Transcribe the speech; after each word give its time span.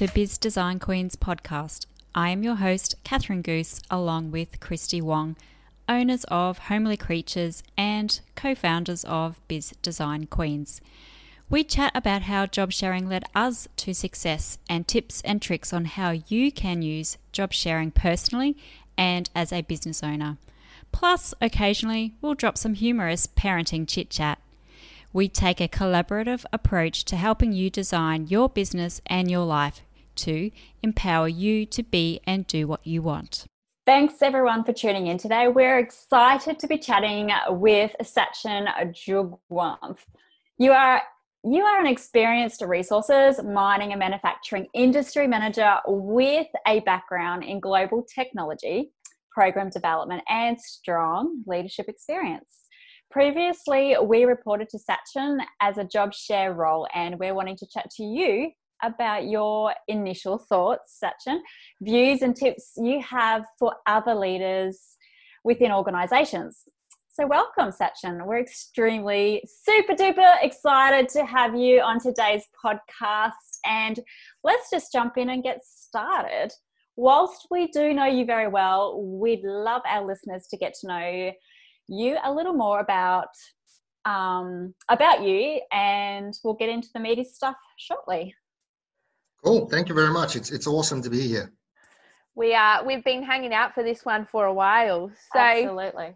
to 0.00 0.08
Biz 0.14 0.38
Design 0.38 0.78
Queens 0.78 1.14
podcast. 1.14 1.84
I 2.14 2.30
am 2.30 2.42
your 2.42 2.54
host, 2.54 2.94
Catherine 3.04 3.42
Goose, 3.42 3.82
along 3.90 4.30
with 4.30 4.58
Christy 4.58 5.02
Wong, 5.02 5.36
owners 5.90 6.24
of 6.28 6.56
Homely 6.56 6.96
Creatures 6.96 7.62
and 7.76 8.18
co 8.34 8.54
founders 8.54 9.04
of 9.04 9.38
Biz 9.46 9.74
Design 9.82 10.24
Queens. 10.24 10.80
We 11.50 11.64
chat 11.64 11.92
about 11.94 12.22
how 12.22 12.46
job 12.46 12.72
sharing 12.72 13.10
led 13.10 13.24
us 13.34 13.68
to 13.76 13.92
success 13.92 14.56
and 14.70 14.88
tips 14.88 15.20
and 15.20 15.42
tricks 15.42 15.70
on 15.70 15.84
how 15.84 16.12
you 16.28 16.50
can 16.50 16.80
use 16.80 17.18
job 17.30 17.52
sharing 17.52 17.90
personally 17.90 18.56
and 18.96 19.28
as 19.34 19.52
a 19.52 19.60
business 19.60 20.02
owner. 20.02 20.38
Plus, 20.92 21.34
occasionally, 21.42 22.14
we'll 22.22 22.32
drop 22.32 22.56
some 22.56 22.72
humorous 22.72 23.26
parenting 23.26 23.86
chit 23.86 24.08
chat. 24.08 24.38
We 25.12 25.28
take 25.28 25.60
a 25.60 25.68
collaborative 25.68 26.46
approach 26.54 27.04
to 27.04 27.16
helping 27.16 27.52
you 27.52 27.68
design 27.68 28.28
your 28.28 28.48
business 28.48 29.02
and 29.04 29.30
your 29.30 29.44
life 29.44 29.82
to 30.24 30.50
empower 30.82 31.28
you 31.28 31.66
to 31.66 31.82
be 31.82 32.20
and 32.26 32.46
do 32.46 32.66
what 32.66 32.86
you 32.86 33.02
want. 33.02 33.46
Thanks 33.86 34.22
everyone 34.22 34.62
for 34.62 34.72
tuning 34.72 35.08
in 35.08 35.18
today. 35.18 35.48
We're 35.48 35.78
excited 35.78 36.58
to 36.58 36.66
be 36.66 36.78
chatting 36.78 37.30
with 37.48 37.92
Sachin 38.02 38.68
Jugwanth. 38.92 39.98
You 40.58 40.72
are 40.72 41.02
you 41.42 41.64
are 41.64 41.80
an 41.80 41.86
experienced 41.86 42.60
resources, 42.60 43.42
mining, 43.42 43.92
and 43.92 43.98
manufacturing 43.98 44.66
industry 44.74 45.26
manager 45.26 45.78
with 45.86 46.46
a 46.66 46.80
background 46.80 47.44
in 47.44 47.60
global 47.60 48.06
technology, 48.14 48.92
program 49.32 49.70
development, 49.70 50.22
and 50.28 50.60
strong 50.60 51.42
leadership 51.46 51.88
experience. 51.88 52.66
Previously, 53.10 53.96
we 54.04 54.24
reported 54.24 54.68
to 54.68 54.78
Sachin 54.78 55.38
as 55.62 55.78
a 55.78 55.84
job 55.84 56.12
share 56.12 56.52
role, 56.52 56.86
and 56.94 57.18
we're 57.18 57.34
wanting 57.34 57.56
to 57.56 57.66
chat 57.66 57.90
to 57.96 58.04
you 58.04 58.50
about 58.82 59.26
your 59.28 59.74
initial 59.88 60.38
thoughts, 60.38 60.98
Sachin, 61.02 61.40
views, 61.80 62.22
and 62.22 62.34
tips 62.34 62.72
you 62.76 63.02
have 63.02 63.44
for 63.58 63.74
other 63.86 64.14
leaders 64.14 64.96
within 65.44 65.72
organizations. 65.72 66.64
So, 67.12 67.26
welcome, 67.26 67.70
Sachin. 67.70 68.24
We're 68.24 68.38
extremely 68.38 69.42
super 69.46 69.94
duper 69.94 70.36
excited 70.42 71.08
to 71.10 71.26
have 71.26 71.56
you 71.56 71.80
on 71.80 72.00
today's 72.00 72.44
podcast. 72.64 73.30
And 73.66 73.98
let's 74.44 74.70
just 74.70 74.92
jump 74.92 75.18
in 75.18 75.30
and 75.30 75.42
get 75.42 75.58
started. 75.64 76.50
Whilst 76.96 77.48
we 77.50 77.66
do 77.68 77.92
know 77.92 78.06
you 78.06 78.24
very 78.24 78.48
well, 78.48 79.02
we'd 79.02 79.42
love 79.42 79.82
our 79.86 80.06
listeners 80.06 80.46
to 80.50 80.56
get 80.56 80.74
to 80.80 80.86
know 80.86 81.32
you 81.88 82.16
a 82.22 82.32
little 82.32 82.54
more 82.54 82.80
about 82.80 83.28
um, 84.04 84.74
about 84.88 85.22
you, 85.22 85.60
and 85.72 86.32
we'll 86.42 86.54
get 86.54 86.68
into 86.68 86.88
the 86.94 87.00
meaty 87.00 87.24
stuff 87.24 87.56
shortly. 87.76 88.34
Cool. 89.42 89.68
Thank 89.68 89.88
you 89.88 89.94
very 89.94 90.12
much. 90.12 90.36
It's 90.36 90.50
it's 90.50 90.66
awesome 90.66 91.02
to 91.02 91.10
be 91.10 91.26
here. 91.26 91.52
We 92.34 92.54
are. 92.54 92.84
We've 92.84 93.04
been 93.04 93.22
hanging 93.22 93.52
out 93.52 93.74
for 93.74 93.82
this 93.82 94.04
one 94.04 94.26
for 94.30 94.46
a 94.46 94.54
while, 94.54 95.10
so 95.32 95.38
absolutely. 95.38 96.14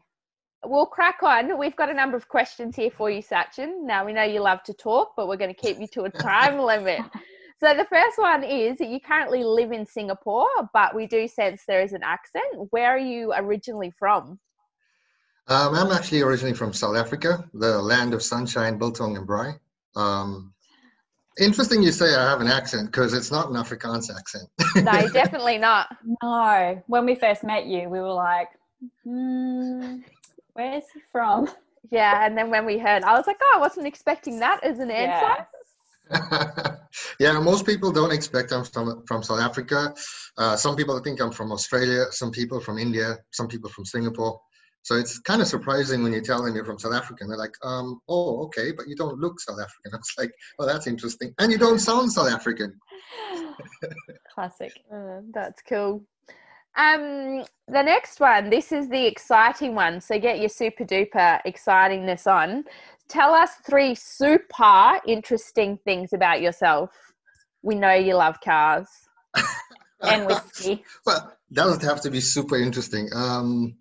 We'll 0.67 0.87
crack 0.87 1.23
on. 1.23 1.59
We've 1.59 1.77
got 1.77 1.91
a 1.91 1.95
number 1.95 2.17
of 2.17 2.29
questions 2.29 2.75
here 2.77 2.91
for 2.91 3.11
you, 3.11 3.23
Sachin. 3.23 3.85
Now 3.85 4.07
we 4.07 4.13
know 4.13 4.23
you 4.23 4.41
love 4.41 4.63
to 4.65 4.73
talk, 4.73 5.13
but 5.17 5.29
we're 5.29 5.37
going 5.37 5.55
to 5.55 5.61
keep 5.61 5.79
you 5.79 5.87
to 5.89 6.05
a 6.05 6.11
time 6.23 6.59
limit. 6.59 7.01
So 7.61 7.75
the 7.75 7.85
first 7.85 8.19
one 8.19 8.43
is 8.43 8.79
that 8.79 8.89
you 8.89 8.99
currently 9.01 9.45
live 9.45 9.73
in 9.73 9.85
Singapore, 9.85 10.49
but 10.73 10.95
we 10.95 11.07
do 11.07 11.29
sense 11.29 11.65
there 11.67 11.83
is 11.83 11.93
an 11.93 12.03
accent. 12.03 12.45
Where 12.71 12.95
are 12.95 12.99
you 12.99 13.33
originally 13.35 13.93
from? 13.99 14.39
Um, 15.47 15.75
I'm 15.75 15.93
actually 15.93 16.23
originally 16.23 16.55
from 16.55 16.73
South 16.73 16.97
Africa, 16.97 17.45
the 17.53 17.81
land 17.83 18.15
of 18.15 18.23
sunshine, 18.23 18.79
biltong 18.79 19.17
and 19.19 19.29
braai. 19.29 19.59
Um, 19.95 20.54
interesting 21.39 21.83
you 21.83 21.93
say 21.93 22.15
I 22.15 22.31
have 22.31 22.41
an 22.41 22.49
accent 22.49 22.87
because 22.87 23.13
it's 23.13 23.31
not 23.31 23.49
an 23.49 23.55
Afrikaans 23.55 24.15
accent. 24.15 24.49
no, 24.77 25.09
definitely 25.13 25.59
not. 25.59 25.89
No. 26.23 26.83
When 26.87 27.07
we 27.07 27.15
first 27.15 27.45
met 27.45 27.67
you, 27.67 27.89
we 27.89 28.01
were 28.01 28.13
like, 28.13 28.49
hmm, 29.03 29.99
where's 30.53 30.85
he 30.93 31.01
from? 31.11 31.49
Yeah, 31.91 32.27
and 32.27 32.37
then 32.37 32.51
when 32.51 32.65
we 32.65 32.79
heard, 32.79 33.03
I 33.05 33.15
was 33.17 33.27
like, 33.27 33.37
oh, 33.43 33.53
I 33.57 33.59
wasn't 33.59 33.87
expecting 33.87 34.39
that 34.41 34.65
as 34.65 34.79
an 34.79 34.91
answer. 34.91 35.47
Yeah. 36.11 36.77
yeah, 37.19 37.39
most 37.41 37.67
people 37.67 37.91
don't 37.91 38.13
expect 38.13 38.53
I'm 38.53 38.65
from 38.65 39.05
from 39.07 39.23
South 39.23 39.41
Africa. 39.41 39.95
Uh, 40.37 40.57
some 40.57 40.77
people 40.77 40.99
think 41.01 41.21
I'm 41.21 41.33
from 41.33 41.53
Australia. 41.53 42.07
Some 42.11 42.31
people 42.31 42.61
from 42.61 42.79
India. 42.79 43.19
Some 43.31 43.49
people 43.49 43.71
from 43.71 43.85
Singapore. 43.85 44.41
So 44.85 44.97
it's 44.97 45.19
kind 45.19 45.41
of 45.41 45.49
surprising 45.49 46.03
when 46.03 46.13
you 46.13 46.21
tell 46.21 46.45
them 46.45 46.55
you're 46.55 46.65
from 46.65 46.79
South 46.79 46.93
Africa. 46.93 47.23
And 47.23 47.31
they're 47.31 47.39
like, 47.39 47.55
um, 47.63 48.01
oh, 48.07 48.45
okay, 48.45 48.71
but 48.71 48.87
you 48.87 48.95
don't 48.95 49.19
look 49.19 49.41
South 49.41 49.59
African. 49.59 49.93
I 49.95 49.97
was 49.97 50.13
like, 50.19 50.31
oh, 50.59 50.67
that's 50.67 50.87
interesting. 50.87 51.35
And 51.39 51.51
you 51.51 51.57
don't 51.57 51.79
sound 51.79 52.13
South 52.13 52.31
African. 52.31 52.79
Classic. 54.35 54.73
Uh, 54.95 55.21
that's 55.33 55.63
cool. 55.67 56.05
Um, 56.77 57.45
the 57.67 57.83
next 57.83 58.21
one, 58.21 58.51
this 58.51 58.73
is 58.73 58.91
the 58.91 59.07
exciting 59.07 59.75
one. 59.75 60.03
So 60.03 60.19
get 60.19 60.41
your 60.41 60.51
super 60.51 60.85
duper 60.85 61.41
excitingness 61.47 62.27
on. 62.27 62.65
Tell 63.09 63.33
us 63.33 63.53
three 63.67 63.95
super 63.95 65.01
interesting 65.07 65.79
things 65.87 66.13
about 66.13 66.43
yourself. 66.43 66.91
We 67.63 67.75
know 67.77 67.95
you 67.95 68.17
love 68.17 68.39
cars 68.45 68.89
and 70.03 70.27
whiskey. 70.27 70.85
well, 71.07 71.33
doesn't 71.53 71.83
have 71.89 72.03
to 72.03 72.11
be 72.11 72.21
super 72.21 72.57
interesting. 72.57 73.09
Um, 73.15 73.77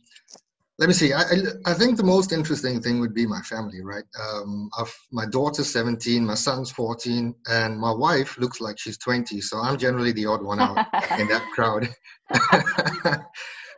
let 0.80 0.88
me 0.88 0.94
see. 0.94 1.14
I, 1.14 1.24
I 1.66 1.74
think 1.74 1.98
the 1.98 2.04
most 2.04 2.32
interesting 2.32 2.82
thing 2.82 3.00
would 3.00 3.14
be 3.14 3.28
my 3.28 3.42
family, 3.42 3.82
right? 3.84 4.04
Um, 4.20 4.70
I've, 4.78 4.94
my 5.12 5.26
daughter's 5.28 5.72
17, 5.72 6.26
my 6.26 6.34
son's 6.34 6.72
14, 6.72 7.36
and 7.48 7.80
my 7.80 7.92
wife 7.92 8.38
looks 8.40 8.60
like 8.60 8.80
she's 8.80 8.98
20. 8.98 9.40
So 9.42 9.60
I'm 9.60 9.78
generally 9.78 10.14
the 10.14 10.26
odd 10.26 10.42
one 10.42 10.60
out 10.60 10.78
in 11.20 11.28
that 11.28 11.48
crowd. 11.54 11.88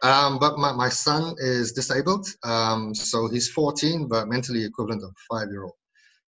um, 0.03 0.39
but 0.39 0.57
my, 0.57 0.72
my 0.72 0.88
son 0.88 1.35
is 1.38 1.73
disabled. 1.73 2.28
Um, 2.45 2.95
so 2.95 3.27
he's 3.27 3.50
14, 3.50 4.07
but 4.07 4.29
mentally 4.29 4.63
equivalent 4.63 5.03
of 5.03 5.09
a 5.09 5.35
five 5.35 5.50
year 5.50 5.63
old. 5.63 5.75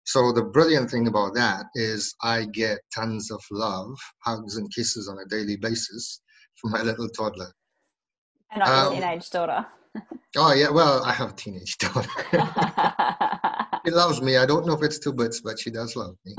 So 0.04 0.34
the 0.34 0.44
brilliant 0.44 0.90
thing 0.90 1.08
about 1.08 1.34
that 1.36 1.66
is 1.76 2.14
I 2.22 2.46
get 2.46 2.80
tons 2.94 3.32
of 3.32 3.42
love, 3.52 3.98
hugs, 4.26 4.58
and 4.58 4.74
kisses 4.74 5.08
on 5.08 5.18
a 5.20 5.30
daily 5.30 5.56
basis 5.56 6.22
from 6.56 6.72
my 6.72 6.82
little 6.82 7.08
toddler. 7.10 7.54
And 8.52 8.64
your 8.64 8.74
um, 8.74 8.94
teenage 8.94 9.30
daughter. 9.30 9.66
Oh 10.36 10.54
yeah, 10.54 10.70
well, 10.70 11.04
I 11.04 11.14
have 11.14 11.32
a 11.32 11.34
teenage 11.34 11.78
daughter. 11.80 12.10
she 13.86 13.92
loves 13.92 14.22
me. 14.22 14.38
I 14.38 14.46
don't 14.46 14.66
know 14.66 14.74
if 14.74 14.84
it's 14.84 15.00
two 15.00 15.14
bits, 15.14 15.42
but 15.42 15.60
she 15.60 15.72
does 15.72 15.96
love 15.96 16.16
me. 16.26 16.36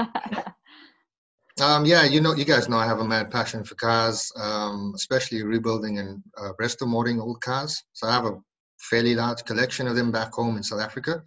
um, 1.61 1.85
yeah, 1.85 2.05
you 2.05 2.21
know, 2.21 2.35
you 2.35 2.45
guys 2.45 2.69
know 2.69 2.77
I 2.77 2.87
have 2.87 3.01
a 3.01 3.05
mad 3.05 3.31
passion 3.31 3.65
for 3.65 3.75
cars, 3.75 4.31
um, 4.37 4.93
especially 4.95 5.43
rebuilding 5.43 5.99
and 5.99 6.23
uh, 6.41 6.53
restoring 6.59 7.21
old 7.21 7.41
cars. 7.41 7.83
So 7.93 8.07
I 8.07 8.13
have 8.13 8.27
a 8.27 8.39
fairly 8.79 9.15
large 9.15 9.45
collection 9.45 9.89
of 9.89 9.97
them 9.97 10.13
back 10.13 10.33
home 10.33 10.57
in 10.57 10.63
South 10.63 10.81
Africa, 10.81 11.23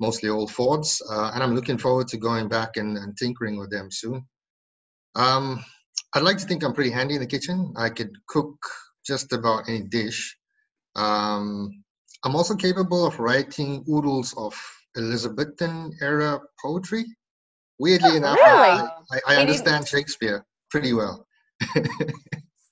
mostly 0.00 0.28
old 0.28 0.50
Fords, 0.50 1.00
uh, 1.10 1.30
and 1.34 1.42
I'm 1.42 1.54
looking 1.54 1.78
forward 1.78 2.08
to 2.08 2.16
going 2.16 2.48
back 2.48 2.76
and, 2.76 2.96
and 2.96 3.16
tinkering 3.16 3.58
with 3.58 3.70
them 3.70 3.90
soon. 3.90 4.26
Um, 5.14 5.64
I'd 6.14 6.22
like 6.22 6.38
to 6.38 6.46
think 6.46 6.62
I'm 6.64 6.72
pretty 6.72 6.90
handy 6.90 7.14
in 7.14 7.20
the 7.20 7.26
kitchen. 7.26 7.74
I 7.76 7.90
could 7.90 8.12
cook 8.28 8.56
just 9.06 9.32
about 9.32 9.68
any 9.68 9.82
dish. 9.82 10.36
Um, 10.98 11.84
I'm 12.24 12.34
also 12.34 12.54
capable 12.56 13.06
of 13.06 13.18
writing 13.20 13.84
oodles 13.88 14.34
of 14.36 14.54
Elizabethan 14.96 15.92
era 16.00 16.40
poetry. 16.60 17.04
Weirdly 17.78 18.10
oh, 18.12 18.16
enough, 18.16 18.36
really? 18.36 18.88
I, 19.12 19.20
I, 19.28 19.36
understand 19.36 19.86
Shakespeare 19.86 20.44
pretty 20.68 20.92
well. 20.92 21.24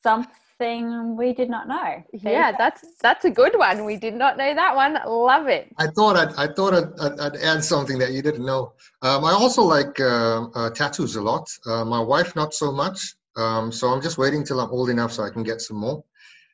Something 0.03 1.16
we 1.16 1.32
did 1.32 1.48
not 1.48 1.69
know. 1.69 2.03
yeah, 2.12 2.50
that's 2.58 2.82
that's 3.00 3.25
a 3.25 3.31
good 3.31 3.56
one. 3.56 3.84
We 3.84 3.96
did 3.96 4.14
not 4.14 4.37
know 4.37 4.52
that 4.52 4.75
one. 4.75 4.94
Love 5.06 5.46
it. 5.46 5.72
I 5.79 5.87
thought 5.87 6.17
I'd, 6.17 6.34
I 6.34 6.52
thought 6.52 6.75
I'd, 6.75 6.99
I'd, 6.99 7.20
I'd 7.20 7.37
add 7.37 7.62
something 7.62 7.99
that 8.00 8.11
you 8.11 8.22
didn't 8.22 8.44
know. 8.44 8.72
Um, 9.02 9.25
I 9.25 9.31
also 9.31 9.62
like 9.62 10.00
uh, 10.00 10.49
uh, 10.56 10.70
tattoos 10.70 11.14
a 11.14 11.22
lot. 11.22 11.49
Uh, 11.64 11.84
my 11.84 12.00
wife 12.00 12.34
not 12.34 12.52
so 12.52 12.72
much. 12.72 13.14
Um, 13.37 13.70
so 13.70 13.88
I'm 13.88 14.02
just 14.02 14.19
waiting 14.19 14.43
till 14.43 14.58
I'm 14.58 14.70
old 14.70 14.90
enough 14.90 15.12
so 15.12 15.22
I 15.22 15.31
can 15.31 15.44
get 15.44 15.61
some 15.61 15.76
more. 15.76 16.02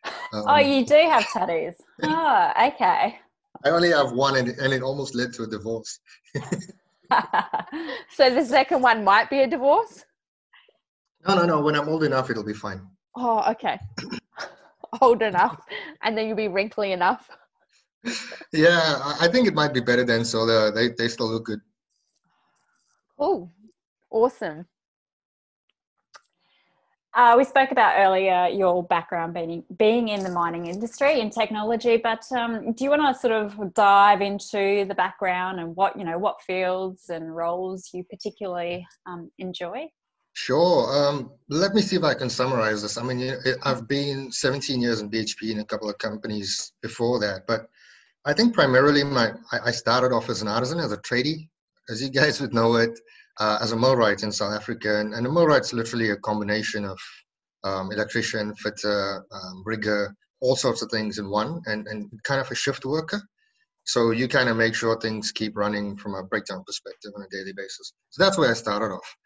Um, 0.04 0.44
oh, 0.46 0.58
you 0.58 0.84
do 0.84 0.94
have 0.94 1.30
tattoos. 1.30 1.74
oh, 2.02 2.52
okay. 2.68 3.18
I 3.64 3.70
only 3.70 3.90
have 3.90 4.12
one, 4.12 4.36
and, 4.36 4.48
and 4.48 4.72
it 4.72 4.82
almost 4.82 5.14
led 5.14 5.32
to 5.34 5.44
a 5.44 5.46
divorce. 5.46 6.00
so 8.10 8.30
the 8.30 8.44
second 8.44 8.82
one 8.82 9.04
might 9.04 9.30
be 9.30 9.40
a 9.40 9.46
divorce. 9.46 10.04
No, 11.26 11.34
no, 11.36 11.44
no. 11.44 11.60
When 11.60 11.76
I'm 11.76 11.88
old 11.88 12.02
enough, 12.02 12.30
it'll 12.30 12.44
be 12.44 12.54
fine. 12.54 12.80
Oh, 13.14 13.44
okay. 13.50 13.78
old 15.00 15.22
enough, 15.22 15.64
and 16.02 16.16
then 16.16 16.26
you'll 16.26 16.36
be 16.36 16.48
wrinkly 16.48 16.92
enough. 16.92 17.28
yeah, 18.52 19.14
I 19.20 19.28
think 19.28 19.46
it 19.46 19.54
might 19.54 19.72
be 19.72 19.80
better 19.80 20.04
then. 20.04 20.24
So 20.24 20.70
they 20.72 20.88
they 20.98 21.08
still 21.08 21.30
look 21.30 21.44
good. 21.44 21.60
Oh, 23.18 23.50
awesome. 24.10 24.66
Uh, 27.14 27.34
we 27.36 27.44
spoke 27.44 27.70
about 27.70 27.98
earlier 27.98 28.48
your 28.48 28.82
background 28.84 29.34
being 29.34 29.62
being 29.76 30.08
in 30.08 30.22
the 30.22 30.30
mining 30.30 30.66
industry 30.66 31.20
in 31.20 31.28
technology, 31.28 31.98
but 31.98 32.24
um, 32.32 32.72
do 32.72 32.84
you 32.84 32.90
want 32.90 33.02
to 33.02 33.20
sort 33.20 33.34
of 33.34 33.74
dive 33.74 34.22
into 34.22 34.86
the 34.86 34.94
background 34.94 35.60
and 35.60 35.76
what 35.76 35.96
you 35.98 36.04
know 36.04 36.16
what 36.16 36.40
fields 36.40 37.10
and 37.10 37.36
roles 37.36 37.90
you 37.92 38.02
particularly 38.04 38.86
um, 39.04 39.30
enjoy? 39.38 39.86
Sure. 40.32 40.90
Um, 40.90 41.32
let 41.50 41.74
me 41.74 41.82
see 41.82 41.96
if 41.96 42.04
I 42.04 42.14
can 42.14 42.30
summarize 42.30 42.80
this. 42.80 42.96
I 42.96 43.02
mean, 43.02 43.36
I've 43.64 43.86
been 43.86 44.32
17 44.32 44.80
years 44.80 45.02
in 45.02 45.10
BHP 45.10 45.50
in 45.50 45.58
a 45.58 45.64
couple 45.66 45.90
of 45.90 45.98
companies 45.98 46.72
before 46.80 47.20
that, 47.20 47.42
but 47.46 47.66
I 48.24 48.32
think 48.32 48.54
primarily 48.54 49.04
my 49.04 49.32
I 49.52 49.70
started 49.70 50.14
off 50.14 50.30
as 50.30 50.40
an 50.40 50.48
artisan, 50.48 50.78
as 50.78 50.92
a 50.92 50.96
tradie, 50.96 51.48
as 51.90 52.02
you 52.02 52.08
guys 52.08 52.40
would 52.40 52.54
know 52.54 52.76
it, 52.76 52.98
uh, 53.40 53.58
as 53.60 53.72
a 53.72 53.76
millwright 53.76 54.22
in 54.22 54.32
South 54.32 54.52
Africa, 54.54 55.00
and, 55.00 55.14
and 55.14 55.26
a 55.26 55.30
millwright's 55.30 55.72
literally 55.72 56.10
a 56.10 56.16
combination 56.16 56.84
of 56.84 56.98
um, 57.64 57.90
electrician, 57.92 58.54
fitter, 58.54 59.24
um, 59.32 59.62
rigger, 59.64 60.14
all 60.40 60.56
sorts 60.56 60.82
of 60.82 60.90
things 60.90 61.18
in 61.18 61.30
one, 61.30 61.60
and 61.66 61.86
and 61.86 62.10
kind 62.24 62.40
of 62.40 62.50
a 62.50 62.54
shift 62.54 62.84
worker. 62.84 63.22
So 63.84 64.10
you 64.10 64.28
kind 64.28 64.48
of 64.48 64.56
make 64.56 64.74
sure 64.74 64.98
things 64.98 65.32
keep 65.32 65.56
running 65.56 65.96
from 65.96 66.14
a 66.14 66.22
breakdown 66.22 66.62
perspective 66.64 67.12
on 67.16 67.22
a 67.22 67.28
daily 67.36 67.52
basis. 67.52 67.92
So 68.10 68.22
that's 68.22 68.38
where 68.38 68.50
I 68.50 68.54
started 68.54 68.94
off. 68.94 69.16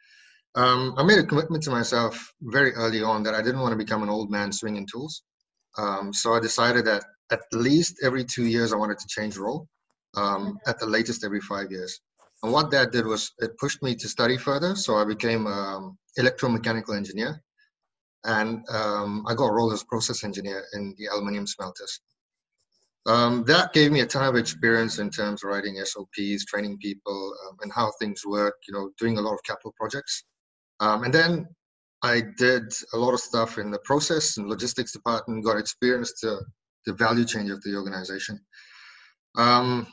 Um, 0.54 0.94
I 0.96 1.02
made 1.02 1.18
a 1.18 1.26
commitment 1.26 1.62
to 1.64 1.70
myself 1.70 2.32
very 2.40 2.72
early 2.72 3.02
on 3.02 3.22
that 3.24 3.34
I 3.34 3.42
didn't 3.42 3.60
want 3.60 3.72
to 3.72 3.76
become 3.84 4.02
an 4.02 4.08
old 4.08 4.30
man 4.30 4.52
swinging 4.52 4.86
tools. 4.90 5.22
Um, 5.76 6.14
so 6.14 6.32
I 6.32 6.40
decided 6.40 6.86
that 6.86 7.04
at 7.30 7.42
least 7.52 8.00
every 8.02 8.24
two 8.24 8.46
years 8.46 8.72
I 8.72 8.76
wanted 8.76 8.98
to 8.98 9.08
change 9.08 9.36
role, 9.36 9.68
um, 10.16 10.58
at 10.66 10.78
the 10.78 10.86
latest 10.86 11.24
every 11.24 11.40
five 11.40 11.70
years. 11.70 12.00
And 12.42 12.52
what 12.52 12.70
that 12.70 12.92
did 12.92 13.06
was 13.06 13.32
it 13.38 13.58
pushed 13.58 13.82
me 13.82 13.94
to 13.96 14.08
study 14.08 14.36
further. 14.36 14.76
So 14.76 14.96
I 14.96 15.04
became 15.04 15.46
an 15.46 15.52
um, 15.52 15.98
electromechanical 16.18 16.96
engineer, 16.96 17.42
and 18.24 18.64
um, 18.68 19.24
I 19.26 19.34
got 19.34 19.48
a 19.48 19.52
role 19.52 19.72
as 19.72 19.82
process 19.84 20.24
engineer 20.24 20.64
in 20.74 20.94
the 20.98 21.06
aluminium 21.06 21.46
smelters. 21.46 22.00
Um, 23.06 23.44
that 23.44 23.72
gave 23.72 23.92
me 23.92 24.00
a 24.00 24.06
ton 24.06 24.24
of 24.24 24.34
experience 24.34 24.98
in 24.98 25.10
terms 25.10 25.44
of 25.44 25.50
writing 25.50 25.80
SOPs, 25.82 26.44
training 26.44 26.78
people, 26.78 27.34
um, 27.46 27.56
and 27.62 27.72
how 27.72 27.92
things 28.00 28.22
work. 28.26 28.56
You 28.68 28.74
know, 28.74 28.90
doing 28.98 29.16
a 29.16 29.20
lot 29.20 29.34
of 29.34 29.42
capital 29.44 29.74
projects. 29.78 30.24
Um, 30.80 31.04
and 31.04 31.14
then 31.14 31.46
I 32.02 32.22
did 32.36 32.72
a 32.92 32.96
lot 32.96 33.14
of 33.14 33.20
stuff 33.20 33.58
in 33.58 33.70
the 33.70 33.78
process 33.80 34.36
and 34.36 34.48
logistics 34.48 34.92
department, 34.92 35.44
got 35.44 35.58
experience 35.58 36.12
to 36.20 36.40
the 36.84 36.92
value 36.92 37.24
change 37.24 37.50
of 37.50 37.62
the 37.62 37.74
organization. 37.74 38.40
Um, 39.36 39.86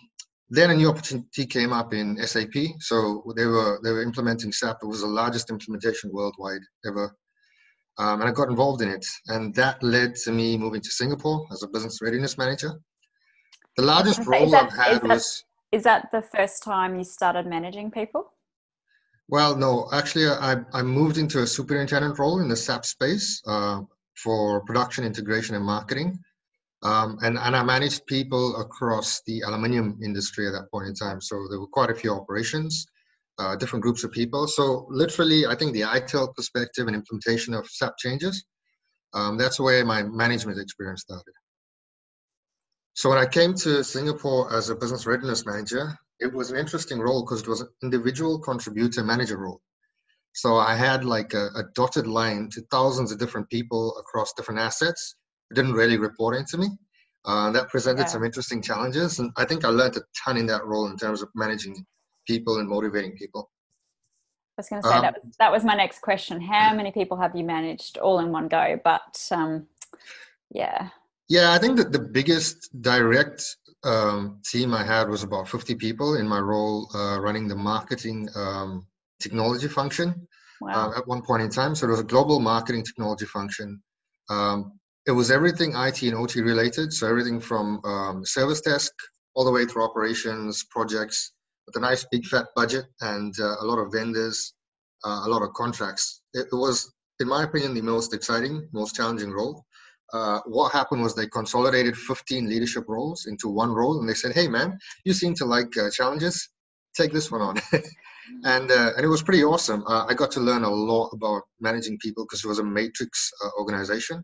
then 0.50 0.72
a 0.72 0.76
new 0.76 0.90
opportunity 0.90 1.46
came 1.46 1.74
up 1.74 1.94
in 1.94 2.18
SAP. 2.18 2.54
So 2.80 3.24
they 3.36 3.46
were 3.46 3.80
they 3.84 3.92
were 3.92 4.04
implementing 4.04 4.52
SAP. 4.52 4.78
It 4.84 4.88
was 4.88 5.02
the 5.02 5.08
largest 5.08 5.50
implementation 5.50 6.12
worldwide 6.14 6.62
ever. 6.86 7.16
Um, 7.98 8.22
and 8.22 8.30
I 8.30 8.34
got 8.34 8.50
involved 8.50 8.82
in 8.82 8.90
it. 8.90 9.06
And 9.28 9.54
that 9.56 9.82
led 9.84 10.16
to 10.24 10.32
me 10.32 10.58
moving 10.58 10.82
to 10.82 10.90
Singapore 10.90 11.46
as 11.52 11.64
a 11.64 11.68
business 11.68 12.02
readiness 12.02 12.38
manager. 12.38 12.72
The 13.78 13.84
largest 13.84 14.26
role 14.26 14.50
that, 14.52 14.66
I've 14.66 14.78
had 14.78 14.92
is 14.92 15.00
that, 15.00 15.08
was. 15.08 15.44
Is 15.72 15.84
that 15.84 16.10
the 16.12 16.22
first 16.22 16.64
time 16.64 16.98
you 16.98 17.04
started 17.04 17.48
managing 17.48 17.92
people? 17.92 18.32
Well, 19.30 19.56
no, 19.56 19.88
actually, 19.92 20.28
I, 20.28 20.58
I 20.74 20.82
moved 20.84 21.18
into 21.18 21.42
a 21.42 21.48
superintendent 21.48 22.20
role 22.20 22.42
in 22.42 22.50
the 22.50 22.56
SAP 22.56 22.86
space 22.86 23.42
uh, 23.48 23.82
for 24.22 24.62
production 24.66 25.06
integration 25.06 25.56
and 25.56 25.66
marketing. 25.66 26.20
Um, 26.84 27.18
and, 27.22 27.38
and 27.38 27.56
I 27.56 27.64
managed 27.64 28.06
people 28.08 28.58
across 28.58 29.22
the 29.26 29.42
aluminium 29.42 30.00
industry 30.04 30.48
at 30.48 30.52
that 30.52 30.70
point 30.70 30.88
in 30.88 30.96
time. 30.96 31.22
So 31.22 31.48
there 31.50 31.60
were 31.60 31.68
quite 31.68 31.90
a 31.90 31.96
few 31.96 32.14
operations, 32.14 32.86
uh, 33.40 33.56
different 33.56 33.84
groups 33.84 34.04
of 34.04 34.12
people. 34.12 34.48
So 34.48 34.86
literally, 34.90 35.46
I 35.46 35.56
think 35.56 35.74
the 35.74 35.82
ITIL 35.82 36.36
perspective 36.36 36.88
and 36.88 36.96
implementation 36.96 37.54
of 37.54 37.68
SAP 37.68 37.98
changes, 37.98 38.46
um, 39.14 39.38
that's 39.38 39.60
where 39.60 39.86
my 39.86 40.04
management 40.04 40.60
experience 40.60 41.02
started. 41.02 41.34
So 42.96 43.10
when 43.10 43.18
I 43.18 43.26
came 43.26 43.54
to 43.56 43.84
Singapore 43.84 44.54
as 44.54 44.70
a 44.70 44.76
business 44.76 45.06
readiness 45.06 45.46
manager, 45.46 45.98
it 46.20 46.32
was 46.32 46.52
an 46.52 46.58
interesting 46.58 47.00
role 47.00 47.24
because 47.24 47.42
it 47.42 47.48
was 47.48 47.62
an 47.62 47.70
individual 47.82 48.40
contributor 48.40 49.04
manager 49.04 49.38
role. 49.38 49.62
So 50.34 50.58
I 50.58 50.76
had 50.76 51.04
like 51.06 51.34
a, 51.34 51.48
a, 51.56 51.64
dotted 51.76 52.08
line 52.08 52.50
to 52.54 52.62
thousands 52.72 53.12
of 53.12 53.20
different 53.20 53.50
people 53.50 53.96
across 53.98 54.34
different 54.34 54.60
assets. 54.60 55.16
Didn't 55.54 55.74
really 55.74 55.98
report 55.98 56.36
into 56.36 56.58
me. 56.58 56.68
Uh, 57.26 57.52
that 57.52 57.70
presented 57.70 58.02
yeah. 58.02 58.08
some 58.08 58.24
interesting 58.24 58.62
challenges, 58.62 59.20
and 59.20 59.32
I 59.38 59.46
think 59.46 59.64
I 59.64 59.70
learned 59.70 59.96
a 59.96 60.02
ton 60.26 60.36
in 60.36 60.46
that 60.48 60.66
role 60.66 60.88
in 60.88 60.98
terms 60.98 61.22
of 61.22 61.30
managing 61.36 61.86
people 62.28 62.60
and 62.60 62.68
motivating 62.68 63.16
people. 63.18 63.50
I 64.58 64.62
was 64.62 64.70
going 64.70 64.82
to 64.82 64.88
say 64.88 64.96
um, 64.96 65.02
that, 65.02 65.16
was, 65.24 65.36
that 65.40 65.52
was 65.52 65.64
my 65.64 65.76
next 65.76 66.02
question. 66.02 66.42
How 66.42 66.76
many 66.76 66.92
people 66.92 67.18
have 67.18 67.36
you 67.36 67.44
managed 67.44 67.98
all 67.98 68.20
in 68.20 68.32
one 68.32 68.50
go? 68.50 68.80
But 68.84 69.28
um, 69.32 69.68
yeah. 70.52 70.90
Yeah, 71.30 71.54
I 71.54 71.58
think 71.58 71.78
that 71.78 71.92
the 71.92 72.00
biggest 72.00 72.70
direct 72.82 73.44
um, 73.84 74.40
team 74.46 74.74
I 74.74 74.84
had 74.84 75.10
was 75.10 75.24
about 75.24 75.48
50 75.48 75.76
people 75.76 76.16
in 76.16 76.28
my 76.28 76.40
role 76.40 76.90
uh, 76.94 77.20
running 77.20 77.48
the 77.48 77.56
marketing 77.56 78.30
um, 78.36 78.86
technology 79.20 79.68
function 79.68 80.28
wow. 80.62 80.92
uh, 80.92 80.98
at 80.98 81.08
one 81.08 81.22
point 81.22 81.42
in 81.42 81.50
time. 81.50 81.74
So 81.74 81.88
it 81.88 81.92
was 81.92 82.00
a 82.00 82.06
global 82.06 82.40
marketing 82.40 82.84
technology 82.84 83.26
function. 83.26 83.82
Um, 84.30 84.80
it 85.06 85.12
was 85.12 85.32
everything 85.32 85.74
IT 85.76 86.02
and 86.04 86.16
OT 86.16 86.42
related. 86.42 86.94
So 86.94 87.08
everything 87.08 87.40
from 87.40 87.82
um, 87.86 88.26
service 88.26 88.62
desk 88.62 88.92
all 89.36 89.46
the 89.46 89.52
way 89.52 89.66
through 89.66 89.84
operations, 89.84 90.64
projects, 90.70 91.34
with 91.66 91.76
a 91.76 91.80
nice 91.80 92.06
big 92.12 92.26
fat 92.26 92.46
budget 92.56 92.86
and 93.02 93.34
uh, 93.40 93.56
a 93.62 93.66
lot 93.66 93.80
of 93.80 93.92
vendors, 93.92 94.54
uh, 95.06 95.24
a 95.26 95.30
lot 95.30 95.42
of 95.42 95.54
contracts. 95.54 96.22
It, 96.34 96.48
it 96.52 96.56
was, 96.56 96.94
in 97.20 97.28
my 97.28 97.44
opinion, 97.44 97.74
the 97.74 97.82
most 97.82 98.14
exciting, 98.14 98.68
most 98.74 98.96
challenging 98.96 99.32
role 99.32 99.66
uh, 100.14 100.40
what 100.46 100.72
happened 100.72 101.02
was 101.02 101.16
they 101.16 101.28
consolidated 101.28 101.98
15 101.98 102.48
leadership 102.48 102.86
roles 102.88 103.26
into 103.26 103.50
one 103.50 103.72
role 103.72 104.00
and 104.00 104.08
they 104.08 104.14
said 104.14 104.34
hey 104.34 104.48
man 104.48 104.78
you 105.06 105.14
seem 105.14 105.34
to 105.34 105.46
like 105.46 105.76
uh, 105.78 105.90
challenges 105.90 106.50
take 106.96 107.12
this 107.12 107.32
one 107.32 107.42
on 107.42 107.58
and 108.44 108.72
uh, 108.72 108.92
and 108.96 109.04
it 109.04 109.10
was 109.10 109.24
pretty 109.24 109.44
awesome 109.44 109.84
uh, 109.88 110.06
i 110.08 110.14
got 110.14 110.32
to 110.32 110.40
learn 110.40 110.64
a 110.64 110.70
lot 110.70 111.10
about 111.14 111.42
managing 111.60 111.98
people 111.98 112.24
because 112.26 112.44
it 112.44 112.48
was 112.48 112.60
a 112.60 112.64
matrix 112.64 113.32
organization 113.60 114.24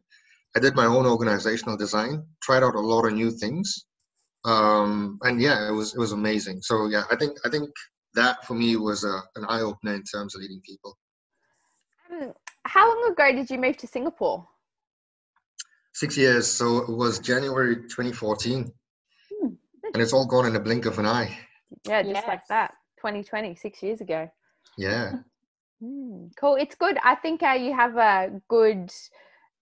i 0.55 0.59
did 0.59 0.75
my 0.75 0.85
own 0.85 1.05
organizational 1.05 1.77
design 1.77 2.23
tried 2.41 2.63
out 2.63 2.75
a 2.75 2.79
lot 2.79 3.05
of 3.05 3.13
new 3.13 3.31
things 3.31 3.85
um, 4.45 5.19
and 5.23 5.41
yeah 5.41 5.67
it 5.67 5.71
was 5.71 5.93
it 5.93 5.99
was 5.99 6.13
amazing 6.13 6.61
so 6.61 6.87
yeah 6.87 7.03
i 7.11 7.15
think 7.15 7.37
i 7.45 7.49
think 7.49 7.69
that 8.13 8.45
for 8.45 8.53
me 8.53 8.75
was 8.75 9.03
uh, 9.03 9.19
an 9.35 9.45
eye-opener 9.49 9.93
in 9.93 10.03
terms 10.03 10.33
of 10.35 10.41
leading 10.41 10.61
people 10.65 10.97
um, 12.11 12.33
how 12.63 12.87
long 12.87 13.11
ago 13.11 13.31
did 13.33 13.49
you 13.49 13.57
move 13.57 13.77
to 13.77 13.87
singapore 13.87 14.47
Six 15.99 16.17
years. 16.17 16.47
So 16.47 16.77
it 16.77 16.89
was 16.89 17.19
January 17.19 17.75
2014. 17.75 18.71
Hmm. 19.41 19.47
And 19.93 20.01
it's 20.01 20.13
all 20.13 20.25
gone 20.25 20.45
in 20.45 20.55
a 20.55 20.59
blink 20.59 20.85
of 20.85 20.97
an 20.99 21.05
eye. 21.05 21.37
Yeah, 21.85 22.03
just 22.03 22.15
yes. 22.15 22.23
like 22.25 22.47
that. 22.47 22.71
2020, 22.97 23.55
six 23.55 23.83
years 23.83 23.99
ago. 23.99 24.29
Yeah. 24.77 25.13
Hmm. 25.83 26.27
Cool. 26.39 26.55
It's 26.55 26.75
good. 26.75 26.97
I 27.03 27.15
think 27.15 27.43
uh, 27.43 27.57
you 27.59 27.73
have 27.73 27.97
a 27.97 28.41
good 28.47 28.91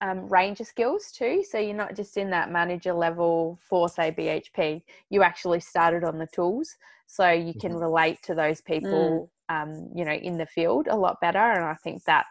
um, 0.02 0.28
range 0.30 0.60
of 0.60 0.68
skills 0.68 1.12
too. 1.12 1.44
So 1.50 1.58
you're 1.58 1.76
not 1.76 1.96
just 1.96 2.18
in 2.18 2.30
that 2.32 2.52
manager 2.52 2.94
level 2.94 3.58
for, 3.62 3.90
say, 3.90 4.12
BHP. 4.12 4.82
You 5.10 5.24
actually 5.24 5.60
started 5.60 6.04
on 6.04 6.18
the 6.18 6.28
tools. 6.28 6.76
So 7.08 7.30
you 7.30 7.54
can 7.54 7.72
mm-hmm. 7.72 7.82
relate 7.82 8.22
to 8.24 8.36
those 8.36 8.62
people, 8.62 9.32
mm. 9.50 9.64
um, 9.64 9.90
you 9.96 10.04
know, 10.06 10.12
in 10.12 10.38
the 10.38 10.46
field 10.46 10.88
a 10.90 10.96
lot 10.96 11.20
better. 11.22 11.40
And 11.40 11.64
I 11.64 11.76
think 11.76 12.04
that 12.04 12.26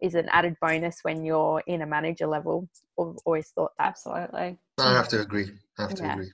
is 0.00 0.14
an 0.14 0.28
added 0.30 0.56
bonus 0.60 1.00
when 1.02 1.24
you're 1.24 1.62
in 1.66 1.82
a 1.82 1.86
manager 1.86 2.26
level. 2.26 2.68
I've 2.98 3.16
always 3.24 3.48
thought 3.48 3.72
that. 3.78 3.88
Absolutely. 3.88 4.58
I 4.78 4.94
have 4.94 5.08
to 5.08 5.20
agree. 5.20 5.50
I 5.78 5.82
have 5.82 5.94
to 5.94 6.02
yeah. 6.02 6.12
agree. 6.14 6.30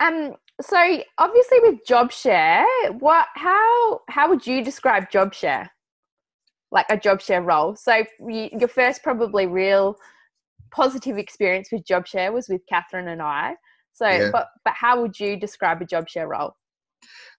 Um, 0.00 0.34
so 0.60 1.02
obviously 1.18 1.58
with 1.60 1.86
job 1.86 2.10
share, 2.10 2.66
what 2.98 3.26
how 3.34 4.00
how 4.08 4.28
would 4.28 4.46
you 4.46 4.64
describe 4.64 5.10
job 5.10 5.32
share? 5.32 5.70
Like 6.72 6.86
a 6.90 6.96
job 6.96 7.20
share 7.20 7.42
role. 7.42 7.76
So 7.76 8.02
you, 8.28 8.48
your 8.58 8.68
first 8.68 9.04
probably 9.04 9.46
real 9.46 9.94
positive 10.72 11.18
experience 11.18 11.68
with 11.70 11.86
job 11.86 12.06
share 12.06 12.32
was 12.32 12.48
with 12.48 12.62
Catherine 12.68 13.08
and 13.08 13.22
I. 13.22 13.54
So, 13.92 14.08
yeah. 14.08 14.30
but 14.32 14.48
but 14.64 14.74
how 14.74 15.00
would 15.02 15.20
you 15.20 15.36
describe 15.36 15.80
a 15.82 15.84
job 15.84 16.08
share 16.08 16.28
role? 16.28 16.52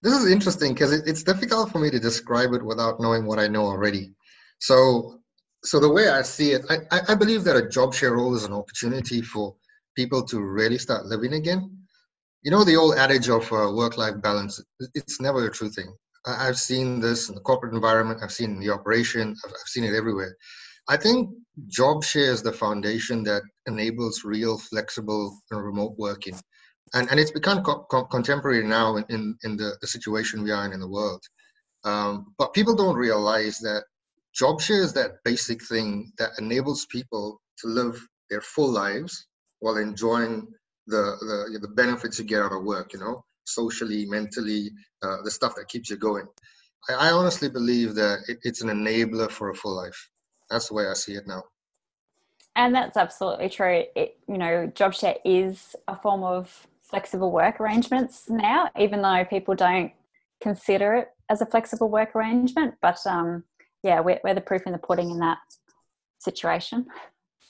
This 0.04 0.14
is 0.14 0.32
interesting 0.32 0.74
because 0.74 0.94
it, 0.94 1.04
it's 1.08 1.24
difficult 1.24 1.72
for 1.72 1.80
me 1.80 1.90
to 1.90 2.00
describe 2.00 2.54
it 2.54 2.64
without 2.64 3.00
knowing 3.00 3.26
what 3.26 3.40
I 3.40 3.48
know 3.48 3.66
already. 3.66 4.14
So, 4.60 5.20
so 5.64 5.80
the 5.80 5.92
way 5.92 6.10
I 6.10 6.22
see 6.22 6.52
it, 6.52 6.64
I, 6.70 7.00
I 7.10 7.16
believe 7.16 7.44
that 7.46 7.56
a 7.56 7.70
job 7.70 7.94
share 7.94 8.14
role 8.14 8.36
is 8.36 8.44
an 8.44 8.54
opportunity 8.54 9.22
for 9.22 9.56
people 9.96 10.24
to 10.26 10.42
really 10.42 10.78
start 10.78 11.06
living 11.06 11.34
again. 11.34 11.76
You 12.44 12.52
know, 12.52 12.64
the 12.64 12.76
old 12.76 12.96
adage 12.96 13.30
of 13.30 13.52
uh, 13.54 13.72
work-life 13.74 14.22
balance, 14.22 14.62
it's 14.94 15.22
never 15.22 15.46
a 15.48 15.52
true 15.52 15.70
thing. 15.70 15.96
I, 16.26 16.46
have 16.46 16.58
seen 16.58 17.00
this 17.00 17.30
in 17.30 17.36
the 17.36 17.42
corporate 17.42 17.74
environment. 17.74 18.22
I've 18.24 18.32
seen 18.32 18.60
the 18.60 18.70
operation. 18.70 19.36
I've, 19.46 19.52
I've 19.52 19.68
seen 19.68 19.84
it 19.84 19.96
everywhere. 19.96 20.36
I 20.88 20.98
think 20.98 21.30
job 21.68 22.04
share 22.04 22.32
is 22.32 22.42
the 22.42 22.52
foundation 22.54 23.24
that 23.24 23.44
enables 23.68 24.24
real, 24.24 24.58
flexible, 24.58 25.38
and 25.52 25.64
remote 25.64 25.96
working. 25.98 26.40
And, 26.94 27.10
and 27.10 27.20
it's 27.20 27.32
become 27.32 27.64
co- 27.64 27.86
co- 27.90 28.06
contemporary 28.06 28.64
now 28.64 28.98
in, 28.98 29.06
in, 29.10 29.38
in 29.44 29.58
the, 29.58 29.78
the 29.82 29.88
situation 29.88 30.44
we 30.44 30.52
are 30.52 30.66
in 30.66 30.74
in 30.74 30.80
the 30.80 30.90
world. 30.90 31.24
Um, 31.86 32.34
but 32.38 32.54
people 32.54 32.76
don't 32.76 32.96
realize 32.96 33.60
that 33.60 33.84
job 34.34 34.62
share 34.62 34.82
is 34.82 34.94
that 34.94 35.24
basic 35.24 35.64
thing 35.64 36.12
that 36.18 36.32
enables 36.40 36.86
people 36.88 37.42
to 37.60 37.68
live 37.68 38.06
their 38.30 38.42
full 38.42 38.72
lives 38.72 39.28
while 39.60 39.78
enjoying 39.78 40.48
the 40.88 41.16
the, 41.22 41.60
the 41.60 41.68
benefits 41.68 42.20
you 42.20 42.26
get 42.26 42.42
out 42.42 42.52
of 42.52 42.64
work 42.64 42.94
you 42.94 43.00
know 43.00 43.24
socially 43.46 44.06
mentally 44.06 44.72
uh, 45.04 45.18
the 45.24 45.32
stuff 45.32 45.56
that 45.56 45.68
keeps 45.68 45.90
you 45.90 45.98
going 45.98 46.28
I, 46.90 47.10
I 47.10 47.12
honestly 47.12 47.50
believe 47.50 47.96
that 47.96 48.20
it, 48.28 48.40
it's 48.44 48.62
an 48.62 48.70
enabler 48.70 49.30
for 49.30 49.50
a 49.50 49.56
full 49.56 49.76
life. 49.76 50.10
That's 50.50 50.68
the 50.68 50.76
way 50.76 50.88
I 50.88 50.94
see 50.94 51.14
it 51.14 51.28
now. 51.28 51.44
And 52.56 52.74
that's 52.76 52.98
absolutely 52.98 53.50
true. 53.50 53.84
It, 53.96 54.18
you 54.28 54.38
know, 54.38 54.68
job 54.68 54.94
share 54.94 55.16
is 55.26 55.76
a 55.88 55.96
form 55.96 56.24
of 56.24 56.68
flexible 56.84 57.32
work 57.32 57.60
arrangements 57.60 58.30
now, 58.30 58.70
even 58.78 59.02
though 59.02 59.26
people 59.28 59.56
don't 59.56 59.92
consider 60.42 60.94
it 60.96 61.10
as 61.30 61.42
a 61.42 61.46
flexible 61.46 61.90
work 61.90 62.16
arrangement. 62.16 62.76
But 62.82 63.00
um, 63.08 63.44
yeah, 63.82 64.02
we're, 64.02 64.20
we're 64.24 64.36
the 64.36 64.42
proof 64.42 64.64
in 64.68 64.74
the 64.74 64.78
pudding 64.78 65.10
in 65.10 65.20
that 65.20 65.40
situation. 66.20 66.86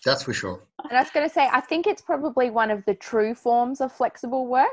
That's 0.06 0.24
for 0.24 0.34
sure. 0.34 0.64
And 0.84 0.98
I 0.98 1.02
was 1.02 1.12
going 1.12 1.28
to 1.28 1.34
say, 1.34 1.50
I 1.52 1.60
think 1.62 1.88
it's 1.88 2.02
probably 2.02 2.50
one 2.50 2.72
of 2.72 2.86
the 2.86 2.94
true 2.94 3.36
forms 3.36 3.82
of 3.82 3.92
flexible 3.92 4.48
work 4.48 4.70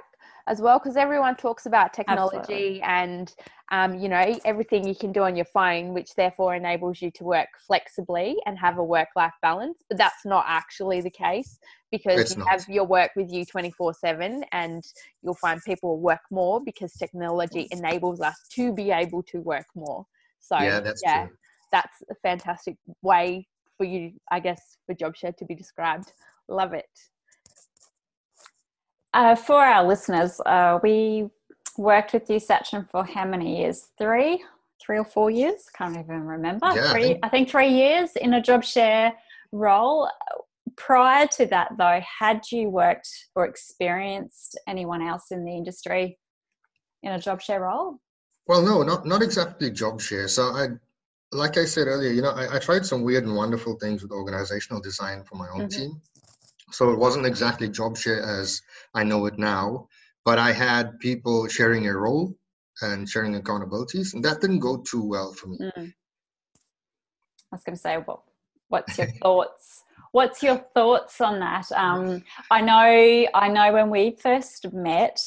as 0.47 0.61
well, 0.61 0.79
because 0.79 0.97
everyone 0.97 1.37
talks 1.37 1.67
about 1.67 1.93
technology 1.93 2.81
Absolutely. 2.81 2.83
and 2.83 3.35
um, 3.73 3.99
you 3.99 4.09
know 4.09 4.39
everything 4.45 4.87
you 4.87 4.95
can 4.95 5.13
do 5.13 5.23
on 5.23 5.37
your 5.37 5.45
phone, 5.47 5.95
which 5.95 6.15
therefore 6.17 6.55
enables 6.55 7.01
you 7.01 7.11
to 7.13 7.25
work 7.25 7.49
flexibly 7.67 8.37
and 8.47 8.59
have 8.59 8.79
a 8.79 8.85
work-life 8.85 9.35
balance. 9.43 9.85
But 9.89 9.99
that's 9.99 10.25
not 10.25 10.45
actually 10.49 11.01
the 11.01 11.11
case 11.11 11.59
because 11.91 12.21
it's 12.21 12.31
you 12.33 12.39
not. 12.39 12.49
have 12.49 12.69
your 12.69 12.85
work 12.85 13.11
with 13.17 13.31
you 13.31 13.45
24/7, 13.47 14.43
and 14.53 14.85
you'll 15.23 15.35
find 15.35 15.61
people 15.65 15.99
work 15.99 16.21
more 16.31 16.61
because 16.61 16.93
technology 16.95 17.69
enables 17.71 18.21
us 18.21 18.37
to 18.55 18.73
be 18.73 18.91
able 18.91 19.23
to 19.25 19.41
work 19.41 19.67
more. 19.75 20.07
So 20.41 20.59
yeah, 20.59 20.81
that's 20.81 21.03
yeah, 21.03 21.27
true. 21.27 21.37
that's 21.71 22.03
a 22.11 22.15
fantastic 22.17 22.77
way 23.03 23.47
for 23.77 23.85
you, 23.85 24.13
I 24.31 24.41
guess, 24.41 24.77
for 24.87 24.95
JobShare 24.95 25.37
to 25.37 25.45
be 25.45 25.55
described. 25.55 26.13
Love 26.49 26.75
it. 26.75 26.91
Uh, 29.13 29.35
for 29.35 29.57
our 29.57 29.87
listeners, 29.87 30.41
uh, 30.47 30.79
we 30.83 31.29
worked 31.77 32.13
with 32.13 32.29
you, 32.31 32.37
Sachin, 32.37 32.89
for 32.91 33.05
how 33.05 33.25
many 33.25 33.61
years? 33.61 33.89
Three, 33.99 34.43
three 34.81 34.99
or 34.99 35.05
four 35.05 35.31
years? 35.31 35.67
Can't 35.75 35.97
even 35.97 36.27
remember. 36.27 36.71
Yeah, 36.75 36.93
three, 36.93 37.03
I 37.03 37.07
think, 37.07 37.19
I 37.25 37.29
think 37.29 37.51
three 37.51 37.69
years 37.69 38.11
in 38.17 38.35
a 38.35 38.43
job 38.43 38.65
share 38.65 39.15
role. 39.53 40.09
Prior 40.77 41.27
to 41.27 41.47
that, 41.47 41.73
though, 41.77 42.01
had 42.19 42.43
you 42.53 42.69
worked 42.69 43.09
or 43.35 43.45
experienced 43.45 44.59
anyone 44.69 45.03
else 45.03 45.31
in 45.31 45.45
the 45.45 45.53
industry 45.53 46.19
in 47.03 47.13
a 47.13 47.19
job 47.19 47.43
share 47.43 47.63
role? 47.63 47.99
Well, 48.47 48.63
no, 48.63 48.83
not 48.83 49.07
not 49.07 49.23
exactly 49.23 49.71
job 49.71 50.01
share. 50.01 50.29
So 50.29 50.45
I 50.45 50.69
like 51.33 51.57
I 51.57 51.65
said 51.65 51.87
earlier, 51.87 52.11
you 52.11 52.23
know, 52.23 52.31
I, 52.31 52.57
I, 52.57 52.59
tried 52.59 52.85
some 52.85 53.03
weird 53.03 53.25
and 53.25 53.37
wonderful 53.37 53.77
things 53.77 54.03
with 54.03 54.11
organizational 54.11 54.81
design 54.81 55.23
for 55.23 55.37
my 55.37 55.49
own 55.51 55.69
mm-hmm. 55.69 55.81
team. 55.81 56.03
So 56.71 56.91
it 56.91 56.99
wasn't 56.99 57.27
exactly 57.27 57.69
job 57.69 57.97
share 57.97 58.23
as 58.23 58.63
I 58.95 59.05
know 59.05 59.27
it 59.27 59.39
now, 59.39 59.89
but 60.25 60.39
I 60.39 60.53
had 60.53 60.99
people 61.01 61.49
sharing 61.49 61.87
a 61.87 61.97
role 61.97 62.35
and 62.83 63.09
sharing 63.09 63.41
accountabilities, 63.41 64.15
and 64.15 64.25
that 64.25 64.41
didn't 64.41 64.61
go 64.61 64.79
too 64.79 65.05
well 65.05 65.33
for 65.33 65.49
me. 65.49 65.59
Mm. 65.59 65.93
I 67.53 67.57
was 67.57 67.65
going 67.65 67.77
to 67.77 67.81
say, 67.81 67.97
what, 67.97 68.21
what's 68.69 68.97
your 68.97 69.09
thoughts? 69.23 69.83
What's 70.13 70.43
your 70.43 70.57
thoughts 70.75 71.21
on 71.21 71.41
that? 71.41 71.71
Um, 71.73 72.23
I 72.51 72.61
know, 72.61 73.29
I 73.35 73.49
know, 73.49 73.73
when 73.73 73.91
we 73.91 74.17
first 74.21 74.73
met, 74.73 75.21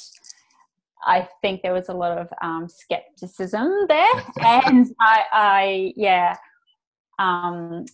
I 1.06 1.28
think 1.42 1.62
there 1.62 1.74
was 1.74 1.90
a 1.90 1.94
lot 1.94 2.18
of 2.18 2.30
um, 2.42 2.68
skepticism 2.70 3.86
there, 3.88 4.14
and 4.44 4.88
I, 5.00 5.24
I, 5.32 5.94
yeah. 5.96 6.38
Um, 7.20 7.86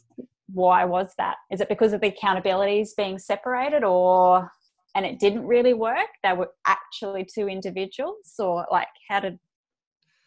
why 0.53 0.85
was 0.85 1.13
that? 1.17 1.35
Is 1.51 1.61
it 1.61 1.69
because 1.69 1.93
of 1.93 2.01
the 2.01 2.11
accountabilities 2.11 2.89
being 2.97 3.19
separated, 3.19 3.83
or 3.83 4.49
and 4.95 5.05
it 5.05 5.19
didn't 5.19 5.45
really 5.45 5.73
work? 5.73 6.09
They 6.23 6.33
were 6.33 6.49
actually 6.67 7.25
two 7.25 7.47
individuals, 7.47 8.33
or 8.39 8.65
like 8.71 8.87
how 9.09 9.21
did? 9.21 9.39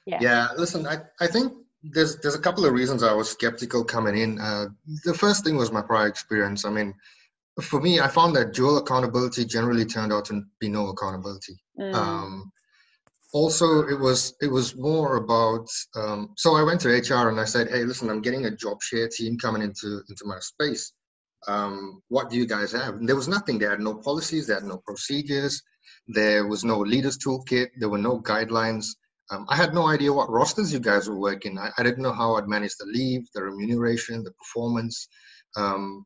Yeah. 0.07 0.19
Yeah. 0.21 0.49
Listen, 0.57 0.87
I 0.87 0.99
I 1.21 1.26
think 1.26 1.52
there's 1.83 2.17
there's 2.19 2.35
a 2.35 2.41
couple 2.41 2.64
of 2.64 2.73
reasons 2.73 3.02
I 3.02 3.12
was 3.12 3.31
skeptical 3.31 3.85
coming 3.85 4.17
in. 4.17 4.41
Uh, 4.41 4.67
the 5.05 5.14
first 5.14 5.45
thing 5.45 5.57
was 5.57 5.73
my 5.73 5.83
prior 5.83 6.07
experience. 6.07 6.64
I 6.64 6.71
mean, 6.71 6.95
for 7.61 7.81
me, 7.81 8.00
I 8.00 8.09
found 8.09 8.35
that 8.37 8.55
dual 8.55 8.79
accountability 8.79 9.45
generally 9.45 9.85
turned 9.85 10.12
out 10.12 10.25
to 10.26 10.43
be 10.61 10.69
no 10.69 10.88
accountability. 10.88 11.55
Mm. 11.79 11.95
Um, 11.95 12.52
also 13.32 13.86
it 13.88 13.98
was 13.98 14.34
it 14.40 14.50
was 14.50 14.76
more 14.76 15.16
about 15.16 15.66
um, 15.96 16.28
so 16.36 16.54
i 16.54 16.62
went 16.62 16.80
to 16.80 16.88
hr 16.88 17.28
and 17.28 17.40
i 17.40 17.44
said 17.44 17.68
hey 17.70 17.84
listen 17.84 18.10
i'm 18.10 18.20
getting 18.20 18.44
a 18.46 18.56
job 18.56 18.82
share 18.82 19.08
team 19.08 19.38
coming 19.38 19.62
into 19.62 20.02
into 20.08 20.24
my 20.24 20.38
space. 20.40 20.92
Um, 21.48 22.00
what 22.06 22.30
do 22.30 22.36
you 22.36 22.46
guys 22.46 22.70
have? 22.70 22.94
And 22.94 23.08
there 23.08 23.16
was 23.16 23.26
nothing. 23.26 23.58
They 23.58 23.66
had 23.66 23.80
no 23.80 23.94
policies 23.94 24.46
they 24.46 24.54
had 24.54 24.62
no 24.62 24.76
procedures 24.86 25.60
there 26.08 26.46
was 26.46 26.64
no 26.64 26.78
leaders 26.80 27.18
toolkit 27.18 27.68
there 27.78 27.88
were 27.88 27.98
no 27.98 28.20
guidelines. 28.20 28.86
Um, 29.30 29.46
i 29.48 29.56
had 29.56 29.72
no 29.74 29.86
idea 29.86 30.12
what 30.12 30.30
rosters 30.30 30.72
you 30.72 30.80
guys 30.80 31.08
were 31.08 31.18
working. 31.18 31.58
I, 31.58 31.70
I, 31.78 31.82
didn't 31.82 32.02
know 32.02 32.12
how 32.12 32.34
i'd 32.36 32.48
manage 32.48 32.76
the 32.76 32.86
leave 32.86 33.22
the 33.34 33.42
remuneration 33.42 34.22
the 34.22 34.32
performance. 34.32 35.08
Um, 35.56 36.04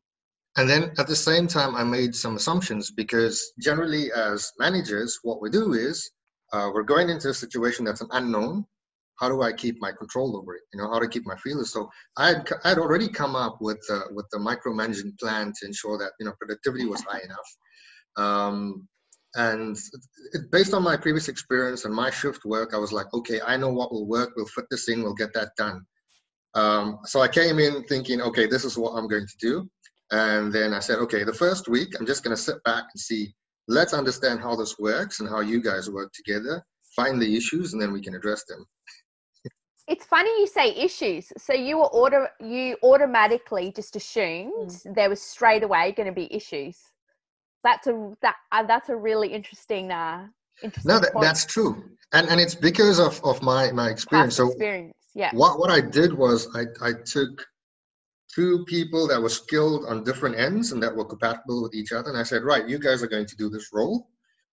and 0.57 0.69
then 0.69 0.93
at 0.99 1.07
the 1.07 1.17
same 1.17 1.47
time 1.47 1.75
i 1.75 1.85
made 1.85 2.15
some 2.15 2.37
assumptions 2.37 2.91
because 2.91 3.53
generally 3.59 4.13
as 4.13 4.53
managers 4.59 5.19
what 5.23 5.41
we 5.41 5.51
do 5.51 5.73
is 5.73 6.11
uh, 6.53 6.71
we're 6.73 6.83
going 6.83 7.09
into 7.11 7.31
a 7.31 7.35
situation 7.35 7.85
that's 7.85 8.01
an 8.01 8.09
unknown. 8.13 8.65
How 9.19 9.29
do 9.29 9.43
I 9.43 9.53
keep 9.53 9.77
my 9.81 9.93
control 9.93 10.37
over 10.37 10.55
it? 10.55 10.63
You 10.73 10.81
know, 10.81 10.91
how 10.91 10.99
to 10.99 11.09
keep 11.09 11.27
my 11.27 11.37
feelers. 11.37 11.73
So 11.73 11.89
I 12.19 12.29
had, 12.29 12.49
I 12.65 12.69
had 12.71 12.79
already 12.79 13.09
come 13.09 13.35
up 13.35 13.59
with 13.61 13.83
uh, 13.91 14.03
with 14.13 14.27
the 14.31 14.39
micromanaging 14.39 15.19
plan 15.19 15.53
to 15.59 15.67
ensure 15.67 15.97
that 15.99 16.13
you 16.21 16.27
know 16.27 16.35
productivity 16.39 16.85
was 16.85 17.03
high 17.03 17.21
enough. 17.21 17.57
Um, 18.17 18.89
and 19.35 19.77
it, 20.33 20.51
based 20.51 20.75
on 20.75 20.83
my 20.83 20.97
previous 20.97 21.29
experience 21.29 21.85
and 21.85 21.95
my 21.95 22.11
shift 22.11 22.45
work, 22.45 22.73
I 22.75 22.79
was 22.79 22.93
like, 22.93 23.13
okay, 23.13 23.41
I 23.47 23.57
know 23.57 23.71
what 23.71 23.93
will 23.93 24.07
work. 24.07 24.33
We'll 24.37 24.47
fit 24.47 24.65
this 24.71 24.89
in. 24.89 25.03
We'll 25.03 25.15
get 25.15 25.35
that 25.35 25.51
done. 25.57 25.85
Um, 26.55 27.01
so 27.05 27.21
I 27.21 27.29
came 27.29 27.59
in 27.59 27.85
thinking, 27.85 28.23
okay, 28.23 28.47
this 28.47 28.65
is 28.65 28.79
what 28.79 28.93
I'm 28.93 29.09
going 29.09 29.27
to 29.27 29.37
do. 29.39 29.69
And 30.11 30.53
then 30.53 30.73
I 30.73 30.79
said, 30.79 30.99
okay, 31.01 31.23
the 31.23 31.35
first 31.35 31.69
week, 31.69 31.89
I'm 31.99 32.07
just 32.07 32.25
going 32.25 32.35
to 32.35 32.43
sit 32.43 32.63
back 32.65 32.85
and 32.93 33.01
see 33.01 33.35
let's 33.69 33.93
understand 33.93 34.41
how 34.41 34.57
this 34.57 34.79
works 34.79 35.21
and 35.21 35.29
how 35.29 35.41
you 35.41 35.63
guys 35.63 35.91
work 35.91 36.13
together, 36.13 36.63
find 36.95 37.21
the 37.21 37.37
issues, 37.37 37.73
and 37.73 37.83
then 37.83 37.93
we 37.93 38.01
can 38.01 38.15
address 38.15 38.45
them. 38.45 38.65
It's 39.89 40.05
funny 40.05 40.31
you 40.41 40.47
say 40.49 40.75
issues. 40.75 41.33
So 41.39 41.53
you 41.53 41.79
were 41.79 41.87
order 41.87 42.29
you 42.41 42.77
automatically 42.83 43.73
just 43.75 43.95
assumed 43.95 44.53
mm. 44.69 44.95
there 44.95 45.09
was 45.09 45.23
straight 45.23 45.63
away 45.63 45.93
going 45.97 46.09
to 46.09 46.13
be 46.13 46.33
issues. 46.35 46.77
That's 47.63 47.87
a 47.87 48.13
that 48.23 48.35
uh, 48.51 48.65
that's 48.65 48.89
a 48.89 48.97
really 48.97 49.29
interesting 49.29 49.93
uh 49.93 50.27
interesting. 50.63 50.89
No, 50.89 50.99
that, 50.99 51.13
that's 51.21 51.45
true, 51.45 51.85
and 52.13 52.29
and 52.29 52.41
it's 52.41 52.55
because 52.55 52.99
of 52.99 53.21
of 53.23 53.41
my 53.43 53.71
my 53.71 53.91
experience. 53.91 54.35
Past 54.35 54.37
so 54.37 54.49
experience, 54.49 54.97
yeah. 55.15 55.31
What 55.33 55.61
what 55.61 55.71
I 55.71 55.81
did 55.81 56.13
was 56.13 56.49
I 56.57 56.65
I 56.83 56.93
took 57.05 57.47
two 58.37 58.67
people 58.67 59.09
that 59.09 59.21
were 59.21 59.31
skilled 59.31 59.87
on 59.87 60.05
different 60.05 60.39
ends 60.39 60.73
and 60.73 60.83
that 60.83 60.95
were 60.95 61.07
compatible 61.07 61.63
with 61.63 61.75
each 61.75 61.91
other. 61.91 62.11
And 62.11 62.19
I 62.19 62.23
said, 62.23 62.43
right, 62.43 62.69
you 62.69 62.79
guys 62.79 63.03
are 63.03 63.09
going 63.09 63.25
to 63.25 63.37
do 63.37 63.49
this 63.49 63.71
role. 63.73 64.09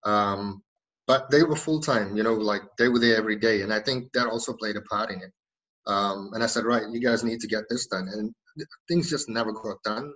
Um, 0.06 0.64
but 1.06 1.30
they 1.30 1.44
were 1.44 1.58
full 1.58 1.82
time, 1.82 2.16
you 2.16 2.24
know, 2.24 2.34
like 2.34 2.62
they 2.78 2.88
were 2.88 3.00
there 3.00 3.18
every 3.18 3.36
day. 3.36 3.62
And 3.62 3.74
I 3.74 3.82
think 3.82 4.14
that 4.14 4.28
also 4.28 4.54
played 4.54 4.78
a 4.78 4.82
part 4.84 5.12
in 5.12 5.22
it. 5.22 5.32
Um, 5.86 6.30
and 6.34 6.42
I 6.42 6.48
said, 6.48 6.64
right, 6.64 6.84
you 6.90 7.02
guys 7.02 7.26
need 7.26 7.42
to 7.42 7.48
get 7.48 7.66
this 7.70 7.88
done. 7.88 8.08
And 8.10 8.34
things 8.88 9.10
just 9.10 9.28
never 9.28 9.52
got 9.52 9.84
done. 9.84 10.14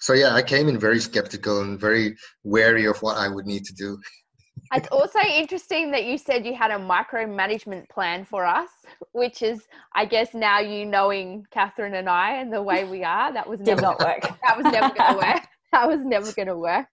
So 0.00 0.12
yeah, 0.14 0.34
I 0.34 0.42
came 0.42 0.68
in 0.68 0.78
very 0.78 0.98
skeptical 0.98 1.60
and 1.60 1.80
very 1.80 2.16
wary 2.42 2.86
of 2.86 3.00
what 3.00 3.16
I 3.16 3.28
would 3.28 3.46
need 3.46 3.64
to 3.66 3.74
do. 3.74 3.96
It's 4.72 4.88
also 4.88 5.20
interesting 5.20 5.90
that 5.92 6.04
you 6.04 6.18
said 6.18 6.44
you 6.44 6.54
had 6.54 6.70
a 6.70 6.78
micromanagement 6.78 7.88
plan 7.88 8.24
for 8.24 8.44
us, 8.44 8.68
which 9.12 9.42
is, 9.42 9.66
I 9.94 10.04
guess, 10.04 10.34
now 10.34 10.60
you 10.60 10.84
knowing 10.84 11.46
Catherine 11.50 11.94
and 11.94 12.08
I 12.08 12.36
and 12.36 12.52
the 12.52 12.62
way 12.62 12.84
we 12.84 13.04
are, 13.04 13.32
that 13.32 13.48
was 13.48 13.60
never 13.60 13.80
not 13.80 13.98
work. 14.00 14.22
That 14.46 14.56
was 14.56 14.64
never 14.64 14.94
going 14.94 15.12
to 15.12 15.18
work. 15.18 15.42
That 15.70 15.86
was 15.86 16.00
never 16.02 16.32
going 16.32 16.48
to 16.48 16.56
work. 16.56 16.86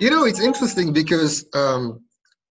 You 0.00 0.10
know, 0.10 0.24
it's 0.24 0.40
interesting 0.40 0.92
because 0.92 1.46
um, 1.54 2.00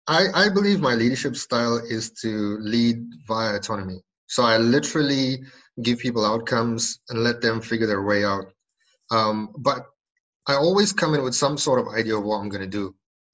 I, 0.07 0.27
I 0.35 0.49
believe 0.49 0.79
my 0.79 0.93
leadership 0.93 1.35
style 1.35 1.77
is 1.77 2.11
to 2.21 2.59
lead 2.61 3.03
via 3.27 3.55
autonomy. 3.55 4.03
So 4.27 4.43
I 4.43 4.57
literally 4.57 5.41
give 5.81 5.97
people 5.97 6.23
outcomes 6.23 6.99
and 7.09 7.23
let 7.23 7.41
them 7.41 7.59
figure 7.59 7.87
their 7.87 8.03
way 8.03 8.23
out. 8.23 8.53
Um, 9.09 9.49
but 9.57 9.87
I 10.47 10.53
always 10.53 10.93
come 10.93 11.15
in 11.15 11.23
with 11.23 11.33
some 11.33 11.57
sort 11.57 11.79
of 11.79 11.87
idea 11.87 12.15
of 12.15 12.23
what 12.23 12.37
I'm 12.37 12.49
going 12.49 12.61
to 12.61 12.67
do 12.67 12.93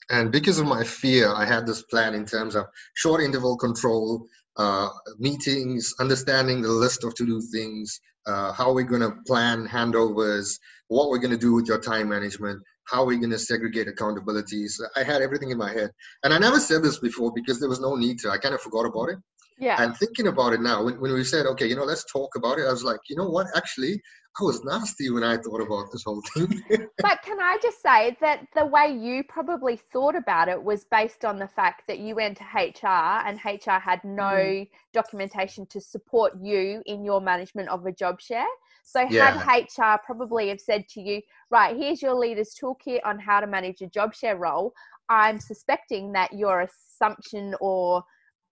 and 0.10 0.31
because 0.31 0.60
of 0.60 0.65
my 0.65 0.83
fear 0.83 1.33
i 1.33 1.45
had 1.45 1.65
this 1.65 1.83
plan 1.83 2.13
in 2.13 2.25
terms 2.25 2.55
of 2.55 2.65
short 2.95 3.22
interval 3.22 3.57
control 3.57 4.25
uh, 4.57 4.89
meetings 5.17 5.93
understanding 6.00 6.62
the 6.62 6.69
list 6.69 7.03
of 7.03 7.15
to-do 7.15 7.41
things 7.51 8.00
uh, 8.27 8.53
how 8.53 8.72
we're 8.72 8.83
going 8.83 9.01
to 9.01 9.15
plan 9.25 9.67
handovers 9.67 10.60
what 10.88 11.10
we're 11.10 11.17
going 11.17 11.31
to 11.31 11.38
do 11.38 11.53
with 11.53 11.67
your 11.67 11.79
time 11.79 12.10
management 12.10 12.62
how 12.86 13.05
we're 13.05 13.17
going 13.17 13.29
to 13.29 13.39
segregate 13.39 13.88
accountabilities. 13.88 14.74
I 14.98 15.03
had 15.03 15.22
everything 15.22 15.51
in 15.51 15.57
my 15.57 15.72
head. 15.72 15.89
And 16.24 16.33
i 16.33 16.38
never 16.38 16.60
said 16.60 16.83
this 16.83 17.00
before 17.00 17.31
because 17.33 17.57
there 17.57 17.69
was 17.69 17.79
no 17.79 17.95
need 17.95 18.19
to. 18.19 18.29
I 18.29 18.38
kind 18.38 18.53
of 18.53 18.62
forgot 18.62 18.86
about 18.86 19.10
it 19.10 19.19
Yeah. 19.60 19.81
And 19.81 19.95
thinking 19.98 20.27
about 20.27 20.53
it 20.53 20.62
now, 20.62 20.83
when, 20.83 21.00
when 21.00 21.13
we 21.13 21.24
said, 21.24 21.45
okay, 21.45 21.67
you 21.67 21.75
know, 21.75 21.83
let's 21.83 22.05
talk 22.12 22.36
about 22.36 22.60
it, 22.60 22.65
I 22.67 22.72
was 22.72 22.83
like, 22.83 23.00
you 23.10 23.15
know 23.15 23.29
what? 23.29 23.48
Actually, 23.55 24.01
I 24.39 24.43
was 24.43 24.63
nasty 24.63 25.12
when 25.12 25.24
I 25.24 25.38
thought 25.38 25.62
about 25.62 25.91
this 25.91 26.03
whole 26.03 26.24
thing. 26.33 26.63
but 26.98 27.22
can 27.22 27.39
I 27.39 27.60
just 27.62 27.81
say 27.83 28.17
that 28.19 28.48
the 28.55 28.65
way 28.65 28.91
you 28.91 29.24
probably 29.24 29.79
thought 29.91 30.15
about 30.15 30.50
it 30.50 30.62
was 30.62 30.86
based 30.86 31.24
on 31.24 31.38
the 31.38 31.48
fact 31.48 31.83
that 31.88 32.00
you 32.00 32.15
went 32.15 32.38
to 32.38 32.43
HR 32.43 33.27
and 33.27 33.39
HR 33.45 33.79
had 33.79 34.03
no 34.03 34.24
mm. 34.24 34.69
documentation 34.91 35.67
to 35.67 35.79
support 35.79 36.33
you 36.41 36.81
in 36.88 37.05
your 37.05 37.22
management 37.22 37.69
of 37.69 37.86
a 37.86 37.91
job 37.91 38.19
share. 38.19 38.48
So 38.83 39.01
yeah. 39.01 39.38
had 39.39 39.65
HR 39.65 40.01
probably 40.03 40.50
have 40.50 40.60
said 40.60 40.88
to 40.89 41.01
you, 41.01 41.22
right, 41.51 41.77
here's 41.77 42.01
your 42.01 42.15
leader's 42.15 42.55
toolkit 42.60 43.01
on 43.05 43.19
how 43.19 43.39
to 43.39 43.48
manage 43.48 43.81
a 43.81 43.88
job 43.88 44.15
share 44.15 44.38
role. 44.38 44.74
I'm 45.10 45.39
suspecting 45.39 46.12
that 46.13 46.33
your 46.33 46.62
assumption 46.62 47.55
or 47.62 48.03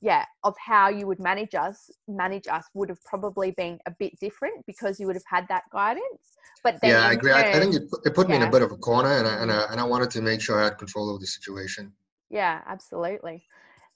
yeah 0.01 0.25
of 0.43 0.55
how 0.58 0.89
you 0.89 1.05
would 1.08 1.20
manage 1.20 1.55
us 1.55 1.89
manage 2.08 2.48
us 2.48 2.65
would 2.74 2.89
have 2.89 3.01
probably 3.03 3.51
been 3.51 3.79
a 3.86 3.91
bit 3.91 4.17
different 4.20 4.65
because 4.65 5.00
you 5.00 5.05
would 5.08 5.15
have 5.15 5.25
had 5.25 5.48
that 5.48 5.63
guidance 5.72 6.38
but 6.63 6.77
yeah 6.84 7.08
i 7.08 7.13
agree 7.13 7.31
turn, 7.31 7.46
I, 7.46 7.60
think 7.60 7.75
it, 7.75 7.84
it 8.05 8.15
put 8.15 8.27
yeah. 8.27 8.38
me 8.38 8.41
in 8.43 8.48
a 8.48 8.51
bit 8.51 8.62
of 8.62 8.72
a 8.72 8.77
corner 8.77 9.17
and 9.17 9.27
I, 9.27 9.41
and, 9.41 9.51
I, 9.51 9.65
and 9.72 9.79
I 9.79 9.84
wanted 9.84 10.10
to 10.12 10.22
make 10.22 10.41
sure 10.41 10.60
i 10.60 10.63
had 10.65 10.77
control 10.77 11.13
of 11.13 11.22
the 11.22 11.27
situation 11.27 11.91
yeah 12.29 12.62
absolutely 12.67 13.46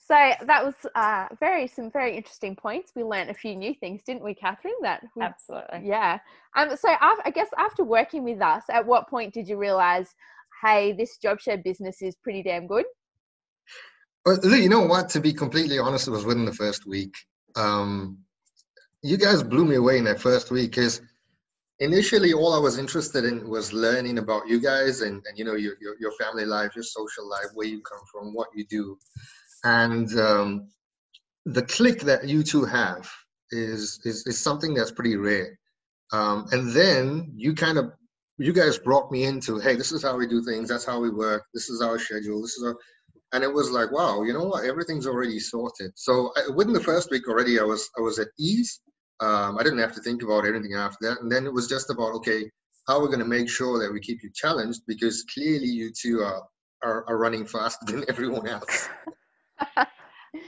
so 0.08 0.14
that 0.46 0.64
was 0.64 0.76
uh, 0.94 1.28
very 1.40 1.68
some 1.68 1.90
very 1.90 2.16
interesting 2.16 2.56
points. 2.56 2.92
We 2.96 3.04
learned 3.04 3.32
a 3.32 3.34
few 3.34 3.56
new 3.56 3.74
things, 3.74 4.04
didn't 4.06 4.24
we, 4.24 4.36
Catherine? 4.36 4.76
That 4.84 5.04
we, 5.16 5.24
absolutely, 5.24 5.82
yeah. 5.84 6.20
Um, 6.56 6.78
so 6.78 6.90
I 7.02 7.32
guess 7.34 7.48
after 7.58 7.84
working 7.84 8.24
with 8.24 8.40
us, 8.40 8.64
at 8.70 8.86
what 8.86 9.10
point 9.10 9.34
did 9.34 9.48
you 9.48 9.58
realize, 9.58 10.14
hey, 10.62 10.92
this 10.92 11.18
job 11.18 11.40
share 11.40 11.58
business 11.58 12.04
is 12.04 12.16
pretty 12.18 12.44
damn 12.44 12.68
good? 12.68 12.86
You 14.28 14.70
know 14.70 14.86
what? 14.86 15.10
To 15.10 15.20
be 15.20 15.34
completely 15.34 15.78
honest, 15.78 16.08
it 16.08 16.12
was 16.12 16.26
within 16.26 16.46
the 16.46 16.54
first 16.54 16.88
week. 16.88 17.16
Um, 17.56 18.20
you 19.04 19.18
guys 19.18 19.44
blew 19.44 19.66
me 19.66 19.76
away 19.76 20.00
in 20.00 20.06
that 20.06 20.20
first 20.20 20.50
week 20.50 20.72
because 20.72 21.00
initially 21.80 22.34
all 22.34 22.54
I 22.54 22.60
was 22.60 22.80
interested 22.80 23.24
in 23.24 23.48
was 23.48 23.72
learning 23.72 24.18
about 24.18 24.48
you 24.48 24.60
guys 24.60 25.02
and, 25.02 25.24
and 25.28 25.38
you 25.38 25.46
know 25.46 25.56
your, 25.56 25.76
your, 25.80 25.96
your 26.00 26.12
family 26.14 26.46
life, 26.46 26.76
your 26.76 26.84
social 26.84 27.30
life, 27.30 27.48
where 27.54 27.68
you 27.68 27.82
come 27.82 28.00
from, 28.12 28.34
what 28.34 28.48
you 28.56 28.66
do, 28.66 28.98
and 29.64 30.12
um, 30.20 30.70
the 31.46 31.62
click 31.62 32.02
that 32.02 32.28
you 32.28 32.42
two 32.42 32.66
have 32.66 33.10
is 33.52 34.00
is, 34.06 34.26
is 34.26 34.40
something 34.42 34.74
that's 34.74 34.92
pretty 34.92 35.18
rare. 35.18 35.60
Um, 36.12 36.48
and 36.52 36.72
then 36.72 37.32
you 37.36 37.54
kind 37.54 37.78
of 37.78 37.92
you 38.40 38.54
guys 38.54 38.80
brought 38.80 39.12
me 39.12 39.24
into 39.24 39.60
hey, 39.60 39.76
this 39.76 39.92
is 39.92 40.02
how 40.02 40.18
we 40.18 40.26
do 40.28 40.44
things. 40.44 40.70
That's 40.70 40.86
how 40.86 41.00
we 41.00 41.12
work. 41.12 41.46
This 41.54 41.70
is 41.70 41.82
our 41.82 42.00
schedule. 42.00 42.42
This 42.42 42.58
is 42.58 42.64
our 42.64 42.76
and 43.36 43.44
it 43.44 43.54
was 43.54 43.70
like 43.70 43.92
wow 43.92 44.24
you 44.24 44.34
know 44.34 44.46
what? 44.46 44.66
Everything's 44.66 45.08
already 45.08 45.40
sorted. 45.40 45.92
So 45.96 46.32
I, 46.36 46.50
within 46.52 46.74
the 46.74 46.88
first 46.92 47.12
week 47.12 47.28
already 47.28 47.60
i 47.60 47.64
was 47.64 47.90
i 47.98 48.02
was 48.02 48.18
at 48.20 48.30
ease. 48.40 48.82
Um, 49.22 49.58
i 49.58 49.64
didn't 49.64 49.80
have 49.80 49.94
to 49.96 50.02
think 50.02 50.24
about 50.24 50.46
anything 50.46 50.74
after 50.74 50.98
that. 51.02 51.22
And 51.22 51.32
then 51.32 51.46
it 51.46 51.54
was 51.54 51.68
just 51.68 51.90
about 51.90 52.16
okay 52.16 52.50
how 52.88 52.98
are 52.98 53.02
we're 53.02 53.08
going 53.08 53.20
to 53.20 53.26
make 53.26 53.50
sure 53.50 53.80
that 53.80 53.92
we 53.92 54.00
keep 54.00 54.22
you 54.22 54.30
challenged? 54.34 54.82
Because 54.88 55.24
clearly 55.34 55.66
you 55.68 55.92
two 55.92 56.22
are 56.22 56.44
are, 56.84 57.06
are 57.08 57.18
running 57.18 57.46
faster 57.46 57.86
than 57.92 58.06
everyone 58.08 58.48
else. 58.48 58.90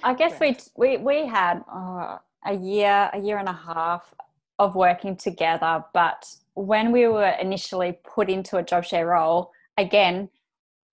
I 0.04 0.14
guess 0.14 0.40
we 0.40 0.58
we 0.76 0.98
we 0.98 1.26
had 1.26 1.64
uh, 1.72 2.18
a 2.46 2.54
year 2.54 3.10
a 3.14 3.20
year 3.20 3.38
and 3.38 3.50
a 3.50 3.54
half 3.54 4.14
of 4.60 4.76
working 4.76 5.16
together. 5.16 5.84
But 5.94 6.26
when 6.54 6.92
we 6.92 7.08
were 7.08 7.36
initially 7.42 8.00
put 8.04 8.30
into 8.30 8.58
a 8.58 8.64
job 8.64 8.84
share 8.84 9.08
role 9.08 9.52
again 9.78 10.30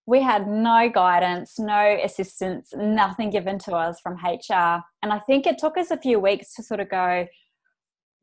we 0.07 0.21
had 0.21 0.47
no 0.47 0.89
guidance, 0.89 1.59
no 1.59 1.99
assistance, 2.03 2.73
nothing 2.77 3.31
given 3.31 3.59
to 3.61 3.75
us 3.75 4.01
from 4.03 4.15
HR. 4.15 4.83
And 5.03 5.13
I 5.13 5.19
think 5.27 5.47
it 5.47 5.59
took 5.59 5.79
us 5.79 5.91
a 5.91 5.97
few 5.97 6.19
weeks 6.19 6.55
to 6.55 6.63
sort 6.63 6.81
of 6.81 6.91
go, 6.91 7.27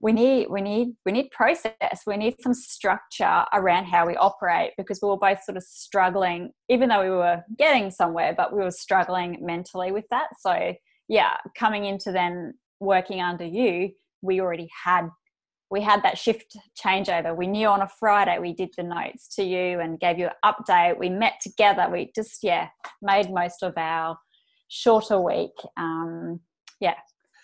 we 0.01 0.11
need 0.11 0.47
we 0.49 0.61
need 0.61 0.95
we 1.05 1.11
need 1.11 1.29
process 1.31 2.01
we 2.07 2.17
need 2.17 2.35
some 2.41 2.53
structure 2.53 3.45
around 3.53 3.85
how 3.85 4.05
we 4.05 4.15
operate 4.17 4.71
because 4.77 4.99
we 5.01 5.07
were 5.07 5.17
both 5.17 5.43
sort 5.43 5.57
of 5.57 5.63
struggling 5.63 6.51
even 6.69 6.89
though 6.89 7.03
we 7.03 7.09
were 7.09 7.39
getting 7.57 7.91
somewhere 7.91 8.33
but 8.35 8.51
we 8.51 8.63
were 8.63 8.71
struggling 8.71 9.37
mentally 9.41 9.91
with 9.91 10.05
that 10.09 10.27
so 10.39 10.73
yeah 11.07 11.37
coming 11.57 11.85
into 11.85 12.11
then 12.11 12.53
working 12.79 13.21
under 13.21 13.45
you 13.45 13.91
we 14.21 14.41
already 14.41 14.67
had 14.83 15.07
we 15.71 15.81
had 15.81 16.03
that 16.03 16.17
shift 16.17 16.57
changeover. 16.77 17.35
We 17.35 17.47
knew 17.47 17.67
on 17.67 17.81
a 17.81 17.87
Friday 17.87 18.37
we 18.39 18.53
did 18.53 18.71
the 18.75 18.83
notes 18.83 19.33
to 19.37 19.43
you 19.43 19.79
and 19.79 19.99
gave 19.99 20.19
you 20.19 20.27
an 20.27 20.33
update. 20.53 20.99
We 20.99 21.09
met 21.09 21.35
together. 21.41 21.87
We 21.89 22.11
just, 22.13 22.43
yeah, 22.43 22.67
made 23.01 23.31
most 23.31 23.63
of 23.63 23.73
our 23.77 24.17
shorter 24.67 25.19
week. 25.19 25.55
Um, 25.77 26.41
yeah. 26.81 26.95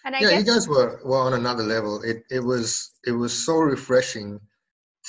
And 0.05 0.13
I 0.13 0.19
yeah, 0.19 0.29
guess- 0.31 0.39
you 0.45 0.53
guys 0.53 0.67
were, 0.67 0.99
were 1.05 1.17
on 1.17 1.33
another 1.33 1.63
level. 1.63 2.01
It, 2.03 2.23
it 2.29 2.41
was 2.41 2.91
it 3.05 3.11
was 3.11 3.33
so 3.33 3.55
refreshing 3.59 4.39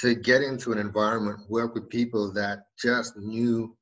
to 0.00 0.14
get 0.14 0.42
into 0.42 0.70
an 0.70 0.78
environment, 0.78 1.40
work 1.48 1.74
with 1.74 1.88
people 1.88 2.32
that 2.32 2.60
just 2.80 3.16
knew 3.16 3.76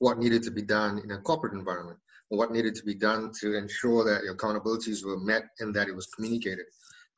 what 0.00 0.18
needed 0.18 0.42
to 0.42 0.50
be 0.50 0.62
done 0.62 1.00
in 1.04 1.12
a 1.12 1.18
corporate 1.18 1.52
environment, 1.52 1.98
what 2.28 2.50
needed 2.50 2.74
to 2.74 2.84
be 2.84 2.94
done 2.94 3.30
to 3.40 3.56
ensure 3.56 4.04
that 4.04 4.24
your 4.24 4.34
accountabilities 4.34 5.04
were 5.04 5.20
met 5.20 5.44
and 5.60 5.72
that 5.76 5.86
it 5.86 5.94
was 5.94 6.06
communicated 6.06 6.64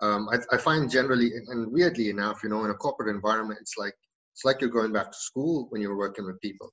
um, 0.02 0.28
I, 0.30 0.38
I, 0.54 0.58
find 0.58 0.90
generally, 0.90 1.30
and 1.48 1.72
weirdly 1.72 2.10
enough, 2.10 2.42
you 2.42 2.48
know, 2.48 2.64
in 2.64 2.70
a 2.70 2.74
corporate 2.74 3.14
environment, 3.14 3.60
it's 3.60 3.74
like 3.78 3.94
it's 4.34 4.44
like 4.44 4.60
you're 4.60 4.70
going 4.70 4.92
back 4.92 5.12
to 5.12 5.18
school 5.18 5.68
when 5.70 5.80
you're 5.80 5.96
working 5.96 6.26
with 6.26 6.40
people, 6.40 6.72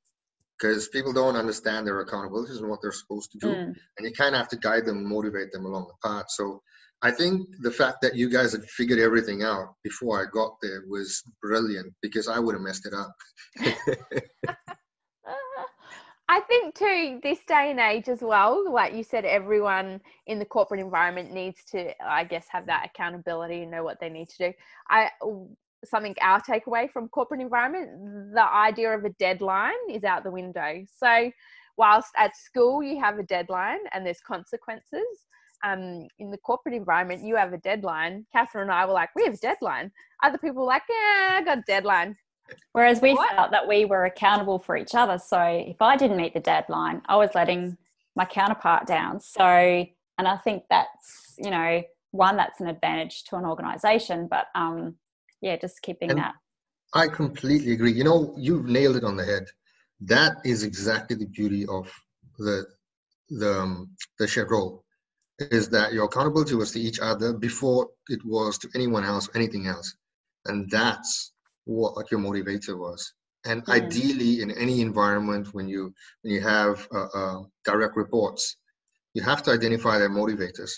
because 0.59 0.87
people 0.87 1.13
don't 1.13 1.35
understand 1.35 1.85
their 1.85 2.03
accountabilities 2.03 2.57
and 2.57 2.69
what 2.69 2.79
they're 2.81 2.91
supposed 2.91 3.31
to 3.31 3.37
do, 3.37 3.53
mm. 3.53 3.75
and 3.97 4.07
you 4.07 4.11
kind 4.13 4.33
of 4.33 4.39
have 4.39 4.49
to 4.49 4.57
guide 4.57 4.85
them, 4.85 5.07
motivate 5.07 5.51
them 5.51 5.65
along 5.65 5.87
the 5.87 6.09
path. 6.09 6.25
So 6.29 6.61
I 7.01 7.11
think 7.11 7.47
the 7.61 7.71
fact 7.71 8.01
that 8.01 8.15
you 8.15 8.29
guys 8.29 8.51
had 8.51 8.63
figured 8.65 8.99
everything 8.99 9.43
out 9.43 9.75
before 9.83 10.21
I 10.21 10.25
got 10.31 10.55
there 10.61 10.83
was 10.89 11.21
brilliant 11.41 11.93
because 12.01 12.27
I 12.27 12.39
would 12.39 12.55
have 12.55 12.61
messed 12.61 12.87
it 12.87 12.93
up. 12.93 13.15
I 16.31 16.41
think 16.41 16.75
too, 16.75 17.19
this 17.23 17.39
day 17.47 17.71
and 17.71 17.79
age 17.79 18.07
as 18.07 18.21
well, 18.21 18.71
like 18.71 18.93
you 18.93 19.03
said, 19.03 19.25
everyone 19.25 19.99
in 20.27 20.37
the 20.37 20.45
corporate 20.45 20.79
environment 20.79 21.33
needs 21.33 21.63
to, 21.71 21.91
I 22.05 22.23
guess, 22.23 22.45
have 22.51 22.67
that 22.67 22.85
accountability 22.85 23.63
and 23.63 23.71
know 23.71 23.83
what 23.83 23.99
they 23.99 24.09
need 24.09 24.29
to 24.29 24.49
do. 24.49 24.53
I 24.89 25.09
something 25.83 26.13
our 26.21 26.39
takeaway 26.41 26.91
from 26.91 27.07
corporate 27.07 27.41
environment, 27.41 28.33
the 28.35 28.43
idea 28.43 28.93
of 28.95 29.05
a 29.05 29.09
deadline 29.17 29.71
is 29.89 30.03
out 30.03 30.23
the 30.23 30.29
window. 30.29 30.83
So 30.97 31.31
whilst 31.77 32.11
at 32.15 32.37
school 32.37 32.83
you 32.83 32.99
have 32.99 33.17
a 33.17 33.23
deadline 33.23 33.79
and 33.91 34.05
there's 34.05 34.21
consequences, 34.21 35.07
um, 35.63 36.07
in 36.19 36.29
the 36.29 36.37
corporate 36.37 36.75
environment 36.75 37.23
you 37.23 37.37
have 37.37 37.53
a 37.53 37.57
deadline. 37.57 38.25
Catherine 38.31 38.63
and 38.63 38.71
I 38.71 38.85
were 38.85 38.93
like, 38.93 39.09
we 39.15 39.23
have 39.23 39.33
a 39.33 39.37
deadline. 39.37 39.91
Other 40.23 40.37
people 40.37 40.61
were 40.61 40.67
like, 40.67 40.83
yeah, 40.87 41.39
I 41.39 41.41
got 41.43 41.57
a 41.59 41.63
deadline. 41.65 42.15
Whereas 42.73 43.01
we 43.01 43.13
what? 43.13 43.31
felt 43.31 43.51
that 43.51 43.67
we 43.67 43.85
were 43.85 44.05
accountable 44.05 44.59
for 44.59 44.77
each 44.77 44.95
other. 44.95 45.17
So 45.17 45.41
if 45.41 45.81
I 45.81 45.97
didn't 45.97 46.17
meet 46.17 46.33
the 46.33 46.39
deadline, 46.39 47.01
I 47.07 47.15
was 47.15 47.29
letting 47.35 47.77
my 48.15 48.25
counterpart 48.25 48.85
down. 48.85 49.19
So, 49.19 49.43
and 49.43 50.27
I 50.27 50.37
think 50.37 50.63
that's, 50.69 51.35
you 51.37 51.51
know, 51.51 51.81
one 52.11 52.37
that's 52.37 52.59
an 52.59 52.67
advantage 52.67 53.23
to 53.25 53.35
an 53.37 53.45
organization, 53.45 54.27
but 54.29 54.47
um, 54.55 54.95
yeah, 55.41 55.55
just 55.55 55.81
keeping 55.81 56.09
and 56.09 56.19
that. 56.19 56.33
I 56.93 57.07
completely 57.07 57.73
agree. 57.73 57.91
You 57.91 58.03
know, 58.03 58.33
you've 58.37 58.65
nailed 58.65 58.95
it 58.95 59.03
on 59.03 59.15
the 59.15 59.25
head. 59.25 59.45
That 60.01 60.37
is 60.43 60.63
exactly 60.63 61.15
the 61.15 61.27
beauty 61.27 61.65
of 61.67 61.91
the 62.37 62.65
the 63.29 63.59
um, 63.59 63.91
the 64.17 64.27
shared 64.27 64.49
role 64.49 64.83
is 65.39 65.69
that 65.69 65.93
your 65.93 66.05
accountability 66.05 66.55
was 66.55 66.71
to 66.71 66.79
each 66.79 66.99
other 66.99 67.31
before 67.31 67.87
it 68.09 68.19
was 68.25 68.57
to 68.57 68.69
anyone 68.75 69.05
else, 69.05 69.29
anything 69.35 69.67
else, 69.67 69.95
and 70.45 70.69
that's 70.69 71.31
what 71.69 72.11
your 72.11 72.19
motivator 72.19 72.77
was. 72.77 73.13
And 73.45 73.65
mm. 73.65 73.73
ideally 73.73 74.41
in 74.41 74.51
any 74.51 74.81
environment 74.81 75.53
when 75.53 75.67
you 75.67 75.93
when 76.21 76.33
you 76.33 76.41
have 76.41 76.87
uh, 76.93 77.07
uh, 77.13 77.39
direct 77.65 77.95
reports 77.95 78.57
you 79.15 79.23
have 79.23 79.41
to 79.41 79.51
identify 79.51 79.97
their 79.97 80.09
motivators. 80.09 80.71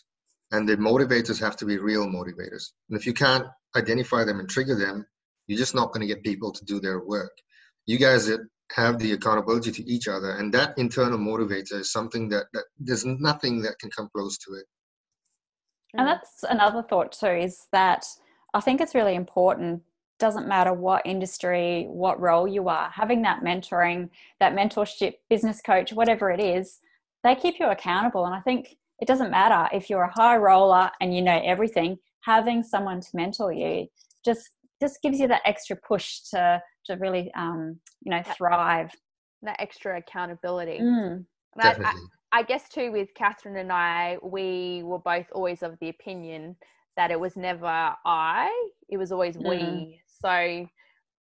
And 0.52 0.68
the 0.68 0.78
motivators 0.78 1.40
have 1.40 1.58
to 1.58 1.66
be 1.66 1.78
real 1.78 2.08
motivators. 2.08 2.72
And 2.90 2.98
if 2.98 3.06
you 3.06 3.14
can't 3.14 3.46
identify 3.76 4.24
them 4.24 4.40
and 4.40 4.50
trigger 4.50 4.76
them 4.76 5.06
you're 5.48 5.58
just 5.58 5.76
not 5.76 5.92
going 5.92 6.02
to 6.02 6.14
get 6.14 6.24
people 6.24 6.52
to 6.52 6.64
do 6.66 6.80
their 6.80 7.00
work. 7.00 7.32
You 7.86 7.98
guys 7.98 8.32
have 8.74 9.00
the 9.00 9.12
accountability 9.12 9.72
to 9.72 9.84
each 9.84 10.08
other 10.08 10.32
and 10.32 10.54
that 10.54 10.78
internal 10.78 11.18
motivator 11.18 11.74
is 11.74 11.92
something 11.92 12.30
that, 12.30 12.46
that 12.54 12.64
there's 12.80 13.06
nothing 13.06 13.62
that 13.64 13.78
can 13.80 13.90
come 13.92 14.10
close 14.16 14.38
to 14.38 14.54
it. 14.54 14.66
And 15.94 16.08
that's 16.08 16.44
another 16.50 16.84
thought 16.84 17.12
too 17.12 17.28
is 17.28 17.68
that 17.74 18.06
i 18.54 18.62
think 18.62 18.80
it's 18.80 18.96
really 18.96 19.16
important 19.16 19.82
doesn't 20.22 20.48
matter 20.48 20.72
what 20.72 21.06
industry, 21.06 21.88
what 21.90 22.22
role 22.22 22.48
you 22.48 22.70
are, 22.70 22.90
having 22.92 23.24
that 23.24 23.42
mentoring, 23.44 24.10
that 24.40 24.54
mentorship, 24.54 25.16
business 25.30 25.62
coach, 25.62 25.92
whatever 25.92 26.32
it 26.32 26.40
is, 26.40 26.80
they 27.24 27.36
keep 27.36 27.60
you 27.60 27.68
accountable. 27.68 28.26
And 28.26 28.34
I 28.34 28.40
think 28.40 28.78
it 29.00 29.08
doesn't 29.08 29.32
matter 29.32 29.68
if 29.76 29.90
you're 29.90 30.04
a 30.04 30.14
high 30.14 30.38
roller 30.38 30.92
and 31.02 31.14
you 31.14 31.22
know 31.22 31.42
everything, 31.44 31.98
having 32.22 32.64
someone 32.64 33.02
to 33.02 33.10
mentor 33.16 33.52
you 33.52 33.88
just 34.24 34.52
just 34.80 35.02
gives 35.02 35.20
you 35.20 35.28
that 35.28 35.42
extra 35.46 35.76
push 35.76 36.22
to 36.32 36.62
to 36.86 36.96
really 36.96 37.32
um, 37.36 37.80
you 38.02 38.12
know 38.12 38.22
thrive. 38.38 38.92
That 39.42 39.56
extra 39.60 39.98
accountability. 39.98 40.80
Mm. 40.80 41.26
Definitely. 41.60 42.02
I 42.32 42.44
guess 42.44 42.70
too 42.70 42.92
with 42.92 43.10
Catherine 43.16 43.58
and 43.58 43.72
I, 43.72 44.18
we 44.24 44.84
were 44.84 45.00
both 45.00 45.26
always 45.34 45.64
of 45.64 45.78
the 45.82 45.90
opinion 45.90 46.56
that 46.96 47.12
it 47.12 47.20
was 47.20 47.36
never 47.36 47.96
I, 48.06 48.70
it 48.90 48.98
was 48.98 49.12
always 49.12 49.36
mm. 49.38 49.50
we. 49.50 50.01
So, 50.22 50.68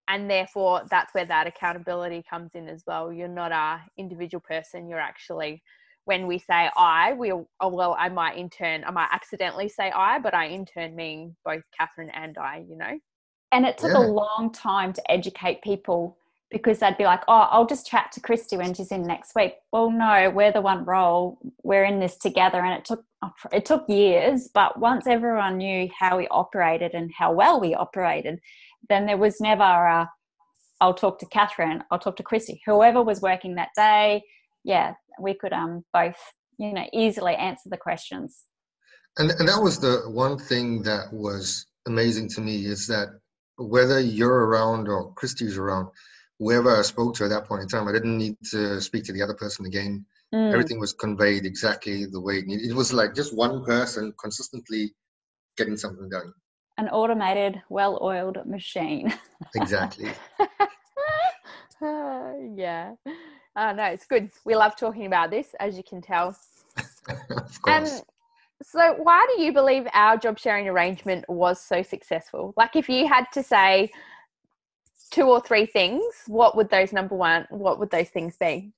and 0.08 0.30
therefore 0.30 0.82
that's 0.90 1.14
where 1.14 1.26
that 1.26 1.48
accountability 1.48 2.24
comes 2.30 2.52
in 2.56 2.68
as 2.68 2.84
well. 2.86 3.12
You're 3.14 3.28
not 3.28 3.52
a 3.52 3.82
individual 3.98 4.42
person. 4.42 4.88
You're 4.88 5.00
actually 5.00 5.62
when 6.06 6.26
we 6.26 6.40
say 6.40 6.70
I, 6.76 7.14
we 7.14 7.32
oh, 7.32 7.46
well, 7.62 7.96
I 8.00 8.10
might 8.10 8.36
in 8.36 8.50
turn, 8.50 8.84
I 8.84 8.90
might 8.90 9.10
accidentally 9.12 9.70
say 9.70 9.92
I, 9.92 10.18
but 10.18 10.34
I 10.34 10.46
in 10.46 10.66
turn 10.66 10.96
mean 10.96 11.36
both 11.46 11.62
Catherine 11.78 12.10
and 12.10 12.36
I. 12.38 12.66
You 12.68 12.78
know. 12.78 13.00
And 13.52 13.66
it 13.66 13.78
took 13.78 13.92
yeah. 13.92 14.00
a 14.00 14.08
long 14.08 14.52
time 14.52 14.92
to 14.94 15.12
educate 15.12 15.62
people 15.62 16.18
because 16.52 16.80
they'd 16.80 16.98
be 16.98 17.04
like, 17.04 17.22
oh, 17.28 17.48
I'll 17.52 17.68
just 17.68 17.86
chat 17.86 18.12
to 18.14 18.22
Christy 18.22 18.58
when 18.58 18.74
she's 18.74 18.92
in 18.92 19.04
next 19.04 19.36
week. 19.36 19.56
Well, 19.72 19.92
no, 19.92 20.32
we're 20.32 20.52
the 20.52 20.62
one 20.62 20.84
role. 20.84 21.38
We're 21.62 21.84
in 21.84 22.00
this 22.00 22.18
together, 22.18 22.60
and 22.60 22.74
it 22.74 22.86
took 22.86 23.04
it 23.52 23.66
took 23.66 23.88
years. 23.88 24.50
But 24.52 24.80
once 24.80 25.06
everyone 25.06 25.58
knew 25.58 25.90
how 25.98 26.18
we 26.18 26.28
operated 26.30 26.96
and 26.96 27.12
how 27.16 27.34
well 27.34 27.60
we 27.60 27.76
operated, 27.76 28.40
then 28.88 29.06
there 29.06 29.18
was 29.18 29.42
never 29.42 29.64
a, 29.64 30.10
I'll 30.82 30.94
talk 30.94 31.20
to 31.20 31.26
Catherine, 31.28 31.84
I'll 31.92 32.00
talk 32.00 32.16
to 32.18 32.24
Christy, 32.24 32.62
whoever 32.66 33.02
was 33.02 33.22
working 33.22 33.56
that 33.56 33.70
day. 33.76 34.24
Yeah, 34.64 34.94
we 35.20 35.34
could 35.34 35.54
um 35.54 35.84
both 35.94 36.18
you 36.58 36.74
know 36.74 36.86
easily 36.94 37.36
answer 37.36 37.70
the 37.70 37.78
questions. 37.78 38.46
And 39.18 39.32
and 39.32 39.48
that 39.48 39.62
was 39.62 39.80
the 39.80 40.04
one 40.08 40.38
thing 40.38 40.84
that 40.84 41.12
was 41.12 41.66
amazing 41.88 42.30
to 42.30 42.42
me 42.42 42.66
is 42.66 42.88
that 42.88 43.10
whether 43.58 44.00
you're 44.00 44.46
around 44.46 44.88
or 44.88 45.14
Christy's 45.14 45.58
around 45.58 45.90
whoever 46.40 46.78
I 46.78 46.82
spoke 46.82 47.16
to 47.16 47.26
at 47.26 47.30
that 47.30 47.46
point 47.46 47.64
in 47.64 47.68
time, 47.68 47.88
I 47.88 47.92
didn't 47.92 48.18
need 48.18 48.38
to 48.52 48.80
speak 48.80 49.04
to 49.06 49.14
the 49.14 49.22
other 49.22 49.34
person 49.34 49.66
again. 49.66 50.06
Mm. 50.34 50.54
Everything 50.54 50.80
was 50.80 50.94
conveyed 50.94 51.46
exactly 51.46 52.06
the 52.06 52.22
way 52.22 52.36
it 52.36 52.48
needed. 52.48 52.70
It 52.70 52.76
was 52.76 52.94
like 52.94 53.14
just 53.14 53.36
one 53.36 53.66
person 53.66 54.14
consistently 54.22 54.94
getting 55.58 55.76
something 55.76 56.10
done. 56.10 56.32
An 56.80 56.88
automated, 56.88 57.62
well-oiled 57.70 58.38
machine. 58.46 59.14
exactly. 59.56 60.12
uh, 60.40 60.46
yeah. 62.56 62.94
Oh, 63.58 63.74
no, 63.74 63.84
it's 63.84 64.06
good. 64.06 64.32
We 64.46 64.56
love 64.56 64.78
talking 64.78 65.06
about 65.06 65.30
this, 65.30 65.54
as 65.60 65.76
you 65.76 65.84
can 65.84 66.02
tell. 66.02 66.38
of 66.78 67.62
course. 67.62 67.92
Um, 67.92 68.02
so, 68.64 68.94
why 68.94 69.28
do 69.36 69.44
you 69.44 69.52
believe 69.52 69.88
our 69.94 70.18
job 70.18 70.40
sharing 70.40 70.70
arrangement 70.70 71.26
was 71.28 71.62
so 71.62 71.82
successful? 71.82 72.54
Like, 72.56 72.78
if 72.78 72.88
you 72.88 73.08
had 73.08 73.26
to 73.34 73.44
say, 73.44 73.92
two 75.12 75.24
or 75.24 75.42
three 75.42 75.66
things, 75.66 76.04
what 76.28 76.56
would 76.56 76.70
those 76.70 76.94
number 76.94 77.16
one, 77.16 77.46
what 77.50 77.80
would 77.80 77.92
those 77.92 78.10
things 78.10 78.38
be? 78.38 78.72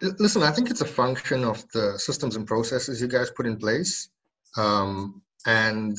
Listen, 0.00 0.42
I 0.42 0.50
think 0.52 0.70
it's 0.70 0.82
a 0.82 0.86
function 0.86 1.44
of 1.44 1.64
the 1.72 1.98
systems 1.98 2.36
and 2.36 2.46
processes 2.46 3.00
you 3.00 3.08
guys 3.08 3.30
put 3.30 3.46
in 3.46 3.56
place 3.56 4.10
um, 4.56 5.22
and 5.46 5.96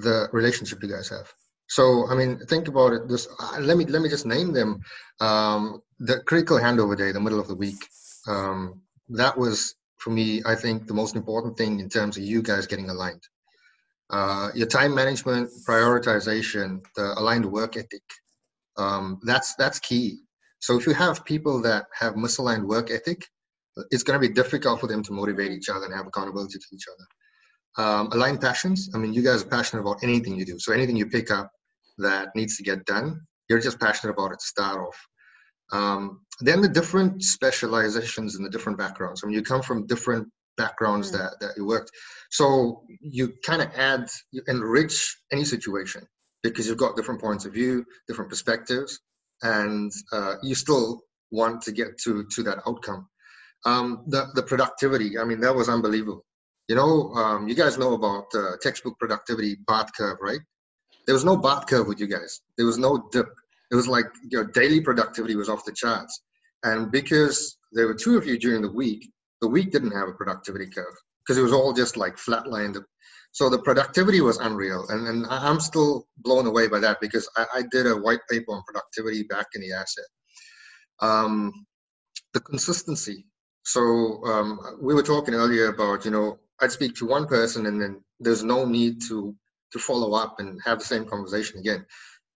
the 0.00 0.28
relationship 0.32 0.82
you 0.82 0.88
guys 0.88 1.08
have. 1.08 1.32
So, 1.68 2.08
I 2.08 2.14
mean, 2.14 2.38
think 2.46 2.68
about 2.68 2.92
it. 2.92 3.08
This, 3.08 3.26
uh, 3.40 3.58
let 3.60 3.76
me 3.76 3.84
let 3.86 4.02
me 4.02 4.08
just 4.08 4.26
name 4.26 4.52
them. 4.52 4.80
Um, 5.20 5.82
the 5.98 6.20
critical 6.20 6.58
handover 6.58 6.96
day, 6.96 7.12
the 7.12 7.20
middle 7.20 7.40
of 7.40 7.48
the 7.48 7.56
week. 7.56 7.88
Um, 8.28 8.82
that 9.10 9.36
was 9.36 9.74
for 9.96 10.10
me, 10.10 10.42
I 10.44 10.54
think, 10.54 10.86
the 10.86 10.94
most 10.94 11.16
important 11.16 11.56
thing 11.56 11.80
in 11.80 11.88
terms 11.88 12.16
of 12.16 12.22
you 12.22 12.42
guys 12.42 12.66
getting 12.66 12.90
aligned 12.90 13.22
uh, 14.10 14.50
your 14.54 14.66
time 14.66 14.94
management, 14.94 15.50
prioritization, 15.68 16.80
the 16.94 17.18
aligned 17.18 17.46
work 17.46 17.76
ethic. 17.76 18.02
Um, 18.76 19.18
that's 19.24 19.54
that's 19.56 19.78
key. 19.80 20.20
So 20.60 20.78
if 20.78 20.86
you 20.86 20.94
have 20.94 21.24
people 21.24 21.60
that 21.62 21.86
have 21.92 22.14
misaligned 22.14 22.64
work 22.64 22.90
ethic, 22.90 23.26
it's 23.90 24.02
going 24.02 24.20
to 24.20 24.28
be 24.28 24.32
difficult 24.32 24.80
for 24.80 24.86
them 24.86 25.02
to 25.04 25.12
motivate 25.12 25.52
each 25.52 25.68
other 25.68 25.86
and 25.86 25.94
have 25.94 26.06
accountability 26.06 26.58
to 26.58 26.66
each 26.72 26.84
other. 26.92 27.04
Um, 27.78 28.08
aligned 28.12 28.40
passions. 28.40 28.90
I 28.94 28.98
mean, 28.98 29.12
you 29.12 29.22
guys 29.22 29.42
are 29.42 29.48
passionate 29.48 29.82
about 29.82 30.02
anything 30.02 30.34
you 30.36 30.46
do. 30.46 30.58
So 30.58 30.72
anything 30.72 30.96
you 30.96 31.06
pick 31.06 31.30
up 31.30 31.50
that 31.98 32.28
needs 32.34 32.56
to 32.56 32.62
get 32.62 32.86
done, 32.86 33.20
you're 33.48 33.60
just 33.60 33.78
passionate 33.78 34.14
about 34.14 34.32
it 34.32 34.38
to 34.38 34.46
start 34.46 34.78
off. 34.78 35.06
Um, 35.72 36.20
then 36.40 36.60
the 36.60 36.68
different 36.68 37.22
specializations 37.22 38.36
and 38.36 38.44
the 38.44 38.50
different 38.50 38.78
backgrounds. 38.78 39.22
I 39.22 39.26
mean, 39.26 39.34
you 39.34 39.42
come 39.42 39.62
from 39.62 39.86
different 39.86 40.28
backgrounds 40.56 41.10
mm. 41.10 41.18
that, 41.18 41.40
that 41.40 41.56
you 41.56 41.66
worked. 41.66 41.90
So 42.30 42.82
you 43.00 43.34
kind 43.44 43.62
of 43.62 43.68
add, 43.76 44.08
you 44.32 44.42
enrich 44.48 45.16
any 45.32 45.44
situation 45.44 46.06
because 46.42 46.66
you've 46.66 46.78
got 46.78 46.96
different 46.96 47.20
points 47.20 47.44
of 47.44 47.52
view, 47.52 47.84
different 48.08 48.30
perspectives, 48.30 49.00
and 49.42 49.92
uh, 50.12 50.34
you 50.42 50.54
still 50.54 51.02
want 51.30 51.62
to 51.62 51.72
get 51.72 51.98
to 51.98 52.24
to 52.34 52.42
that 52.44 52.58
outcome. 52.66 53.08
Um, 53.64 54.04
the 54.08 54.26
the 54.34 54.42
productivity, 54.42 55.18
I 55.18 55.24
mean, 55.24 55.40
that 55.40 55.54
was 55.54 55.68
unbelievable. 55.68 56.24
You 56.68 56.74
know, 56.74 57.12
um, 57.14 57.48
you 57.48 57.54
guys 57.54 57.78
know 57.78 57.94
about 57.94 58.26
uh, 58.34 58.56
textbook 58.60 58.98
productivity 58.98 59.56
Bart 59.66 59.90
curve, 59.96 60.18
right? 60.20 60.40
There 61.06 61.14
was 61.14 61.24
no 61.24 61.36
Bart 61.36 61.68
curve 61.68 61.86
with 61.86 62.00
you 62.00 62.08
guys. 62.08 62.40
There 62.56 62.66
was 62.66 62.78
no 62.78 63.08
dip. 63.12 63.28
It 63.70 63.76
was 63.76 63.86
like 63.86 64.06
your 64.30 64.44
daily 64.44 64.80
productivity 64.80 65.36
was 65.36 65.48
off 65.48 65.64
the 65.64 65.72
charts. 65.72 66.20
And 66.64 66.90
because 66.90 67.56
there 67.72 67.86
were 67.86 67.94
two 67.94 68.16
of 68.16 68.26
you 68.26 68.38
during 68.38 68.62
the 68.62 68.72
week, 68.72 69.08
the 69.40 69.48
week 69.48 69.70
didn't 69.70 69.92
have 69.92 70.08
a 70.08 70.12
productivity 70.12 70.66
curve 70.66 70.94
because 71.24 71.38
it 71.38 71.42
was 71.42 71.52
all 71.52 71.72
just 71.72 71.96
like 71.96 72.16
flatlined. 72.16 72.82
So 73.32 73.48
the 73.48 73.58
productivity 73.58 74.20
was 74.20 74.38
unreal. 74.38 74.86
And, 74.88 75.06
and 75.06 75.26
I'm 75.26 75.60
still 75.60 76.06
blown 76.18 76.46
away 76.46 76.68
by 76.68 76.80
that 76.80 76.98
because 77.00 77.28
I, 77.36 77.46
I 77.56 77.62
did 77.70 77.86
a 77.86 77.96
white 77.96 78.20
paper 78.30 78.52
on 78.52 78.62
productivity 78.66 79.24
back 79.24 79.46
in 79.54 79.60
the 79.60 79.72
asset. 79.72 80.04
Um, 81.00 81.52
the 82.34 82.40
consistency. 82.40 83.26
So 83.64 84.24
um, 84.24 84.58
we 84.80 84.94
were 84.94 85.02
talking 85.02 85.34
earlier 85.34 85.68
about, 85.68 86.04
you 86.04 86.10
know, 86.10 86.38
I'd 86.60 86.72
speak 86.72 86.94
to 86.96 87.06
one 87.06 87.26
person 87.26 87.66
and 87.66 87.80
then 87.80 88.02
there's 88.20 88.44
no 88.44 88.64
need 88.64 89.02
to 89.08 89.34
to 89.72 89.78
follow 89.78 90.14
up 90.14 90.38
and 90.38 90.60
have 90.64 90.78
the 90.78 90.84
same 90.84 91.04
conversation 91.04 91.58
again. 91.58 91.84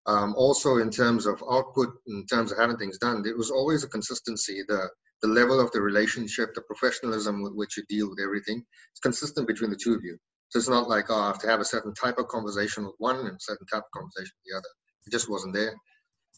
Um, 0.07 0.35
also, 0.37 0.79
in 0.79 0.91
terms 0.91 1.27
of 1.27 1.43
output, 1.49 1.91
in 2.09 2.27
terms 2.27 2.51
of 2.51 2.59
having 2.59 2.77
things 2.77 2.99
done, 2.99 3.23
there 3.23 3.37
was 3.37 3.51
always 3.51 3.85
a 3.85 3.89
consistency. 3.89 4.63
The 4.67 4.89
the 5.23 5.29
level 5.29 5.61
of 5.61 5.71
the 5.73 5.81
relationship, 5.81 6.55
the 6.55 6.63
professionalism 6.63 7.43
with 7.43 7.53
which 7.55 7.77
you 7.77 7.85
deal 7.89 8.09
with 8.09 8.19
everything, 8.21 8.65
it's 8.93 9.01
consistent 9.01 9.47
between 9.47 9.71
the 9.71 9.77
two 9.77 9.95
of 9.95 10.03
you. 10.03 10.17
So 10.49 10.59
it's 10.59 10.69
not 10.69 10.89
like, 10.89 11.11
oh, 11.11 11.15
I 11.15 11.27
have 11.29 11.39
to 11.41 11.49
have 11.49 11.61
a 11.61 11.65
certain 11.65 11.95
type 11.95 12.19
of 12.19 12.29
conversation 12.29 12.85
with 12.85 12.95
one 12.99 13.17
and 13.17 13.29
a 13.29 13.37
certain 13.39 13.67
type 13.67 13.83
of 13.83 13.91
conversation 13.93 14.33
with 14.39 14.51
the 14.51 14.57
other. 14.57 14.69
It 15.07 15.11
just 15.11 15.31
wasn't 15.31 15.55
there. 15.55 15.75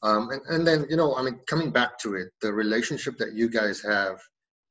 Um, 0.02 0.30
and, 0.30 0.42
and 0.48 0.66
then, 0.66 0.86
you 0.90 0.96
know, 0.96 1.14
I 1.14 1.22
mean, 1.22 1.38
coming 1.46 1.70
back 1.70 1.98
to 2.00 2.16
it, 2.16 2.28
the 2.40 2.52
relationship 2.52 3.16
that 3.18 3.34
you 3.34 3.48
guys 3.48 3.80
have 3.82 4.20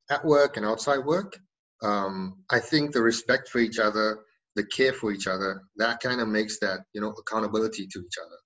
at 0.09 0.23
work 0.25 0.57
and 0.57 0.65
outside 0.65 0.99
work, 1.05 1.37
um, 1.83 2.43
I 2.51 2.59
think 2.59 2.91
the 2.91 3.01
respect 3.01 3.49
for 3.49 3.59
each 3.59 3.79
other, 3.79 4.19
the 4.55 4.65
care 4.65 4.93
for 4.93 5.11
each 5.11 5.27
other, 5.27 5.63
that 5.77 5.99
kind 5.99 6.21
of 6.21 6.27
makes 6.27 6.59
that, 6.59 6.79
you 6.93 7.01
know, 7.01 7.13
accountability 7.17 7.87
to 7.87 7.99
each 7.99 8.15
other. 8.23 8.37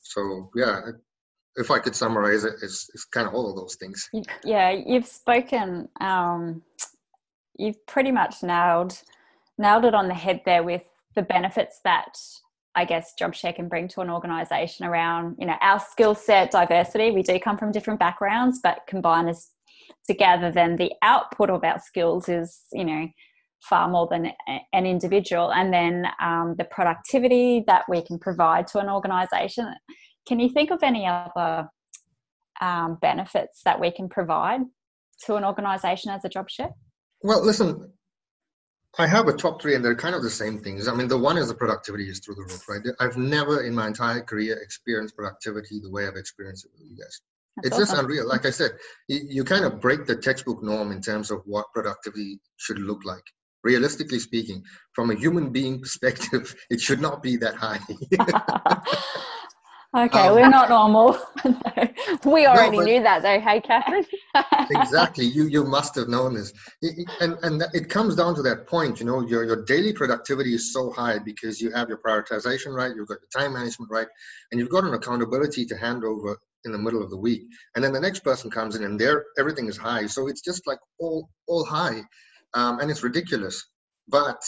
So, 0.00 0.50
yeah, 0.54 0.80
if 1.56 1.70
I 1.70 1.78
could 1.78 1.96
summarize 1.96 2.44
it, 2.44 2.54
it's, 2.62 2.88
it's 2.94 3.04
kind 3.06 3.26
of 3.26 3.34
all 3.34 3.50
of 3.50 3.56
those 3.56 3.76
things. 3.76 4.08
Yeah, 4.44 4.70
you've 4.70 5.06
spoken, 5.06 5.88
um, 6.00 6.62
you've 7.56 7.84
pretty 7.86 8.12
much 8.12 8.42
nailed 8.42 9.00
nailed 9.58 9.84
it 9.84 9.94
on 9.94 10.08
the 10.08 10.14
head 10.14 10.42
there 10.44 10.62
with 10.62 10.82
the 11.14 11.22
benefits 11.22 11.80
that 11.84 12.18
I 12.74 12.84
guess 12.84 13.14
JobShare 13.18 13.56
can 13.56 13.68
bring 13.68 13.88
to 13.88 14.02
an 14.02 14.10
organization 14.10 14.84
around, 14.84 15.36
you 15.38 15.46
know, 15.46 15.56
our 15.62 15.80
skill 15.80 16.14
set 16.14 16.50
diversity. 16.50 17.10
We 17.10 17.22
do 17.22 17.38
come 17.40 17.56
from 17.56 17.72
different 17.72 17.98
backgrounds, 17.98 18.60
but 18.62 18.80
combined 18.86 19.30
as 19.30 19.48
together, 20.06 20.50
then 20.50 20.76
the 20.76 20.92
output 21.02 21.50
of 21.50 21.64
our 21.64 21.80
skills 21.80 22.28
is, 22.28 22.60
you 22.72 22.84
know, 22.84 23.08
far 23.62 23.88
more 23.88 24.06
than 24.10 24.32
an 24.72 24.86
individual. 24.86 25.52
And 25.52 25.72
then 25.72 26.06
um, 26.20 26.54
the 26.58 26.64
productivity 26.64 27.64
that 27.66 27.84
we 27.88 28.02
can 28.02 28.18
provide 28.18 28.66
to 28.68 28.78
an 28.78 28.88
organization 28.88 29.72
can 30.26 30.40
you 30.40 30.48
think 30.48 30.70
of 30.70 30.82
any 30.82 31.06
other 31.06 31.68
um, 32.60 32.98
benefits 33.00 33.62
that 33.64 33.80
we 33.80 33.90
can 33.90 34.08
provide 34.08 34.60
to 35.24 35.36
an 35.36 35.44
organisation 35.44 36.10
as 36.10 36.24
a 36.24 36.28
job 36.28 36.50
share? 36.50 36.70
Well, 37.22 37.44
listen, 37.44 37.92
I 38.98 39.06
have 39.06 39.28
a 39.28 39.32
top 39.32 39.62
three, 39.62 39.74
and 39.74 39.84
they're 39.84 39.94
kind 39.94 40.14
of 40.14 40.22
the 40.22 40.30
same 40.30 40.58
things. 40.58 40.88
I 40.88 40.94
mean, 40.94 41.08
the 41.08 41.18
one 41.18 41.38
is 41.38 41.48
the 41.48 41.54
productivity 41.54 42.08
is 42.08 42.18
through 42.18 42.34
the 42.36 42.42
roof, 42.42 42.68
right? 42.68 42.80
I've 42.98 43.16
never 43.16 43.62
in 43.62 43.74
my 43.74 43.86
entire 43.86 44.20
career 44.20 44.58
experienced 44.60 45.16
productivity 45.16 45.80
the 45.80 45.90
way 45.90 46.06
I've 46.06 46.16
experienced 46.16 46.66
it 46.66 46.72
with 46.72 46.90
you 46.90 46.96
guys. 46.96 47.20
That's 47.56 47.68
it's 47.68 47.76
awesome. 47.76 47.86
just 47.86 48.02
unreal. 48.02 48.28
Like 48.28 48.46
I 48.46 48.50
said, 48.50 48.72
you, 49.08 49.20
you 49.28 49.44
kind 49.44 49.64
of 49.64 49.80
break 49.80 50.06
the 50.06 50.16
textbook 50.16 50.62
norm 50.62 50.92
in 50.92 51.00
terms 51.00 51.30
of 51.30 51.42
what 51.46 51.66
productivity 51.72 52.38
should 52.56 52.78
look 52.78 53.04
like. 53.04 53.24
Realistically 53.64 54.20
speaking, 54.20 54.62
from 54.92 55.10
a 55.10 55.14
human 55.14 55.50
being 55.50 55.80
perspective, 55.80 56.54
it 56.70 56.80
should 56.80 57.00
not 57.00 57.22
be 57.22 57.36
that 57.36 57.54
high. 57.54 57.80
Okay, 59.96 60.26
um, 60.26 60.34
we're 60.34 60.48
not 60.50 60.68
normal. 60.68 61.16
we 62.26 62.46
already 62.46 62.76
no, 62.76 62.84
knew 62.84 63.02
that 63.02 63.22
though, 63.22 63.40
hey 63.40 63.62
Catherine? 63.62 64.04
exactly. 64.70 65.24
You 65.24 65.46
you 65.46 65.64
must 65.64 65.94
have 65.94 66.08
known 66.08 66.34
this. 66.34 66.52
and 67.20 67.38
and 67.42 67.62
it 67.72 67.88
comes 67.88 68.14
down 68.14 68.34
to 68.34 68.42
that 68.42 68.66
point, 68.66 69.00
you 69.00 69.06
know, 69.06 69.26
your 69.26 69.44
your 69.44 69.64
daily 69.64 69.94
productivity 69.94 70.54
is 70.54 70.70
so 70.70 70.90
high 70.90 71.18
because 71.18 71.62
you 71.62 71.70
have 71.70 71.88
your 71.88 71.98
prioritization 71.98 72.74
right, 72.74 72.94
you've 72.94 73.08
got 73.08 73.18
the 73.22 73.38
time 73.38 73.54
management 73.54 73.90
right, 73.90 74.08
and 74.52 74.60
you've 74.60 74.68
got 74.68 74.84
an 74.84 74.92
accountability 74.92 75.64
to 75.64 75.76
hand 75.76 76.04
over 76.04 76.36
in 76.66 76.72
the 76.72 76.78
middle 76.78 77.02
of 77.02 77.10
the 77.10 77.16
week. 77.16 77.42
And 77.74 77.82
then 77.82 77.92
the 77.92 78.00
next 78.00 78.20
person 78.20 78.50
comes 78.50 78.76
in 78.76 78.84
and 78.84 79.00
there 79.00 79.24
everything 79.38 79.68
is 79.68 79.76
high. 79.78 80.06
So 80.06 80.28
it's 80.28 80.42
just 80.42 80.66
like 80.66 80.78
all 80.98 81.30
all 81.46 81.64
high. 81.64 82.02
Um, 82.54 82.80
and 82.80 82.90
it's 82.90 83.02
ridiculous. 83.02 83.64
But 84.08 84.42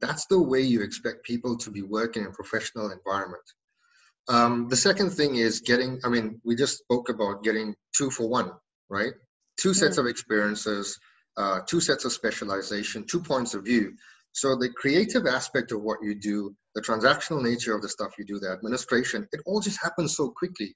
that's 0.00 0.26
the 0.26 0.40
way 0.42 0.60
you 0.60 0.82
expect 0.82 1.24
people 1.24 1.56
to 1.58 1.70
be 1.70 1.82
working 1.82 2.22
in 2.22 2.28
a 2.28 2.32
professional 2.32 2.90
environment. 2.90 3.42
Um, 4.28 4.68
the 4.68 4.76
second 4.76 5.10
thing 5.10 5.36
is 5.36 5.60
getting 5.60 6.00
i 6.04 6.08
mean 6.08 6.40
we 6.44 6.56
just 6.56 6.78
spoke 6.78 7.10
about 7.10 7.44
getting 7.44 7.74
two 7.96 8.10
for 8.10 8.26
one 8.26 8.52
right? 8.90 9.12
Two 9.60 9.74
sets 9.74 9.98
of 9.98 10.06
experiences 10.06 10.98
uh, 11.36 11.60
two 11.66 11.80
sets 11.80 12.04
of 12.04 12.12
specialization 12.12 13.04
two 13.06 13.20
points 13.20 13.54
of 13.54 13.64
view. 13.64 13.94
So 14.32 14.56
the 14.56 14.70
creative 14.70 15.26
aspect 15.26 15.72
of 15.72 15.82
what 15.82 15.98
you 16.02 16.14
do 16.14 16.54
the 16.74 16.82
transactional 16.82 17.42
nature 17.42 17.74
of 17.74 17.82
the 17.82 17.88
stuff 17.88 18.18
you 18.18 18.24
do 18.24 18.38
the 18.38 18.50
administration 18.50 19.28
it 19.32 19.40
all 19.46 19.60
just 19.60 19.80
happens 19.82 20.16
so 20.16 20.30
quickly 20.30 20.74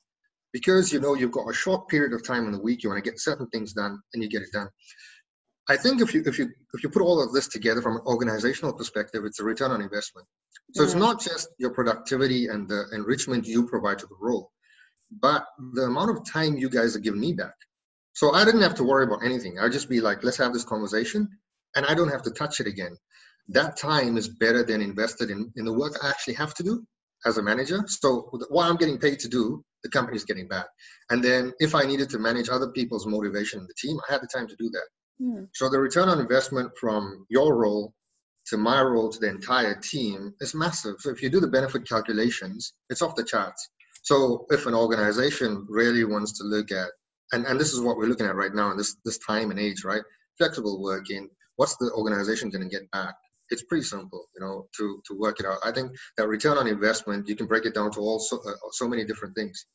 because 0.52 0.92
you 0.92 1.00
know 1.00 1.14
you've 1.14 1.32
got 1.32 1.48
a 1.48 1.54
short 1.54 1.88
period 1.88 2.12
of 2.12 2.26
time 2.26 2.46
in 2.46 2.52
the 2.52 2.60
week 2.60 2.82
you 2.82 2.88
want 2.88 3.02
to 3.02 3.10
get 3.10 3.20
certain 3.20 3.46
things 3.48 3.72
done 3.72 4.00
and 4.14 4.22
you 4.22 4.28
get 4.28 4.42
it 4.42 4.52
done. 4.52 4.68
I 5.68 5.76
think 5.76 6.00
if 6.00 6.14
you 6.14 6.22
if 6.26 6.38
you 6.38 6.50
if 6.74 6.82
you 6.82 6.88
put 6.88 7.02
all 7.02 7.22
of 7.22 7.32
this 7.32 7.48
together 7.48 7.82
from 7.82 7.96
an 7.96 8.02
organizational 8.06 8.72
perspective 8.72 9.24
it's 9.24 9.40
a 9.40 9.44
return 9.44 9.70
on 9.70 9.82
investment. 9.82 10.26
So 10.74 10.82
it's 10.82 10.92
mm-hmm. 10.92 11.00
not 11.00 11.20
just 11.20 11.48
your 11.58 11.70
productivity 11.70 12.48
and 12.48 12.68
the 12.68 12.86
enrichment 12.92 13.46
you 13.46 13.66
provide 13.66 13.98
to 14.00 14.06
the 14.06 14.16
role 14.20 14.50
but 15.10 15.46
the 15.72 15.82
amount 15.82 16.10
of 16.10 16.30
time 16.30 16.58
you 16.58 16.68
guys 16.68 16.94
are 16.94 17.00
giving 17.00 17.20
me 17.20 17.32
back. 17.32 17.54
So 18.14 18.34
i 18.34 18.44
didn't 18.44 18.62
have 18.62 18.74
to 18.76 18.84
worry 18.84 19.04
about 19.04 19.24
anything. 19.24 19.58
I'd 19.58 19.72
just 19.72 19.88
be 19.88 20.00
like 20.00 20.24
let's 20.24 20.36
have 20.38 20.52
this 20.52 20.64
conversation 20.64 21.28
and 21.76 21.86
i 21.86 21.94
don't 21.94 22.10
have 22.10 22.22
to 22.22 22.30
touch 22.30 22.60
it 22.60 22.66
again. 22.66 22.96
That 23.48 23.76
time 23.76 24.16
is 24.16 24.28
better 24.28 24.62
than 24.62 24.82
invested 24.82 25.30
in, 25.30 25.52
in 25.56 25.64
the 25.64 25.72
work 25.72 25.94
i 26.02 26.08
actually 26.08 26.34
have 26.34 26.54
to 26.54 26.62
do 26.62 26.86
as 27.26 27.38
a 27.38 27.42
manager. 27.42 27.84
So 27.86 28.30
what 28.48 28.68
i'm 28.68 28.76
getting 28.76 28.98
paid 28.98 29.18
to 29.20 29.28
do 29.28 29.64
the 29.82 29.90
company's 29.90 30.24
getting 30.24 30.48
back. 30.48 30.66
And 31.10 31.22
then 31.22 31.52
if 31.60 31.74
I 31.74 31.84
needed 31.84 32.10
to 32.10 32.18
manage 32.18 32.48
other 32.48 32.68
people's 32.68 33.06
motivation 33.06 33.60
in 33.60 33.66
the 33.66 33.74
team, 33.74 33.98
I 34.08 34.12
had 34.12 34.22
the 34.22 34.28
time 34.28 34.48
to 34.48 34.56
do 34.56 34.70
that. 34.70 34.86
Mm. 35.22 35.48
So 35.54 35.68
the 35.68 35.78
return 35.78 36.08
on 36.08 36.20
investment 36.20 36.70
from 36.80 37.26
your 37.28 37.56
role 37.56 37.94
to 38.46 38.56
my 38.56 38.82
role 38.82 39.10
to 39.10 39.18
the 39.18 39.28
entire 39.28 39.74
team 39.74 40.32
is 40.40 40.54
massive. 40.54 40.96
So 41.00 41.10
if 41.10 41.22
you 41.22 41.28
do 41.28 41.40
the 41.40 41.48
benefit 41.48 41.88
calculations, 41.88 42.72
it's 42.88 43.02
off 43.02 43.14
the 43.14 43.24
charts. 43.24 43.68
So 44.02 44.46
if 44.50 44.66
an 44.66 44.74
organization 44.74 45.66
really 45.68 46.04
wants 46.04 46.38
to 46.38 46.44
look 46.44 46.72
at, 46.72 46.88
and, 47.32 47.44
and 47.44 47.60
this 47.60 47.74
is 47.74 47.80
what 47.80 47.98
we're 47.98 48.06
looking 48.06 48.26
at 48.26 48.36
right 48.36 48.54
now 48.54 48.70
in 48.70 48.78
this, 48.78 48.96
this 49.04 49.18
time 49.18 49.50
and 49.50 49.60
age, 49.60 49.84
right? 49.84 50.02
Flexible 50.38 50.80
working, 50.80 51.28
what's 51.56 51.76
the 51.76 51.90
organization 51.92 52.48
going 52.48 52.62
to 52.62 52.74
get 52.74 52.90
back? 52.90 53.14
It's 53.50 53.62
pretty 53.64 53.84
simple, 53.84 54.28
you 54.34 54.40
know, 54.44 54.66
to 54.76 55.00
to 55.06 55.18
work 55.18 55.40
it 55.40 55.46
out. 55.46 55.58
I 55.64 55.72
think 55.72 55.92
that 56.16 56.28
return 56.28 56.58
on 56.58 56.66
investment, 56.66 57.28
you 57.28 57.36
can 57.36 57.46
break 57.46 57.64
it 57.64 57.74
down 57.74 57.90
to 57.92 58.00
all 58.00 58.18
so, 58.18 58.38
uh, 58.46 58.52
so 58.72 58.88
many 58.88 59.04
different 59.04 59.34
things. 59.34 59.66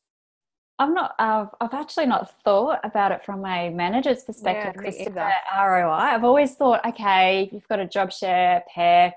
I've 0.80 0.94
not, 0.94 1.14
uh, 1.20 1.46
I've 1.62 1.74
actually 1.74 2.08
not 2.08 2.32
thought 2.44 2.80
about 2.84 3.12
it 3.12 3.24
from 3.24 3.46
a 3.46 3.70
manager's 3.70 4.24
perspective, 4.24 4.84
yeah, 5.16 5.32
ROI. 5.56 5.92
I've 5.92 6.24
always 6.24 6.56
thought, 6.56 6.84
okay, 6.86 7.48
you've 7.52 7.68
got 7.68 7.80
a 7.80 7.86
job 7.86 8.12
share 8.12 8.64
pair, 8.74 9.14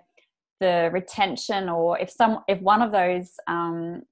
the 0.61 0.91
retention, 0.93 1.71
or 1.71 1.99
if 1.99 2.11
some, 2.11 2.45
if 2.47 2.61
one 2.61 2.83
of 2.83 2.93
those 2.93 3.33
um, 3.47 4.03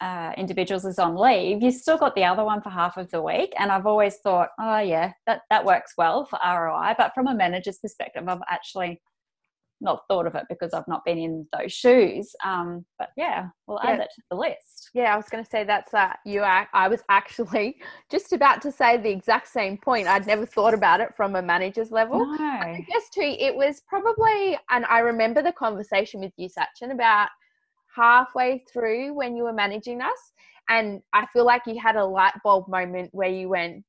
uh, 0.00 0.32
individuals 0.36 0.84
is 0.84 0.98
on 0.98 1.16
leave, 1.16 1.60
you've 1.60 1.74
still 1.74 1.98
got 1.98 2.14
the 2.14 2.24
other 2.24 2.44
one 2.44 2.62
for 2.62 2.70
half 2.70 2.96
of 2.96 3.10
the 3.10 3.20
week. 3.20 3.52
And 3.58 3.72
I've 3.72 3.86
always 3.86 4.16
thought, 4.18 4.50
oh 4.60 4.78
yeah, 4.78 5.12
that 5.26 5.42
that 5.50 5.64
works 5.64 5.94
well 5.98 6.24
for 6.24 6.38
ROI. 6.44 6.94
But 6.98 7.14
from 7.14 7.26
a 7.26 7.34
manager's 7.34 7.78
perspective, 7.78 8.28
I've 8.28 8.40
actually 8.48 9.00
not 9.80 10.02
thought 10.08 10.26
of 10.26 10.34
it 10.34 10.44
because 10.48 10.72
I've 10.72 10.88
not 10.88 11.04
been 11.04 11.18
in 11.18 11.46
those 11.58 11.72
shoes. 11.72 12.34
Um, 12.44 12.84
but 12.98 13.10
yeah, 13.16 13.48
we'll 13.66 13.80
yeah. 13.84 13.90
add 13.90 14.00
it 14.00 14.08
to 14.14 14.22
the 14.30 14.36
list. 14.36 14.90
Yeah, 14.94 15.12
I 15.12 15.16
was 15.16 15.26
going 15.28 15.44
to 15.44 15.50
say 15.50 15.64
that's 15.64 15.92
that. 15.92 16.20
You, 16.24 16.42
are, 16.42 16.68
I 16.72 16.88
was 16.88 17.02
actually 17.08 17.76
just 18.10 18.32
about 18.32 18.62
to 18.62 18.72
say 18.72 18.96
the 18.96 19.10
exact 19.10 19.48
same 19.48 19.76
point. 19.78 20.06
I'd 20.06 20.26
never 20.26 20.46
thought 20.46 20.74
about 20.74 21.00
it 21.00 21.14
from 21.16 21.36
a 21.36 21.42
manager's 21.42 21.90
level. 21.90 22.18
No. 22.26 22.44
I 22.44 22.84
guess 22.88 23.08
too, 23.10 23.36
it 23.38 23.54
was 23.54 23.82
probably, 23.86 24.58
and 24.70 24.84
I 24.86 25.00
remember 25.00 25.42
the 25.42 25.52
conversation 25.52 26.20
with 26.20 26.32
you, 26.36 26.48
Sachin, 26.48 26.92
about 26.92 27.28
halfway 27.94 28.64
through 28.72 29.14
when 29.14 29.36
you 29.36 29.44
were 29.44 29.52
managing 29.52 30.00
us, 30.00 30.32
and 30.68 31.00
I 31.12 31.26
feel 31.32 31.44
like 31.44 31.62
you 31.66 31.78
had 31.80 31.96
a 31.96 32.04
light 32.04 32.34
bulb 32.42 32.68
moment 32.68 33.10
where 33.12 33.28
you 33.28 33.48
went, 33.48 33.84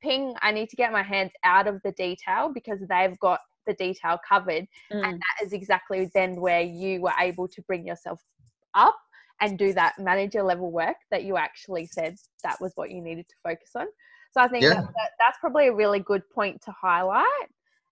"Ping, 0.00 0.34
I 0.40 0.50
need 0.50 0.70
to 0.70 0.76
get 0.76 0.92
my 0.92 1.02
hands 1.02 1.32
out 1.44 1.66
of 1.66 1.80
the 1.84 1.92
detail 1.92 2.50
because 2.52 2.80
they've 2.88 3.18
got 3.18 3.40
the 3.66 3.74
detail 3.74 4.18
covered 4.26 4.66
mm. 4.92 5.04
and 5.04 5.14
that 5.14 5.44
is 5.44 5.52
exactly 5.52 6.10
then 6.14 6.36
where 6.36 6.62
you 6.62 7.00
were 7.00 7.12
able 7.20 7.48
to 7.48 7.62
bring 7.62 7.86
yourself 7.86 8.20
up 8.74 8.96
and 9.40 9.58
do 9.58 9.72
that 9.72 9.98
manager 9.98 10.42
level 10.42 10.70
work 10.70 10.96
that 11.10 11.24
you 11.24 11.36
actually 11.36 11.86
said 11.86 12.16
that 12.44 12.60
was 12.60 12.72
what 12.76 12.90
you 12.90 13.00
needed 13.00 13.26
to 13.28 13.34
focus 13.42 13.70
on 13.76 13.86
so 14.32 14.40
i 14.40 14.48
think 14.48 14.62
yeah. 14.62 14.70
that, 14.70 14.84
that, 14.84 15.10
that's 15.18 15.38
probably 15.40 15.68
a 15.68 15.74
really 15.74 16.00
good 16.00 16.22
point 16.30 16.60
to 16.62 16.72
highlight 16.80 17.48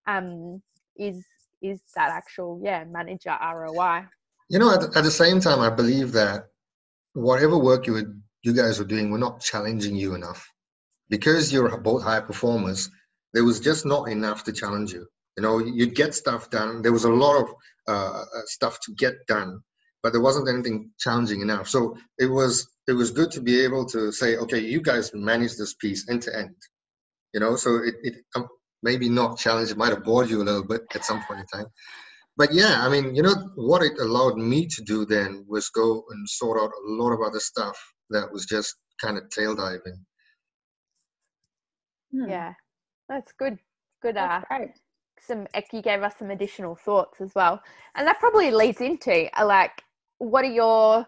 um, 0.07 0.63
is 0.97 1.25
is 1.63 1.81
that 1.95 2.11
actual 2.11 2.61
yeah 2.63 2.85
manager 2.85 3.37
roi 3.55 4.03
you 4.49 4.59
know 4.59 4.73
at, 4.73 4.97
at 4.97 5.05
the 5.05 5.11
same 5.11 5.41
time 5.41 5.61
i 5.61 5.69
believe 5.69 6.13
that 6.13 6.47
whatever 7.13 7.59
work 7.59 7.87
you 7.87 7.93
would 7.93 8.23
you 8.43 8.55
guys 8.55 8.79
were 8.79 8.85
doing 8.85 9.11
we're 9.11 9.19
not 9.19 9.41
challenging 9.41 9.95
you 9.95 10.15
enough 10.15 10.49
because 11.11 11.53
you're 11.53 11.77
both 11.79 12.03
high 12.03 12.21
performers 12.21 12.91
there 13.35 13.45
was 13.45 13.61
just 13.61 13.85
not 13.85 14.09
enough 14.09 14.45
to 14.45 14.53
challenge 14.53 14.93
you 14.93 15.07
you 15.41 15.47
know, 15.47 15.59
you'd 15.59 15.95
get 15.95 16.15
stuff 16.15 16.51
done. 16.51 16.83
There 16.83 16.93
was 16.93 17.05
a 17.05 17.13
lot 17.13 17.41
of 17.41 17.55
uh, 17.89 18.25
uh, 18.25 18.43
stuff 18.45 18.79
to 18.85 18.95
get 18.95 19.15
done, 19.27 19.63
but 20.03 20.13
there 20.13 20.21
wasn't 20.21 20.51
anything 20.51 20.91
challenging 20.99 21.41
enough. 21.41 21.67
So 21.67 21.97
it 22.19 22.27
was 22.27 22.69
it 22.87 22.93
was 22.93 23.11
good 23.11 23.31
to 23.31 23.41
be 23.41 23.65
able 23.65 23.87
to 23.87 24.13
say, 24.13 24.37
okay, 24.37 24.59
you 24.59 24.83
guys 24.83 25.13
manage 25.15 25.57
this 25.57 25.75
piece 25.75 26.07
end 26.11 26.21
to 26.25 26.39
end. 26.39 26.57
You 27.33 27.41
know, 27.41 27.57
so 27.57 27.77
it, 27.77 27.95
it 28.03 28.15
um, 28.37 28.49
maybe 28.83 29.09
not 29.09 29.39
challenge. 29.39 29.71
It 29.71 29.79
might 29.79 29.95
have 29.95 30.05
bored 30.05 30.29
you 30.29 30.43
a 30.43 30.45
little 30.45 30.67
bit 30.67 30.83
at 30.95 31.07
some 31.07 31.23
point 31.27 31.41
in 31.41 31.47
time. 31.47 31.71
But 32.37 32.53
yeah, 32.53 32.85
I 32.85 32.91
mean, 32.91 33.15
you 33.15 33.23
know, 33.23 33.35
what 33.55 33.83
it 33.83 33.99
allowed 33.99 34.37
me 34.37 34.67
to 34.67 34.83
do 34.83 35.07
then 35.07 35.47
was 35.49 35.71
go 35.71 36.05
and 36.11 36.29
sort 36.29 36.61
out 36.61 36.71
a 36.71 36.93
lot 37.03 37.13
of 37.13 37.23
other 37.23 37.41
stuff 37.41 37.79
that 38.11 38.31
was 38.31 38.45
just 38.45 38.75
kind 39.01 39.17
of 39.17 39.31
tail 39.31 39.55
diving. 39.55 40.05
Hmm. 42.13 42.29
Yeah, 42.29 42.53
that's 43.09 43.33
good. 43.39 43.59
Good. 44.03 44.17
That's 44.17 44.45
uh, 44.51 44.57
great 44.59 44.73
some 45.27 45.47
you 45.73 45.83
gave 45.83 46.03
us 46.03 46.15
some 46.19 46.31
additional 46.31 46.75
thoughts 46.75 47.21
as 47.21 47.35
well. 47.35 47.63
And 47.95 48.07
that 48.07 48.19
probably 48.21 48.51
leads 48.51 48.81
into 48.81 49.29
uh, 49.39 49.47
like 49.47 49.83
what 50.19 50.45
are 50.45 50.53
your 50.53 51.07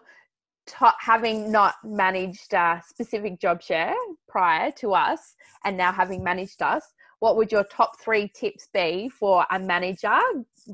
top 0.65 0.95
having 0.99 1.51
not 1.51 1.75
managed 1.83 2.53
a 2.53 2.81
specific 2.87 3.39
job 3.39 3.61
share 3.61 3.93
prior 4.29 4.71
to 4.71 4.93
us 4.93 5.35
and 5.65 5.75
now 5.75 5.91
having 5.91 6.23
managed 6.23 6.61
us 6.61 6.83
what 7.19 7.37
would 7.37 7.53
your 7.53 7.63
top 7.63 7.97
three 8.01 8.29
tips 8.35 8.67
be 8.73 9.07
for 9.07 9.45
a 9.51 9.57
manager 9.57 10.19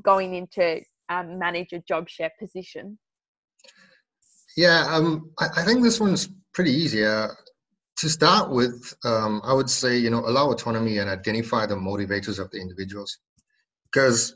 going 0.02 0.34
into 0.34 0.80
a 1.08 1.22
manager 1.22 1.80
job 1.86 2.08
share 2.08 2.32
position? 2.40 2.98
Yeah 4.56 4.84
um, 4.90 5.30
I, 5.38 5.46
I, 5.58 5.62
think 5.62 5.84
this 5.84 6.00
one's 6.00 6.28
pretty 6.52 6.72
easy. 6.72 7.04
Uh, 7.04 7.28
to 7.98 8.08
start 8.08 8.50
with 8.50 8.94
um, 9.04 9.40
i 9.44 9.52
would 9.52 9.68
say 9.68 9.96
you 9.96 10.10
know 10.10 10.20
allow 10.20 10.50
autonomy 10.50 10.98
and 10.98 11.10
identify 11.10 11.66
the 11.66 11.74
motivators 11.74 12.38
of 12.38 12.50
the 12.50 12.58
individuals 12.58 13.18
because 13.92 14.34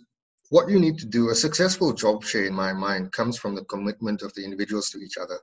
what 0.51 0.69
you 0.69 0.79
need 0.79 0.99
to 0.99 1.07
do, 1.07 1.31
a 1.31 1.35
successful 1.35 1.93
job 1.93 2.25
share 2.25 2.45
in 2.45 2.55
my 2.55 2.73
mind 2.73 3.13
comes 3.13 3.39
from 3.39 3.55
the 3.55 3.65
commitment 3.65 4.23
of 4.23 4.33
the 4.35 4.45
individuals 4.45 4.91
to 4.91 4.99
each 4.99 5.17
other. 5.17 5.39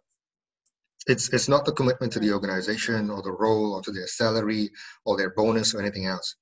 It's, 1.07 1.33
it's 1.33 1.49
not 1.49 1.65
the 1.65 1.71
commitment 1.71 2.13
to 2.13 2.19
the 2.19 2.31
organization 2.31 3.09
or 3.09 3.21
the 3.21 3.31
role 3.31 3.73
or 3.73 3.81
to 3.81 3.91
their 3.91 4.07
salary 4.07 4.69
or 5.05 5.17
their 5.17 5.31
bonus 5.31 5.73
or 5.73 5.81
anything 5.81 6.05
else. 6.05 6.35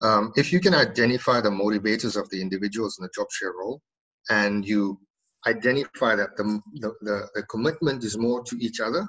Um, 0.00 0.32
if 0.36 0.52
you 0.52 0.60
can 0.60 0.74
identify 0.74 1.40
the 1.40 1.50
motivators 1.50 2.20
of 2.20 2.30
the 2.30 2.40
individuals 2.40 2.98
in 2.98 3.02
the 3.02 3.10
job 3.14 3.26
share 3.30 3.52
role 3.52 3.82
and 4.30 4.66
you 4.66 4.98
identify 5.46 6.14
that 6.14 6.36
the, 6.36 6.60
the, 6.74 6.94
the, 7.02 7.28
the 7.34 7.42
commitment 7.44 8.04
is 8.04 8.16
more 8.16 8.42
to 8.44 8.56
each 8.60 8.80
other, 8.80 9.06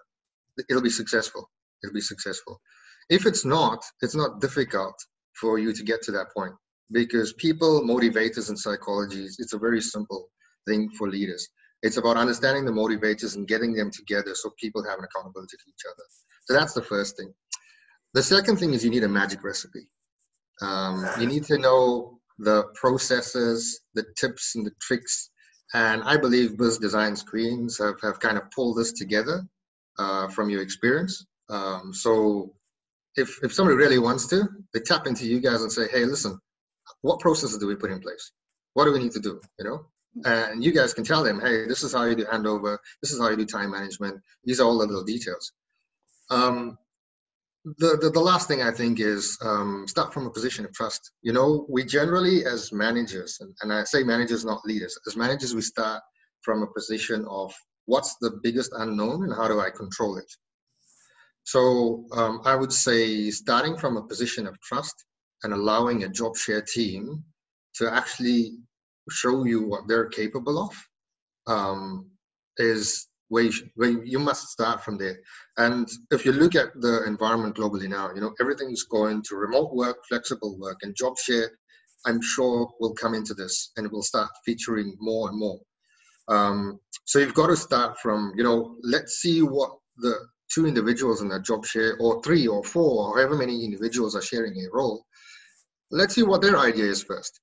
it'll 0.69 0.81
be 0.81 0.89
successful. 0.89 1.49
It'll 1.83 1.93
be 1.93 2.01
successful. 2.01 2.59
If 3.09 3.25
it's 3.25 3.45
not, 3.45 3.83
it's 4.01 4.15
not 4.15 4.41
difficult 4.41 4.95
for 5.33 5.57
you 5.57 5.73
to 5.73 5.83
get 5.83 6.01
to 6.03 6.11
that 6.11 6.33
point 6.35 6.53
because 6.91 7.33
people 7.33 7.81
motivators 7.81 8.49
and 8.49 8.57
psychology. 8.57 9.27
It's 9.37 9.53
a 9.53 9.59
very 9.59 9.81
simple 9.81 10.29
thing 10.67 10.89
for 10.97 11.09
leaders. 11.09 11.47
It's 11.81 11.97
about 11.97 12.17
understanding 12.17 12.65
the 12.65 12.71
motivators 12.71 13.35
and 13.35 13.47
getting 13.47 13.73
them 13.73 13.91
together 13.91 14.35
so 14.35 14.51
people 14.59 14.83
have 14.83 14.99
an 14.99 15.05
accountability 15.05 15.57
to 15.57 15.69
each 15.69 15.83
other. 15.89 16.03
So 16.45 16.53
that's 16.53 16.73
the 16.73 16.81
first 16.81 17.15
thing. 17.17 17.33
The 18.13 18.23
second 18.23 18.57
thing 18.57 18.73
is 18.73 18.83
you 18.83 18.89
need 18.89 19.03
a 19.03 19.09
magic 19.09 19.43
recipe. 19.43 19.87
Um, 20.61 21.05
you 21.19 21.27
need 21.27 21.45
to 21.45 21.57
know 21.57 22.19
the 22.39 22.63
processes 22.73 23.81
the 23.93 24.05
tips 24.17 24.55
and 24.55 24.65
the 24.65 24.71
tricks. 24.81 25.29
And 25.73 26.01
i 26.03 26.17
believe 26.17 26.57
Biz 26.57 26.79
Design 26.79 27.15
Queens 27.15 27.77
have, 27.77 28.01
have 28.01 28.19
kind 28.19 28.37
of 28.37 28.49
pulled 28.51 28.77
this 28.77 28.93
together 28.93 29.43
uh, 29.99 30.27
from 30.29 30.49
your 30.49 30.61
experience. 30.61 31.25
Um, 31.49 31.93
so 31.93 32.53
if, 33.15 33.39
if 33.43 33.53
somebody 33.53 33.77
really 33.77 33.99
wants 33.99 34.27
to 34.27 34.47
they 34.73 34.79
tap 34.79 35.07
into 35.07 35.25
you 35.25 35.39
guys 35.39 35.61
and 35.61 35.71
say 35.71 35.87
hey 35.91 36.05
listen 36.05 36.39
what 37.01 37.19
processes 37.19 37.57
do 37.57 37.67
we 37.67 37.75
put 37.75 37.91
in 37.91 37.99
place? 37.99 38.31
What 38.73 38.85
do 38.85 38.93
we 38.93 38.99
need 38.99 39.13
to 39.13 39.19
do? 39.19 39.41
You 39.57 39.65
know, 39.65 39.85
and 40.25 40.63
you 40.63 40.71
guys 40.71 40.93
can 40.93 41.03
tell 41.03 41.23
them, 41.23 41.39
hey, 41.39 41.65
this 41.67 41.83
is 41.83 41.93
how 41.93 42.03
you 42.05 42.15
do 42.15 42.25
handover. 42.25 42.77
This 43.01 43.11
is 43.11 43.19
how 43.19 43.29
you 43.29 43.37
do 43.37 43.45
time 43.45 43.71
management. 43.71 44.21
These 44.43 44.59
are 44.59 44.65
all 44.65 44.77
the 44.77 44.85
little 44.85 45.03
details. 45.03 45.51
Um, 46.29 46.77
the, 47.77 47.97
the, 48.01 48.09
the 48.09 48.19
last 48.19 48.47
thing 48.47 48.61
I 48.61 48.71
think 48.71 48.99
is 48.99 49.37
um, 49.41 49.85
start 49.87 50.13
from 50.13 50.25
a 50.25 50.31
position 50.31 50.65
of 50.65 50.73
trust. 50.73 51.11
You 51.21 51.33
know, 51.33 51.65
we 51.69 51.83
generally, 51.83 52.45
as 52.45 52.71
managers, 52.71 53.37
and, 53.41 53.53
and 53.61 53.73
I 53.73 53.83
say 53.83 54.03
managers, 54.03 54.45
not 54.45 54.65
leaders, 54.65 54.97
as 55.07 55.15
managers, 55.15 55.53
we 55.53 55.61
start 55.61 56.01
from 56.41 56.63
a 56.63 56.67
position 56.67 57.25
of 57.29 57.53
what's 57.85 58.15
the 58.21 58.39
biggest 58.43 58.71
unknown 58.75 59.23
and 59.23 59.33
how 59.33 59.47
do 59.47 59.59
I 59.59 59.69
control 59.71 60.17
it. 60.17 60.31
So 61.43 62.05
um, 62.11 62.41
I 62.45 62.55
would 62.55 62.71
say 62.71 63.29
starting 63.31 63.75
from 63.77 63.97
a 63.97 64.03
position 64.03 64.47
of 64.47 64.59
trust 64.61 65.05
and 65.43 65.53
allowing 65.53 66.03
a 66.03 66.09
job 66.09 66.35
share 66.35 66.61
team 66.61 67.23
to 67.75 67.91
actually 67.91 68.57
show 69.09 69.45
you 69.45 69.67
what 69.67 69.87
they're 69.87 70.09
capable 70.09 70.59
of 70.59 70.73
um, 71.47 72.09
is 72.57 73.07
where 73.29 73.43
you, 73.43 73.51
should, 73.51 73.69
where 73.75 74.03
you 74.03 74.19
must 74.19 74.49
start 74.49 74.83
from 74.83 74.97
there. 74.97 75.19
And 75.57 75.87
if 76.11 76.25
you 76.25 76.31
look 76.31 76.55
at 76.55 76.69
the 76.79 77.03
environment 77.05 77.55
globally 77.55 77.87
now, 77.87 78.11
you 78.13 78.21
know 78.21 78.33
everything's 78.39 78.83
going 78.83 79.23
to 79.29 79.35
remote 79.35 79.73
work, 79.73 79.97
flexible 80.07 80.57
work, 80.59 80.77
and 80.81 80.95
job 80.95 81.17
share. 81.17 81.51
I'm 82.05 82.21
sure 82.21 82.69
will 82.79 82.93
come 82.93 83.13
into 83.13 83.33
this, 83.33 83.71
and 83.77 83.85
it 83.85 83.91
will 83.91 84.03
start 84.03 84.29
featuring 84.45 84.95
more 84.99 85.29
and 85.29 85.37
more. 85.37 85.59
Um, 86.27 86.79
so 87.05 87.19
you've 87.19 87.33
got 87.33 87.47
to 87.47 87.55
start 87.55 87.97
from 87.99 88.33
you 88.35 88.43
know 88.43 88.75
let's 88.83 89.19
see 89.21 89.41
what 89.41 89.71
the 89.97 90.15
two 90.53 90.65
individuals 90.65 91.21
in 91.21 91.31
a 91.31 91.39
job 91.39 91.65
share, 91.65 91.97
or 91.99 92.21
three, 92.23 92.47
or 92.47 92.63
four, 92.63 93.07
or 93.07 93.15
however 93.17 93.35
many 93.35 93.63
individuals 93.63 94.15
are 94.15 94.21
sharing 94.21 94.53
a 94.53 94.69
role. 94.71 95.05
Let's 95.91 96.15
see 96.15 96.23
what 96.23 96.41
their 96.41 96.57
idea 96.57 96.85
is 96.85 97.03
first 97.03 97.39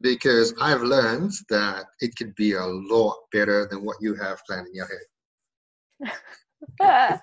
because 0.00 0.54
I've 0.60 0.82
learned 0.82 1.32
that 1.50 1.86
it 2.00 2.14
could 2.16 2.34
be 2.34 2.52
a 2.52 2.64
lot 2.64 3.16
better 3.32 3.66
than 3.70 3.84
what 3.84 3.96
you 4.00 4.14
have 4.14 4.40
planned 4.46 4.68
in 4.68 4.74
your 4.74 4.86
head. 4.86 6.10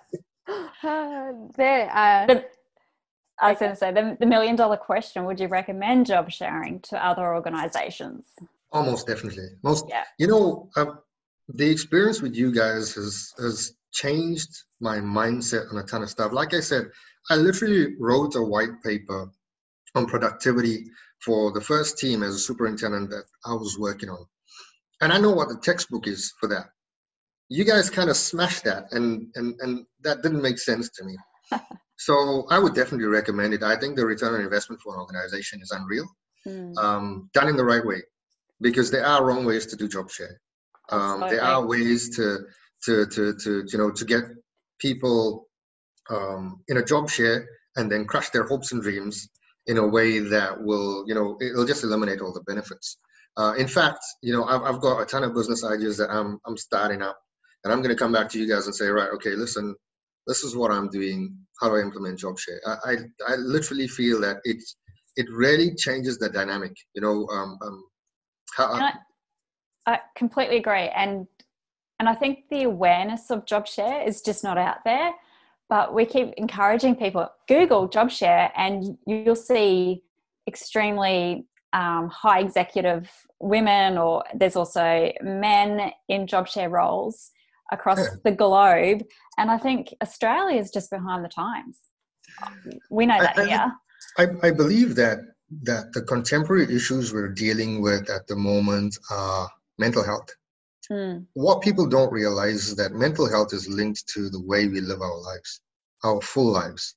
there, 1.58 1.90
uh, 1.94 2.26
The, 2.28 2.46
I 3.40 3.50
was 3.50 3.60
going 3.60 3.72
to 3.72 3.76
say 3.76 3.92
the, 3.92 4.18
the 4.20 4.26
million 4.26 4.56
dollar 4.56 4.78
question: 4.78 5.26
Would 5.26 5.40
you 5.40 5.48
recommend 5.48 6.06
job 6.06 6.32
sharing 6.32 6.80
to 6.82 7.06
other 7.06 7.34
organizations? 7.34 8.26
Almost 8.72 9.08
definitely. 9.08 9.48
Most, 9.64 9.86
Yeah. 9.88 10.04
you 10.20 10.28
know, 10.28 10.70
uh, 10.76 10.96
the 11.50 11.70
experience 11.70 12.22
with 12.22 12.36
you 12.36 12.52
guys 12.52 12.94
has 12.96 13.34
has 13.38 13.74
changed 13.96 14.52
my 14.80 14.98
mindset 14.98 15.72
on 15.72 15.78
a 15.80 15.84
ton 15.84 16.04
of 16.04 16.10
stuff. 16.10 16.32
Like 16.32 16.54
I 16.54 16.60
said, 16.60 16.86
I 17.32 17.36
literally 17.36 17.96
wrote 18.00 18.36
a 18.36 18.42
white 18.54 18.76
paper 18.84 19.30
on 19.96 20.06
productivity 20.06 20.86
for 21.24 21.52
the 21.52 21.62
first 21.62 21.98
team 21.98 22.22
as 22.22 22.36
a 22.36 22.40
superintendent 22.50 23.10
that 23.10 23.24
I 23.46 23.54
was 23.54 23.78
working 23.80 24.10
on, 24.10 24.24
and 25.02 25.12
I 25.14 25.18
know 25.18 25.32
what 25.32 25.50
the 25.50 25.58
textbook 25.58 26.08
is 26.08 26.34
for 26.40 26.48
that. 26.50 26.68
You 27.50 27.64
guys 27.64 27.90
kind 27.90 28.10
of 28.10 28.18
smashed 28.18 28.64
that, 28.66 28.84
and 28.92 29.28
and 29.36 29.56
and 29.62 29.86
that 30.04 30.22
didn't 30.22 30.42
make 30.42 30.60
sense 30.60 30.90
to 30.98 31.04
me. 31.06 31.16
so 31.98 32.46
I 32.50 32.60
would 32.60 32.76
definitely 32.76 33.08
recommend 33.08 33.54
it. 33.54 33.64
I 33.64 33.76
think 33.80 33.96
the 33.96 34.06
return 34.06 34.34
on 34.36 34.42
investment 34.42 34.82
for 34.82 34.94
an 34.94 35.00
organization 35.02 35.62
is 35.62 35.72
unreal, 35.72 36.08
Hmm. 36.46 36.78
um, 36.78 37.30
done 37.34 37.48
in 37.48 37.58
the 37.58 37.66
right 37.66 37.84
way, 37.84 38.02
because 38.62 38.92
there 38.92 39.06
are 39.06 39.26
wrong 39.26 39.46
ways 39.46 39.66
to 39.68 39.76
do 39.76 39.88
job 39.88 40.12
share. 40.12 40.40
Um, 40.90 41.22
there 41.22 41.44
are 41.44 41.66
ways 41.66 42.16
to, 42.18 42.46
to 42.86 43.06
to 43.08 43.34
to 43.36 43.64
you 43.68 43.78
know 43.78 43.92
to 43.92 44.06
get 44.06 44.24
people 44.80 45.48
um, 46.10 46.62
in 46.68 46.78
a 46.78 46.86
job 46.86 47.10
share 47.10 47.48
and 47.76 47.92
then 47.92 48.06
crush 48.06 48.30
their 48.30 48.46
hopes 48.46 48.72
and 48.72 48.82
dreams 48.82 49.28
in 49.68 49.78
a 49.78 49.88
way 49.88 50.20
that 50.20 50.62
will 50.62 51.04
you 51.08 51.16
know 51.16 51.38
it'll 51.42 51.66
just 51.66 51.84
eliminate 51.84 52.22
all 52.22 52.34
the 52.34 52.42
benefits. 52.42 52.98
Uh, 53.38 53.54
in 53.58 53.68
fact, 53.68 54.00
you 54.22 54.34
know 54.34 54.46
I've, 54.46 54.62
I've 54.62 54.82
got 54.82 55.02
a 55.02 55.06
ton 55.06 55.24
of 55.24 55.34
business 55.34 55.64
ideas 55.64 55.98
that 55.98 56.10
I'm 56.10 56.40
I'm 56.46 56.58
starting 56.58 57.02
up, 57.02 57.18
and 57.64 57.74
I'm 57.74 57.82
going 57.82 57.96
to 57.96 58.00
come 58.00 58.14
back 58.14 58.30
to 58.30 58.40
you 58.40 58.48
guys 58.48 58.66
and 58.66 58.76
say, 58.76 58.88
right, 58.88 59.10
okay, 59.16 59.32
listen, 59.32 59.76
this 60.28 60.44
is 60.44 60.56
what 60.56 60.72
I'm 60.72 60.90
doing. 60.90 61.38
How 61.60 61.70
do 61.70 61.76
I 61.76 61.82
implement 61.82 62.20
job 62.20 62.40
share? 62.40 62.62
I 62.66 62.92
I, 62.92 62.96
I 63.28 63.36
literally 63.36 63.88
feel 63.88 64.22
that 64.22 64.38
it's 64.44 64.78
it 65.16 65.28
really 65.32 65.74
changes 65.76 66.18
the 66.18 66.30
dynamic. 66.30 66.74
You 66.94 67.02
know, 67.02 67.28
um, 67.32 67.58
um, 67.62 67.84
how, 68.56 68.74
I, 68.74 68.94
I 69.86 70.00
completely 70.16 70.58
agree, 70.58 70.90
and 70.90 71.28
and 72.00 72.10
I 72.10 72.16
think 72.16 72.46
the 72.50 72.64
awareness 72.64 73.32
of 73.32 73.46
job 73.46 73.68
share 73.68 74.06
is 74.08 74.22
just 74.22 74.44
not 74.44 74.58
out 74.58 74.84
there. 74.84 75.14
But 75.68 75.94
we 75.96 76.06
keep 76.06 76.32
encouraging 76.38 76.96
people 76.96 77.28
Google 77.48 77.88
job 77.88 78.12
share, 78.12 78.52
and 78.56 78.98
you'll 79.08 79.36
see 79.36 80.04
extremely 80.48 81.48
um, 81.74 82.08
high 82.10 82.40
executive 82.40 83.10
women, 83.40 83.98
or 83.98 84.24
there's 84.36 84.56
also 84.56 85.12
men 85.22 85.92
in 86.08 86.28
job 86.28 86.48
share 86.48 86.70
roles 86.70 87.32
across 87.72 88.00
the 88.24 88.32
globe. 88.32 89.04
And 89.40 89.50
I 89.50 89.58
think 89.58 89.94
Australia 90.04 90.60
is 90.60 90.70
just 90.70 90.92
behind 90.92 91.26
the 91.26 91.30
times. 91.30 91.80
We 92.92 93.06
know 93.08 93.20
that 93.20 93.38
I- 93.38 93.46
here. 93.46 93.74
I, 94.18 94.48
I 94.48 94.52
believe 94.52 94.96
that 94.96 95.20
that 95.64 95.94
the 95.94 96.02
contemporary 96.02 96.74
issues 96.74 97.14
we're 97.14 97.30
dealing 97.30 97.82
with 97.82 98.10
at 98.10 98.28
the 98.28 98.36
moment 98.36 98.98
are 99.12 99.50
mental 99.78 100.04
health. 100.04 100.30
Mm, 100.92 101.26
What 101.34 101.62
people 101.62 101.88
don't 101.88 102.12
realize 102.12 102.68
is 102.68 102.76
that 102.76 102.94
mental 102.94 103.28
health 103.30 103.54
is 103.54 103.68
linked 103.68 104.08
to 104.10 104.30
the 104.30 104.42
way 104.42 104.68
we 104.68 104.82
live 104.82 105.02
our 105.02 105.20
lives, 105.20 105.62
our 106.04 106.22
full 106.22 106.52
lives. 106.52 106.96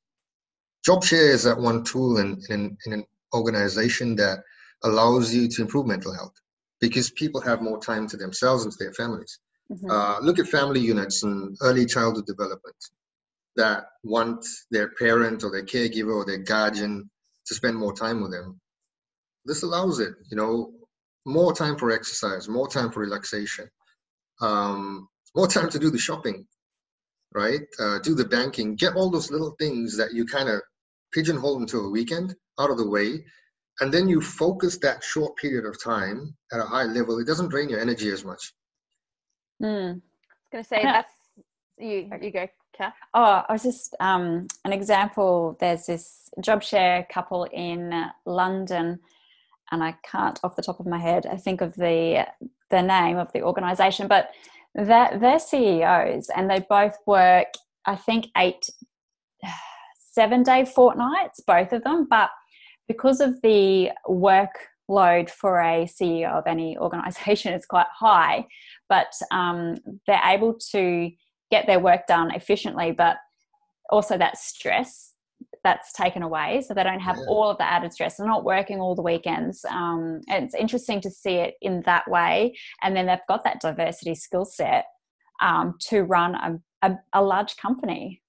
Job 0.84 1.04
share 1.04 1.30
is 1.32 1.42
that 1.44 1.58
one 1.58 1.84
tool 1.84 2.18
in, 2.18 2.40
in, 2.50 2.76
in 2.86 2.92
an 2.92 3.04
organization 3.34 4.14
that 4.16 4.40
allows 4.84 5.34
you 5.34 5.48
to 5.48 5.62
improve 5.62 5.86
mental 5.86 6.14
health 6.14 6.34
because 6.80 7.10
people 7.10 7.40
have 7.40 7.62
more 7.62 7.80
time 7.80 8.06
to 8.08 8.16
themselves 8.16 8.64
and 8.64 8.72
to 8.72 8.78
their 8.84 8.92
families. 8.92 9.38
mhm. 9.70 9.90
Uh, 9.90 10.18
look 10.20 10.38
at 10.38 10.46
family 10.48 10.80
units 10.80 11.22
and 11.24 11.56
early 11.62 11.84
childhood 11.86 12.26
development 12.26 12.76
that 13.56 13.86
want 14.04 14.44
their 14.70 14.90
parent 14.90 15.42
or 15.44 15.50
their 15.50 15.64
caregiver 15.64 16.14
or 16.14 16.24
their 16.24 16.38
guardian 16.38 17.10
to 17.46 17.54
spend 17.54 17.76
more 17.76 17.92
time 17.92 18.22
with 18.22 18.30
them. 18.30 18.60
This 19.44 19.62
allows 19.62 19.98
it, 20.00 20.14
you 20.30 20.36
know, 20.36 20.72
more 21.24 21.52
time 21.52 21.76
for 21.76 21.90
exercise, 21.90 22.48
more 22.48 22.68
time 22.68 22.90
for 22.92 23.00
relaxation, 23.00 23.68
um, 24.40 25.08
more 25.34 25.46
time 25.46 25.68
to 25.70 25.78
do 25.78 25.90
the 25.90 25.98
shopping, 25.98 26.46
right? 27.34 27.60
Uh, 27.78 27.98
do 28.00 28.14
the 28.14 28.24
banking, 28.24 28.74
get 28.74 28.94
all 28.94 29.10
those 29.10 29.30
little 29.30 29.54
things 29.58 29.96
that 29.96 30.12
you 30.12 30.24
kind 30.26 30.48
of 30.48 30.60
pigeonhole 31.12 31.60
into 31.60 31.78
a 31.78 31.90
weekend 31.90 32.34
out 32.58 32.70
of 32.70 32.78
the 32.78 32.88
way. 32.88 33.24
And 33.80 33.94
then 33.94 34.08
you 34.08 34.20
focus 34.20 34.78
that 34.78 35.04
short 35.04 35.36
period 35.36 35.64
of 35.64 35.82
time 35.82 36.34
at 36.52 36.58
a 36.58 36.64
high 36.64 36.84
level. 36.84 37.18
It 37.18 37.26
doesn't 37.26 37.50
drain 37.50 37.68
your 37.68 37.80
energy 37.80 38.10
as 38.10 38.24
much. 38.24 38.52
Mm. 39.62 39.90
I 39.90 39.94
was 39.94 40.00
gonna 40.52 40.64
say 40.64 40.82
that's 40.82 41.12
you. 41.78 42.10
You 42.20 42.30
go, 42.32 42.48
Kath. 42.76 42.94
Oh, 43.14 43.44
I 43.48 43.52
was 43.52 43.62
just 43.62 43.94
um, 44.00 44.48
an 44.64 44.72
example. 44.72 45.56
There's 45.60 45.86
this 45.86 46.30
job 46.40 46.62
share 46.62 47.06
couple 47.12 47.44
in 47.44 47.92
uh, 47.92 48.10
London, 48.26 48.98
and 49.70 49.82
I 49.82 49.96
can't, 50.04 50.38
off 50.42 50.56
the 50.56 50.62
top 50.62 50.80
of 50.80 50.86
my 50.86 50.98
head, 50.98 51.26
I 51.26 51.36
think 51.36 51.60
of 51.60 51.74
the 51.74 52.26
the 52.70 52.82
name 52.82 53.16
of 53.16 53.32
the 53.32 53.42
organisation, 53.42 54.08
but 54.08 54.30
that 54.74 55.20
they're 55.20 55.38
CEOs, 55.38 56.30
and 56.34 56.50
they 56.50 56.64
both 56.68 56.96
work, 57.06 57.48
I 57.86 57.96
think, 57.96 58.26
eight, 58.36 58.68
seven 60.12 60.42
day 60.42 60.64
fortnights, 60.64 61.40
both 61.46 61.72
of 61.72 61.84
them. 61.84 62.06
But 62.08 62.30
because 62.86 63.20
of 63.20 63.40
the 63.42 63.90
workload 64.06 65.30
for 65.30 65.60
a 65.60 65.84
CEO 65.86 66.30
of 66.32 66.46
any 66.46 66.76
organisation 66.78 67.54
is 67.54 67.66
quite 67.66 67.86
high, 67.92 68.46
but 68.88 69.12
um, 69.30 69.76
they're 70.06 70.20
able 70.24 70.54
to 70.72 71.10
get 71.50 71.66
their 71.66 71.80
work 71.80 72.06
done 72.06 72.30
efficiently, 72.34 72.92
but 72.92 73.16
also 73.90 74.18
that 74.18 74.36
stress 74.36 75.07
that's 75.64 75.92
taken 75.92 76.22
away. 76.22 76.62
So 76.66 76.74
they 76.74 76.82
don't 76.84 77.00
have 77.00 77.16
Yeah. 77.16 77.26
all 77.28 77.50
of 77.50 77.58
the 77.58 77.64
added 77.64 77.92
stress. 77.92 78.16
They're 78.16 78.26
not 78.26 78.44
working 78.44 78.80
all 78.80 78.94
the 78.94 79.02
weekends. 79.02 79.64
Um, 79.64 80.20
and 80.28 80.44
it's 80.44 80.54
interesting 80.54 81.00
to 81.02 81.10
see 81.10 81.36
it 81.36 81.54
in 81.60 81.82
that 81.82 82.08
way. 82.08 82.56
And 82.82 82.96
then 82.96 83.06
they've 83.06 83.18
got 83.28 83.44
that 83.44 83.60
diversity 83.60 84.14
skill 84.14 84.44
set 84.44 84.86
um, 85.40 85.76
to 85.88 86.02
run 86.02 86.34
a, 86.34 86.60
a, 86.82 86.98
a 87.14 87.22
large 87.22 87.56
company. 87.56 88.22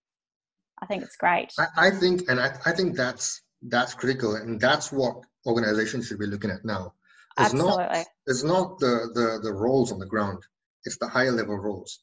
I 0.81 0.85
think 0.85 1.03
it's 1.03 1.17
great. 1.17 1.53
I, 1.59 1.87
I 1.87 1.89
think, 1.91 2.29
and 2.29 2.39
I, 2.39 2.55
I 2.65 2.71
think 2.71 2.95
that's 2.95 3.41
that's 3.63 3.93
critical, 3.93 4.35
and 4.35 4.59
that's 4.59 4.91
what 4.91 5.17
organizations 5.45 6.07
should 6.07 6.19
be 6.19 6.25
looking 6.25 6.49
at 6.49 6.63
now. 6.63 6.93
It's 7.37 7.53
Absolutely. 7.53 7.83
not 7.83 8.07
it's 8.27 8.43
not 8.43 8.79
the, 8.79 9.09
the 9.13 9.39
the 9.43 9.51
roles 9.53 9.91
on 9.91 9.99
the 9.99 10.05
ground; 10.05 10.41
it's 10.85 10.97
the 10.97 11.07
higher 11.07 11.31
level 11.31 11.57
roles, 11.57 11.99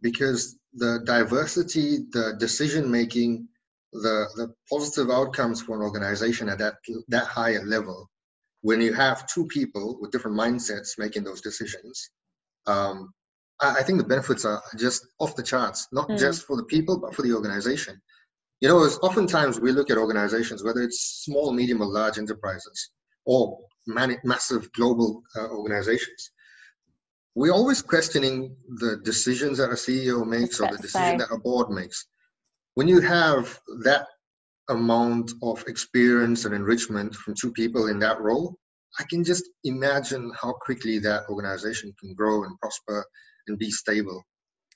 because 0.00 0.56
the 0.74 1.00
diversity, 1.04 1.98
the 2.12 2.36
decision 2.38 2.88
making, 2.88 3.48
the 3.92 4.26
the 4.36 4.54
positive 4.70 5.10
outcomes 5.10 5.60
for 5.62 5.76
an 5.76 5.82
organization 5.82 6.48
at 6.48 6.58
that 6.58 6.74
that 7.08 7.26
higher 7.26 7.64
level, 7.64 8.08
when 8.62 8.80
you 8.80 8.92
have 8.92 9.26
two 9.26 9.46
people 9.46 9.98
with 10.00 10.10
different 10.12 10.36
mindsets 10.36 10.98
making 10.98 11.24
those 11.24 11.40
decisions, 11.40 12.10
um, 12.66 13.12
I, 13.60 13.76
I 13.78 13.82
think 13.82 13.98
the 13.98 14.06
benefits 14.06 14.44
are 14.44 14.62
just 14.76 15.06
off 15.18 15.36
the 15.36 15.42
charts. 15.42 15.88
Not 15.92 16.08
Mm. 16.08 16.18
just 16.18 16.44
for 16.46 16.56
the 16.56 16.64
people, 16.64 16.98
but 16.98 17.14
for 17.14 17.22
the 17.22 17.32
organization. 17.34 18.00
You 18.60 18.68
know, 18.68 18.84
it's 18.84 18.98
oftentimes 18.98 19.58
we 19.58 19.72
look 19.72 19.90
at 19.90 19.96
organizations, 19.96 20.62
whether 20.62 20.82
it's 20.82 21.22
small, 21.24 21.52
medium, 21.52 21.80
or 21.80 21.86
large 21.86 22.18
enterprises, 22.18 22.90
or 23.24 23.58
mani- 23.86 24.18
massive 24.22 24.70
global 24.72 25.22
uh, 25.36 25.48
organizations. 25.48 26.30
We're 27.34 27.52
always 27.54 27.80
questioning 27.80 28.54
the 28.82 28.98
decisions 29.02 29.58
that 29.58 29.70
a 29.70 29.74
CEO 29.74 30.26
makes 30.26 30.60
or 30.60 30.68
the 30.70 30.76
decision 30.76 31.16
that 31.18 31.30
a 31.30 31.38
board 31.38 31.70
makes. 31.70 32.06
When 32.80 32.88
you 32.88 33.02
have 33.02 33.60
that 33.82 34.06
amount 34.70 35.32
of 35.42 35.62
experience 35.66 36.46
and 36.46 36.54
enrichment 36.54 37.14
from 37.14 37.34
two 37.38 37.52
people 37.52 37.88
in 37.88 37.98
that 37.98 38.18
role, 38.22 38.56
I 38.98 39.04
can 39.04 39.22
just 39.22 39.44
imagine 39.64 40.32
how 40.40 40.54
quickly 40.54 40.98
that 41.00 41.24
organization 41.28 41.92
can 42.00 42.14
grow 42.14 42.44
and 42.44 42.58
prosper 42.58 43.04
and 43.48 43.58
be 43.58 43.70
stable. 43.70 44.24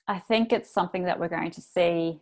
I 0.07 0.19
think 0.19 0.53
it's 0.53 0.71
something 0.71 1.05
that 1.05 1.19
we're 1.19 1.29
going 1.29 1.49
to 1.49 1.61
see. 1.61 2.19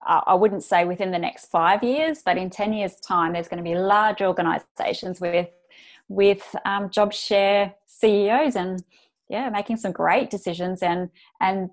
I 0.00 0.32
wouldn't 0.32 0.64
say 0.64 0.86
within 0.86 1.10
the 1.10 1.18
next 1.18 1.50
five 1.50 1.84
years, 1.84 2.22
but 2.24 2.38
in 2.38 2.48
ten 2.48 2.72
years' 2.72 2.96
time, 2.96 3.34
there's 3.34 3.48
going 3.48 3.62
to 3.62 3.70
be 3.70 3.76
large 3.76 4.22
organisations 4.22 5.20
with 5.20 5.50
with 6.08 6.56
um, 6.64 6.88
job 6.88 7.12
share 7.12 7.74
CEOs 7.86 8.56
and 8.56 8.82
yeah, 9.28 9.50
making 9.50 9.76
some 9.76 9.92
great 9.92 10.30
decisions 10.30 10.82
and 10.82 11.10
and 11.38 11.68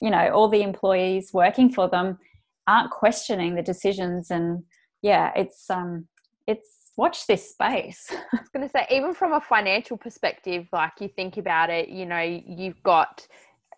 you 0.00 0.10
know 0.10 0.32
all 0.34 0.48
the 0.48 0.62
employees 0.62 1.32
working 1.32 1.70
for 1.70 1.88
them 1.88 2.18
aren't 2.66 2.90
questioning 2.90 3.54
the 3.54 3.62
decisions 3.62 4.30
and 4.30 4.62
yeah, 5.02 5.32
it's 5.34 5.68
um 5.68 6.06
it's 6.46 6.82
watch 6.96 7.26
this 7.26 7.50
space. 7.50 8.06
I 8.10 8.38
was 8.38 8.48
going 8.48 8.66
to 8.66 8.70
say, 8.70 8.86
even 8.90 9.14
from 9.14 9.32
a 9.32 9.40
financial 9.40 9.96
perspective, 9.96 10.66
like 10.72 10.92
you 11.00 11.08
think 11.08 11.36
about 11.36 11.70
it, 11.70 11.88
you 11.88 12.06
know, 12.06 12.20
you've 12.20 12.82
got, 12.82 13.26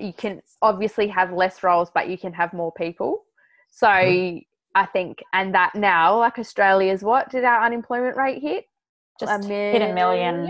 you 0.01 0.13
can 0.13 0.43
obviously 0.63 1.07
have 1.09 1.33
less 1.33 1.63
roles, 1.63 1.91
but 1.95 2.09
you 2.09 2.19
can 2.19 2.33
have 2.33 2.53
more 2.53 2.73
people. 2.73 3.25
So 3.71 3.87
mm-hmm. 3.87 4.39
I 4.75 4.87
think, 4.87 5.23
and 5.33 5.55
that 5.55 5.75
now, 5.75 6.19
like 6.19 6.39
Australia's 6.39 7.03
what 7.03 7.31
did 7.31 7.45
our 7.45 7.65
unemployment 7.65 8.17
rate 8.17 8.43
hit? 8.43 8.65
Just 9.21 9.33
a 9.33 9.49
million. 9.49 9.73
hit 9.73 9.91
a 9.91 9.95
million. 9.95 10.49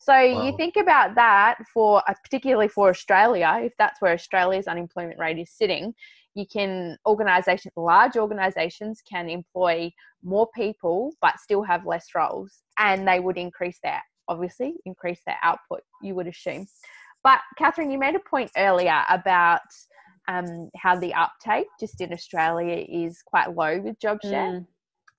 So 0.00 0.12
wow. 0.12 0.46
you 0.46 0.56
think 0.56 0.76
about 0.76 1.14
that 1.16 1.58
for, 1.74 2.02
uh, 2.08 2.14
particularly 2.22 2.68
for 2.68 2.88
Australia, 2.88 3.58
if 3.62 3.72
that's 3.78 4.00
where 4.00 4.14
Australia's 4.14 4.66
unemployment 4.66 5.18
rate 5.18 5.38
is 5.38 5.50
sitting, 5.50 5.94
you 6.38 6.46
can 6.46 6.96
organization 7.04 7.72
large 7.76 8.16
organizations 8.16 9.02
can 9.10 9.28
employ 9.28 9.90
more 10.22 10.48
people 10.54 11.12
but 11.20 11.38
still 11.40 11.62
have 11.62 11.84
less 11.84 12.06
roles 12.14 12.62
and 12.78 13.06
they 13.06 13.18
would 13.18 13.36
increase 13.36 13.78
their 13.82 14.00
obviously 14.28 14.74
increase 14.84 15.20
their 15.26 15.38
output 15.42 15.80
you 16.00 16.14
would 16.14 16.28
assume. 16.28 16.66
But 17.24 17.40
catherine 17.58 17.90
you 17.90 17.98
made 17.98 18.14
a 18.14 18.20
point 18.20 18.52
earlier 18.56 19.02
about 19.10 19.62
um, 20.28 20.70
how 20.76 20.94
the 20.96 21.12
uptake 21.14 21.66
just 21.80 22.00
in 22.00 22.12
australia 22.12 22.84
is 22.88 23.20
quite 23.26 23.56
low 23.56 23.80
with 23.80 23.98
job 23.98 24.18
share. 24.22 24.52
Mm. 24.52 24.66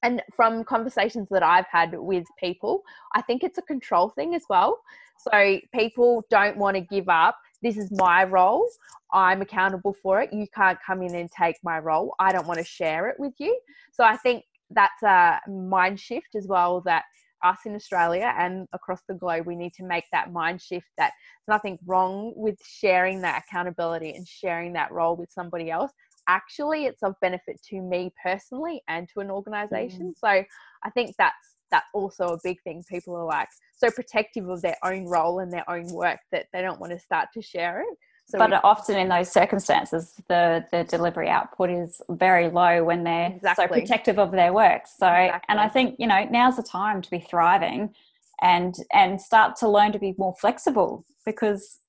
and 0.04 0.22
from 0.36 0.64
conversations 0.64 1.28
that 1.32 1.44
i've 1.44 1.66
had 1.70 1.90
with 1.98 2.26
people 2.40 2.84
i 3.16 3.22
think 3.24 3.44
it's 3.44 3.58
a 3.58 3.64
control 3.64 4.10
thing 4.10 4.36
as 4.36 4.44
well. 4.50 4.80
So 5.20 5.60
people 5.74 6.24
don't 6.30 6.58
want 6.58 6.76
to 6.76 6.82
give 6.82 7.10
up 7.10 7.38
this 7.62 7.78
is 7.78 7.92
my 7.92 8.24
role. 8.24 8.68
I'm 9.14 9.42
accountable 9.42 9.96
for 10.02 10.22
it. 10.22 10.32
You 10.32 10.48
can't 10.54 10.78
come 10.86 11.02
in 11.02 11.16
and 11.16 11.30
take 11.32 11.58
my 11.64 11.80
role. 11.80 12.14
I 12.20 12.32
don't 12.32 12.48
want 12.48 12.60
to 12.60 12.66
share 12.66 13.10
it 13.10 13.20
with 13.20 13.34
you. 13.40 13.60
So 13.92 14.04
I 14.04 14.18
think 14.18 14.44
that's 14.72 15.02
a 15.04 15.40
mind 15.50 16.00
shift 16.00 16.36
as 16.36 16.48
well 16.48 16.82
that 16.82 17.04
us 17.44 17.60
in 17.66 17.76
Australia 17.76 18.34
and 18.38 18.68
across 18.74 19.02
the 19.08 19.14
globe, 19.16 19.46
we 19.46 19.56
need 19.56 19.74
to 19.74 19.84
make 19.84 20.04
that 20.12 20.32
mind 20.32 20.62
shift 20.62 20.88
that 20.98 21.14
there's 21.46 21.56
nothing 21.56 21.80
wrong 21.86 22.34
with 22.36 22.60
sharing 22.66 23.22
that 23.22 23.44
accountability 23.48 24.14
and 24.14 24.28
sharing 24.28 24.74
that 24.74 24.92
role 24.92 25.16
with 25.16 25.32
somebody 25.32 25.72
else. 25.72 25.92
Actually, 26.28 26.86
it's 26.86 27.02
of 27.02 27.16
benefit 27.22 27.60
to 27.70 27.82
me 27.82 28.12
personally 28.22 28.82
and 28.88 29.08
to 29.14 29.22
an 29.22 29.32
organization. 29.32 30.14
Mm. 30.14 30.20
So 30.20 30.28
I 30.28 30.90
think 30.94 31.16
that's 31.18 31.56
that's 31.72 31.88
also 31.94 32.30
a 32.30 32.40
big 32.44 32.62
thing. 32.62 32.84
People 32.90 33.16
are 33.16 33.26
like 33.26 33.50
so 33.76 33.90
protective 33.92 34.50
of 34.50 34.62
their 34.62 34.78
own 34.84 35.06
role 35.06 35.40
and 35.40 35.52
their 35.52 35.70
own 35.70 35.92
work 35.94 36.20
that 36.32 36.48
they 36.54 36.62
don't 36.62 36.80
want 36.80 36.92
to 36.94 37.00
start 37.00 37.30
to 37.34 37.42
share 37.42 37.82
it. 37.82 37.98
So 38.30 38.38
but 38.38 38.52
we, 38.52 38.56
often 38.58 38.96
in 38.96 39.10
those 39.10 39.32
circumstances, 39.32 40.14
the 40.28 40.64
the 40.72 40.84
delivery 40.84 41.30
output 41.30 41.72
is 41.72 42.00
very 42.10 42.50
low 42.50 42.84
when 42.84 43.04
they're 43.04 43.34
exactly. 43.36 43.66
so 43.66 43.74
protective 43.74 44.20
of 44.20 44.32
their 44.32 44.54
work. 44.54 44.84
So, 44.86 45.08
exactly. 45.08 45.46
and 45.50 45.60
I 45.60 45.68
think 45.68 45.96
you 45.98 46.06
know 46.06 46.26
now's 46.30 46.58
the 46.58 46.64
time 46.64 47.02
to 47.02 47.10
be 47.10 47.20
thriving, 47.20 47.96
and 48.42 48.76
and 48.94 49.20
start 49.20 49.56
to 49.58 49.68
learn 49.68 49.92
to 49.94 50.00
be 50.00 50.14
more 50.20 50.36
flexible 50.40 51.06
because 51.26 51.80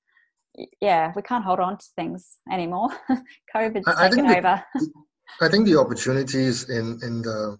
yeah, 0.81 1.13
we 1.15 1.21
can't 1.21 1.45
hold 1.45 1.59
on 1.59 1.77
to 1.77 1.85
things 1.95 2.37
anymore. 2.51 2.89
COVID's 3.55 3.87
I, 3.87 4.09
taken 4.09 4.25
I 4.25 4.37
over. 4.39 4.63
The, 4.73 4.91
I 5.41 5.49
think 5.49 5.67
the 5.67 5.79
opportunities 5.79 6.69
in 6.69 6.99
in 7.03 7.21
the 7.21 7.59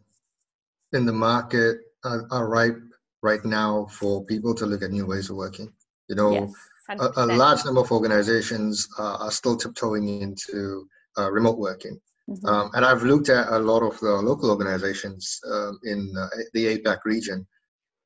in 0.93 1.05
the 1.05 1.13
market 1.13 1.77
are, 2.03 2.27
are 2.31 2.47
ripe 2.47 2.79
right 3.21 3.43
now 3.45 3.87
for 3.91 4.25
people 4.25 4.53
to 4.55 4.65
look 4.65 4.81
at 4.81 4.91
new 4.91 5.05
ways 5.05 5.29
of 5.29 5.35
working. 5.35 5.71
You 6.07 6.15
know, 6.15 6.33
yes, 6.33 6.53
a, 6.89 7.09
a, 7.17 7.25
large 7.25 7.63
number 7.63 7.81
of 7.81 7.91
organizations 7.91 8.87
uh, 8.99 9.17
are 9.21 9.31
still 9.31 9.55
tiptoeing 9.55 10.21
into 10.21 10.87
uh, 11.17 11.31
remote 11.31 11.57
working. 11.57 11.99
Mm-hmm. 12.29 12.45
Um, 12.45 12.71
and 12.73 12.85
I've 12.85 13.03
looked 13.03 13.29
at 13.29 13.47
a 13.47 13.59
lot 13.59 13.81
of 13.81 13.99
the 13.99 14.11
local 14.11 14.49
organizations 14.49 15.39
uh, 15.49 15.71
in 15.83 16.13
the 16.53 16.77
APAC 16.77 16.99
region 17.05 17.47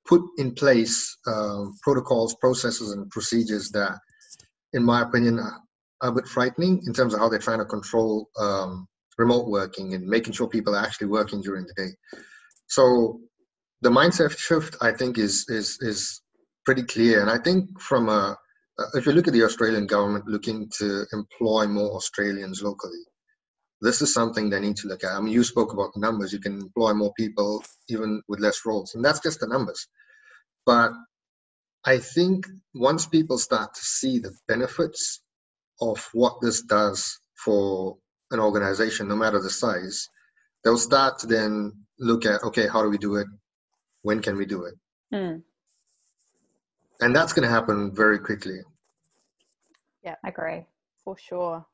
put 0.06 0.22
in 0.38 0.54
place 0.54 1.18
um, 1.28 1.78
protocols, 1.82 2.36
processes, 2.36 2.92
and 2.92 3.10
procedures 3.10 3.70
that, 3.72 3.98
in 4.74 4.84
my 4.84 5.02
opinion, 5.02 5.40
are 5.40 5.62
a 6.02 6.12
bit 6.12 6.28
frightening 6.28 6.82
in 6.86 6.94
terms 6.94 7.14
of 7.14 7.20
how 7.20 7.28
they're 7.28 7.40
trying 7.40 7.60
to 7.60 7.66
control 7.66 8.30
um, 8.38 8.88
remote 9.18 9.48
working 9.48 9.94
and 9.94 10.06
making 10.06 10.34
sure 10.34 10.48
people 10.48 10.76
are 10.76 10.86
actually 10.86 11.08
working 11.08 11.42
during 11.42 11.66
the 11.66 11.74
day. 11.74 11.90
So 12.68 13.20
the 13.86 13.92
mindset 13.92 14.36
shift, 14.36 14.76
I 14.82 14.92
think, 14.92 15.20
is 15.20 15.46
is 15.48 15.78
is 15.80 16.20
pretty 16.66 16.82
clear. 16.82 17.22
And 17.22 17.30
I 17.30 17.38
think 17.38 17.80
from 17.80 18.10
a 18.10 18.36
if 18.96 19.06
you 19.06 19.12
look 19.12 19.28
at 19.28 19.34
the 19.34 19.44
Australian 19.44 19.86
government 19.86 20.28
looking 20.28 20.70
to 20.80 21.06
employ 21.14 21.68
more 21.68 21.92
Australians 21.92 22.64
locally, 22.64 23.04
this 23.82 24.02
is 24.02 24.12
something 24.12 24.50
they 24.50 24.60
need 24.60 24.78
to 24.78 24.88
look 24.88 25.04
at. 25.04 25.12
I 25.12 25.22
mean, 25.22 25.34
you 25.34 25.44
spoke 25.44 25.72
about 25.72 25.94
the 25.94 26.00
numbers. 26.00 26.34
You 26.34 26.40
can 26.40 26.56
employ 26.62 26.94
more 26.96 27.14
people 27.14 27.64
even 27.88 28.24
with 28.28 28.40
less 28.40 28.66
roles, 28.66 28.96
and 28.96 29.06
that's 29.06 29.20
just 29.20 29.40
the 29.40 29.48
numbers. 29.48 29.88
But 30.66 30.92
I 31.86 32.00
think 32.00 32.48
once 32.74 33.06
people 33.06 33.38
start 33.38 33.76
to 33.76 33.82
see 33.82 34.18
the 34.18 34.34
benefits 34.48 35.22
of 35.80 36.10
what 36.14 36.42
this 36.42 36.64
does 36.64 37.20
for 37.36 37.98
an 38.32 38.40
organization, 38.40 39.08
no 39.08 39.16
matter 39.16 39.40
the 39.40 39.52
size, 39.52 40.10
they'll 40.64 40.86
start 40.92 41.20
to 41.20 41.28
then 41.28 41.72
look 42.00 42.26
at 42.26 42.42
okay, 42.42 42.68
how 42.68 42.82
do 42.82 42.90
we 42.90 42.98
do 42.98 43.18
it? 43.18 43.28
When 44.06 44.22
can 44.22 44.38
we 44.38 44.46
do 44.46 44.66
it? 44.66 44.76
Mm. 45.12 45.42
And 47.02 47.16
that's 47.16 47.34
going 47.34 47.48
to 47.48 47.52
happen 47.52 47.92
very 47.92 48.20
quickly. 48.20 48.60
Yeah, 50.04 50.14
I 50.24 50.30
agree 50.30 50.64
for 51.04 51.18
sure. 51.18 51.66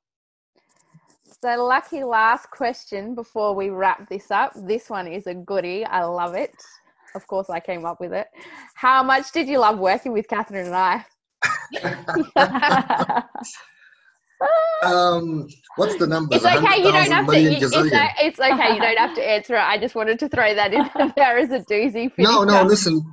So, 1.44 1.66
lucky 1.66 2.06
last 2.06 2.50
question 2.50 3.16
before 3.16 3.54
we 3.54 3.70
wrap 3.70 4.08
this 4.08 4.32
up. 4.32 4.54
This 4.56 4.90
one 4.90 5.08
is 5.08 5.28
a 5.28 5.34
goodie. 5.34 5.84
I 5.84 6.06
love 6.06 6.34
it. 6.36 6.56
Of 7.16 7.28
course, 7.28 7.50
I 7.50 7.60
came 7.60 7.84
up 7.86 8.00
with 8.00 8.14
it. 8.14 8.28
How 8.76 9.04
much 9.04 9.34
did 9.34 9.50
you 9.50 9.60
love 9.60 9.78
working 9.78 10.14
with 10.14 10.30
Catherine 10.30 10.68
and 10.68 10.76
I? 10.76 11.06
um, 14.84 15.48
what's 15.76 15.96
the 15.98 16.08
number? 16.08 16.36
It's 16.36 16.46
okay. 16.46 16.78
You 16.78 16.92
don't 16.92 17.12
have 17.12 17.28
to. 17.28 17.34
It's, 17.34 17.64
it's, 17.64 18.40
okay. 18.40 18.74
You 18.74 18.82
don't 18.82 18.98
have 18.98 19.16
to 19.16 19.28
answer 19.28 19.56
it. 19.56 19.60
I 19.60 19.78
just 19.78 19.96
wanted 19.96 20.20
to 20.20 20.30
throw 20.30 20.54
that 20.56 20.74
in 20.74 21.14
there 21.16 21.38
as 21.38 21.50
a 21.52 21.60
doozy. 21.60 22.14
For 22.14 22.22
no, 22.22 22.44
no. 22.44 22.64
Listen, 22.64 23.04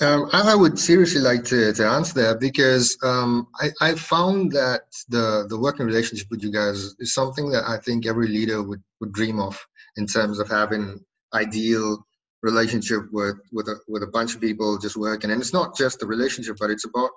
um, 0.00 0.28
I 0.32 0.54
would 0.54 0.78
seriously 0.78 1.20
like 1.20 1.44
to, 1.44 1.72
to 1.72 1.86
answer 1.86 2.14
that 2.22 2.40
because 2.40 2.98
um, 3.02 3.46
I, 3.60 3.70
I 3.80 3.94
found 3.94 4.52
that 4.52 4.82
the, 5.08 5.46
the 5.48 5.58
working 5.58 5.86
relationship 5.86 6.26
with 6.30 6.42
you 6.42 6.52
guys 6.52 6.94
is 6.98 7.14
something 7.14 7.50
that 7.50 7.64
I 7.66 7.78
think 7.78 8.06
every 8.06 8.26
leader 8.26 8.62
would, 8.62 8.82
would 9.00 9.12
dream 9.12 9.38
of 9.38 9.58
in 9.96 10.06
terms 10.06 10.40
of 10.40 10.48
having 10.48 10.98
ideal 11.32 12.04
relationship 12.42 13.02
with 13.10 13.36
with 13.52 13.68
a, 13.68 13.76
with 13.88 14.02
a 14.02 14.06
bunch 14.06 14.34
of 14.34 14.40
people 14.40 14.76
just 14.76 14.98
working 14.98 15.30
and 15.30 15.40
it's 15.40 15.54
not 15.54 15.74
just 15.74 15.98
the 15.98 16.06
relationship 16.06 16.56
but 16.60 16.70
it's 16.70 16.84
about 16.84 17.10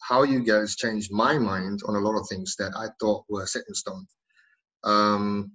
how 0.00 0.22
you 0.22 0.44
guys 0.44 0.76
changed 0.76 1.10
my 1.12 1.38
mind 1.38 1.80
on 1.86 1.96
a 1.96 2.00
lot 2.00 2.18
of 2.18 2.26
things 2.28 2.54
that 2.58 2.72
I 2.76 2.88
thought 3.00 3.24
were 3.28 3.46
set 3.46 3.62
in 3.68 3.74
stone. 3.74 4.06
Um, 4.84 5.52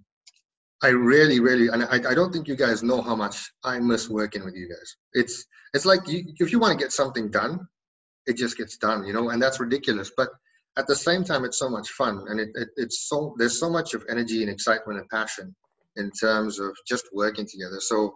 I 0.83 0.89
really, 0.89 1.39
really, 1.39 1.69
and 1.69 1.83
I, 1.83 2.11
I 2.11 2.13
don't 2.13 2.33
think 2.33 2.47
you 2.47 2.57
guys 2.57 2.83
know 2.83 3.01
how 3.01 3.15
much 3.15 3.49
I 3.63 3.79
miss 3.79 4.09
working 4.09 4.43
with 4.43 4.55
you 4.55 4.67
guys. 4.67 4.97
It's 5.13 5.45
it's 5.73 5.85
like 5.85 6.07
you, 6.07 6.23
if 6.39 6.51
you 6.51 6.59
want 6.59 6.77
to 6.77 6.83
get 6.83 6.91
something 6.91 7.31
done, 7.31 7.67
it 8.27 8.35
just 8.35 8.57
gets 8.57 8.77
done, 8.77 9.05
you 9.05 9.13
know, 9.13 9.29
and 9.29 9.41
that's 9.41 9.61
ridiculous. 9.61 10.11
But 10.15 10.29
at 10.77 10.87
the 10.87 10.95
same 10.95 11.23
time, 11.23 11.45
it's 11.45 11.57
so 11.57 11.69
much 11.69 11.89
fun, 11.89 12.25
and 12.27 12.39
it, 12.39 12.49
it 12.55 12.67
it's 12.75 13.07
so 13.07 13.33
there's 13.37 13.57
so 13.57 13.69
much 13.69 13.93
of 13.93 14.03
energy 14.09 14.41
and 14.41 14.51
excitement 14.51 14.99
and 14.99 15.09
passion 15.09 15.55
in 15.95 16.11
terms 16.11 16.59
of 16.59 16.75
just 16.85 17.05
working 17.13 17.47
together. 17.49 17.79
So 17.79 18.15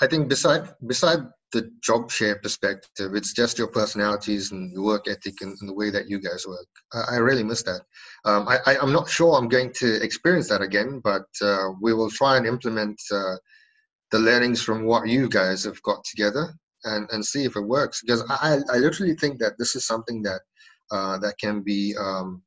I 0.00 0.06
think 0.06 0.28
beside 0.28 0.74
beside 0.86 1.20
the 1.52 1.70
job 1.82 2.10
share 2.10 2.36
perspective. 2.36 3.14
It's 3.14 3.32
just 3.32 3.58
your 3.58 3.68
personalities 3.68 4.52
and 4.52 4.72
your 4.72 4.82
work 4.82 5.08
ethic 5.08 5.40
and, 5.40 5.56
and 5.60 5.68
the 5.68 5.74
way 5.74 5.90
that 5.90 6.08
you 6.08 6.18
guys 6.20 6.44
work. 6.46 6.66
I, 6.92 7.14
I 7.14 7.16
really 7.16 7.44
miss 7.44 7.62
that. 7.62 7.82
Um, 8.24 8.48
I, 8.48 8.76
am 8.82 8.92
not 8.92 9.08
sure 9.08 9.36
I'm 9.36 9.48
going 9.48 9.72
to 9.76 10.02
experience 10.02 10.48
that 10.48 10.60
again, 10.60 11.00
but 11.02 11.26
uh, 11.40 11.68
we 11.80 11.94
will 11.94 12.10
try 12.10 12.36
and 12.36 12.46
implement 12.46 13.00
uh, 13.12 13.36
the 14.10 14.18
learnings 14.18 14.62
from 14.62 14.84
what 14.84 15.08
you 15.08 15.28
guys 15.28 15.64
have 15.64 15.80
got 15.82 16.04
together 16.04 16.52
and, 16.84 17.08
and 17.12 17.24
see 17.24 17.44
if 17.44 17.56
it 17.56 17.60
works. 17.60 18.02
Because 18.02 18.24
I, 18.28 18.58
I 18.72 18.78
literally 18.78 19.14
think 19.14 19.38
that 19.40 19.56
this 19.58 19.76
is 19.76 19.86
something 19.86 20.22
that 20.22 20.40
uh, 20.90 21.18
that 21.18 21.34
can 21.38 21.62
be 21.62 21.94
um, 21.98 22.42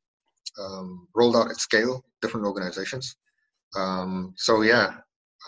um, 0.58 1.08
rolled 1.14 1.36
out 1.36 1.50
at 1.50 1.56
scale, 1.56 2.04
different 2.22 2.46
organizations. 2.46 3.16
Um, 3.76 4.34
so 4.36 4.62
yeah. 4.62 4.94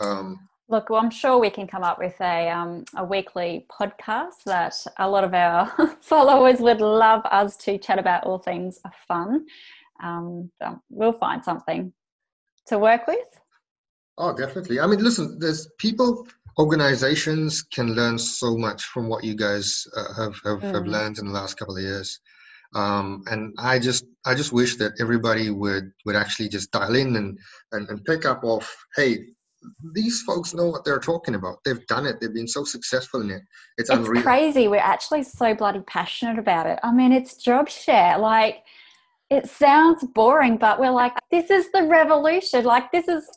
Um, 0.01 0.49
look, 0.73 0.89
well, 0.91 1.01
I'm 1.01 1.11
sure 1.11 1.39
we 1.39 1.51
can 1.51 1.69
come 1.69 1.85
up 1.85 1.99
with 1.99 2.21
a 2.21 2.49
um, 2.49 2.85
a 2.97 3.05
weekly 3.05 3.67
podcast 3.71 4.43
that 4.47 4.75
a 4.99 5.09
lot 5.09 5.23
of 5.23 5.35
our 5.35 5.67
followers 6.01 6.59
would 6.59 6.81
love 6.81 7.23
us 7.27 7.57
to 7.59 7.79
chat 7.79 7.99
about 7.99 8.25
all 8.25 8.39
things 8.39 8.81
fun. 9.07 9.47
Um, 10.03 10.51
we'll 10.91 11.13
find 11.13 11.45
something 11.45 11.93
to 12.67 12.79
work 12.79 13.07
with. 13.07 13.29
Oh, 14.19 14.35
definitely. 14.35 14.81
I 14.81 14.87
mean, 14.87 15.03
listen, 15.03 15.39
there's 15.39 15.69
people, 15.79 16.27
organizations 16.59 17.63
can 17.63 17.95
learn 17.95 18.19
so 18.19 18.57
much 18.57 18.83
from 18.85 19.09
what 19.09 19.23
you 19.23 19.35
guys 19.35 19.87
uh, 19.97 20.15
have 20.15 20.35
have, 20.45 20.61
mm. 20.61 20.75
have 20.75 20.87
learned 20.87 21.19
in 21.19 21.27
the 21.27 21.33
last 21.33 21.59
couple 21.59 21.77
of 21.77 21.83
years. 21.83 22.19
Um, 22.75 23.23
and 23.31 23.55
I 23.59 23.79
just 23.79 24.07
I 24.25 24.35
just 24.35 24.53
wish 24.53 24.77
that 24.77 24.93
everybody 24.99 25.51
would 25.51 25.93
would 26.07 26.17
actually 26.17 26.49
just 26.49 26.71
dial 26.71 26.97
in 26.97 27.17
and, 27.17 27.39
and, 27.73 27.87
and 27.91 28.05
pick 28.07 28.25
up 28.25 28.43
off, 28.45 28.75
hey, 28.97 29.19
these 29.93 30.23
folks 30.23 30.55
know 30.55 30.67
what 30.67 30.85
they're 30.85 30.99
talking 30.99 31.35
about. 31.35 31.59
They've 31.65 31.87
done 31.87 32.07
it. 32.07 32.21
They've 32.21 32.33
been 32.33 32.49
so 32.49 32.65
successful 32.65 33.21
in 33.21 33.31
it. 33.31 33.43
It's, 33.79 33.91
it's 33.91 33.99
unreal. 33.99 34.23
crazy. 34.23 34.69
We're 34.69 34.79
actually 34.79 35.23
so 35.23 35.55
bloody 35.55 35.81
passionate 35.81 36.39
about 36.39 36.67
it. 36.67 36.79
I 36.83 36.93
mean, 36.93 37.13
it's 37.13 37.37
job 37.37 37.69
share. 37.69 38.19
Like, 38.19 38.65
it 39.31 39.49
sounds 39.49 40.05
boring, 40.15 40.57
but 40.57 40.79
we're 40.79 40.91
like, 40.91 41.13
this 41.31 41.51
is 41.51 41.71
the 41.73 41.85
revolution. 41.85 42.65
Like, 42.65 42.93
this 42.93 43.09
is. 43.09 43.29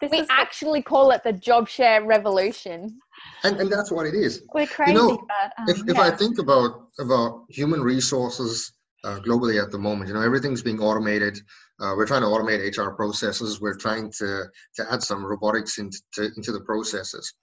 This 0.00 0.10
we 0.10 0.18
is 0.18 0.26
actually 0.30 0.82
call 0.82 1.12
it 1.12 1.22
the 1.22 1.32
job 1.32 1.68
share 1.68 2.04
revolution. 2.04 2.98
And, 3.44 3.60
and 3.60 3.70
that's 3.70 3.92
what 3.92 4.04
it 4.04 4.14
is. 4.14 4.42
We're 4.52 4.66
crazy. 4.66 4.90
You 4.90 4.98
know, 4.98 5.24
but, 5.28 5.52
um, 5.58 5.68
if, 5.68 5.88
if. 5.88 5.96
I 5.96 6.10
think 6.10 6.40
about 6.40 6.88
about 6.98 7.44
human 7.50 7.80
resources 7.80 8.72
uh, 9.06 9.20
globally 9.20 9.62
at 9.62 9.70
the 9.70 9.78
moment, 9.78 10.08
you 10.08 10.14
know, 10.14 10.22
everything's 10.22 10.62
being 10.62 10.80
automated 10.80 11.38
uh, 11.78 11.92
we're 11.96 12.06
trying 12.06 12.22
to 12.22 12.28
automate 12.28 12.76
HR 12.76 12.94
processes. 12.94 13.60
We're 13.60 13.76
trying 13.76 14.10
to, 14.18 14.44
to 14.76 14.92
add 14.92 15.02
some 15.02 15.24
robotics 15.24 15.78
into, 15.78 16.00
to, 16.14 16.30
into 16.36 16.52
the 16.52 16.60
processes. 16.60 17.34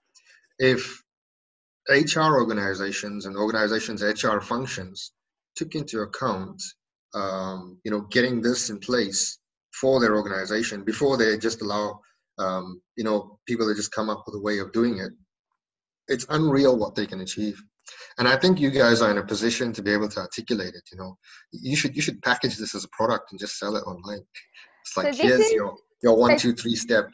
If 0.57 1.01
HR 1.89 2.35
organizations 2.35 3.25
and 3.25 3.35
organizations' 3.35 4.01
HR 4.01 4.39
functions 4.39 5.11
took 5.55 5.75
into 5.75 6.01
account, 6.01 6.61
um, 7.13 7.79
you 7.83 7.91
know, 7.91 8.01
getting 8.01 8.41
this 8.41 8.71
in 8.71 8.79
place 8.79 9.37
for 9.79 9.99
their 9.99 10.15
organization 10.15 10.83
before 10.83 11.17
they 11.17 11.37
just 11.37 11.61
allow, 11.61 11.99
um, 12.39 12.81
you 12.95 13.03
know, 13.03 13.39
people 13.47 13.67
to 13.67 13.75
just 13.75 13.91
come 13.91 14.09
up 14.09 14.23
with 14.25 14.35
a 14.35 14.41
way 14.41 14.57
of 14.59 14.71
doing 14.71 14.97
it, 14.97 15.11
it's 16.07 16.25
unreal 16.29 16.77
what 16.77 16.95
they 16.95 17.05
can 17.05 17.21
achieve 17.21 17.61
and 18.17 18.27
i 18.27 18.35
think 18.35 18.59
you 18.59 18.69
guys 18.69 19.01
are 19.01 19.11
in 19.11 19.17
a 19.17 19.25
position 19.25 19.73
to 19.73 19.81
be 19.81 19.91
able 19.91 20.07
to 20.07 20.19
articulate 20.19 20.73
it 20.75 20.83
you 20.93 20.97
know. 20.97 21.17
You 21.51 21.75
should 21.75 21.95
you 21.95 22.01
should 22.01 22.21
package 22.21 22.57
this 22.57 22.75
as 22.75 22.83
a 22.83 22.89
product 22.89 23.31
and 23.31 23.39
just 23.39 23.57
sell 23.57 23.75
it 23.75 23.81
online. 23.81 24.21
It's 24.85 24.97
like 24.97 25.13
so 25.13 25.23
here's 25.23 25.39
is, 25.39 25.51
your 25.51 25.75
your 26.01 26.17
one 26.17 26.37
two 26.37 26.53
three 26.53 26.75
step 26.75 27.09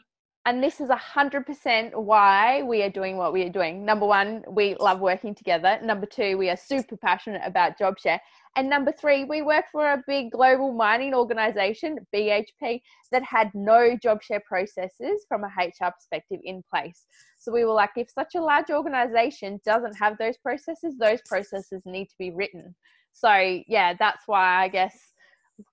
and 0.50 0.60
this 0.60 0.80
is 0.80 0.90
a 0.90 0.96
hundred 0.96 1.46
percent 1.46 1.96
why 1.96 2.60
we 2.64 2.82
are 2.82 2.90
doing 2.90 3.16
what 3.16 3.32
we 3.32 3.44
are 3.44 3.48
doing. 3.50 3.84
Number 3.84 4.04
one, 4.04 4.42
we 4.48 4.74
love 4.80 4.98
working 4.98 5.32
together. 5.32 5.78
Number 5.80 6.06
two, 6.06 6.36
we 6.36 6.50
are 6.50 6.56
super 6.56 6.96
passionate 6.96 7.42
about 7.44 7.78
job 7.78 8.00
share. 8.00 8.20
And 8.56 8.68
number 8.68 8.90
three, 8.90 9.22
we 9.22 9.42
work 9.42 9.66
for 9.70 9.92
a 9.92 10.02
big 10.08 10.32
global 10.32 10.72
mining 10.72 11.14
organization, 11.14 12.00
BHP, 12.12 12.80
that 13.12 13.22
had 13.22 13.52
no 13.54 13.96
job 13.96 14.24
share 14.24 14.42
processes 14.44 15.24
from 15.28 15.44
a 15.44 15.52
HR 15.56 15.92
perspective 15.92 16.40
in 16.42 16.64
place. 16.68 17.06
So 17.38 17.52
we 17.52 17.64
were 17.64 17.74
like, 17.74 17.90
if 17.94 18.10
such 18.10 18.34
a 18.34 18.42
large 18.42 18.70
organization 18.70 19.60
doesn't 19.64 19.94
have 20.00 20.18
those 20.18 20.36
processes, 20.38 20.96
those 20.98 21.20
processes 21.28 21.82
need 21.86 22.06
to 22.06 22.18
be 22.18 22.32
written. 22.32 22.74
So 23.12 23.60
yeah, 23.68 23.94
that's 23.96 24.24
why 24.26 24.64
I 24.64 24.66
guess 24.66 24.98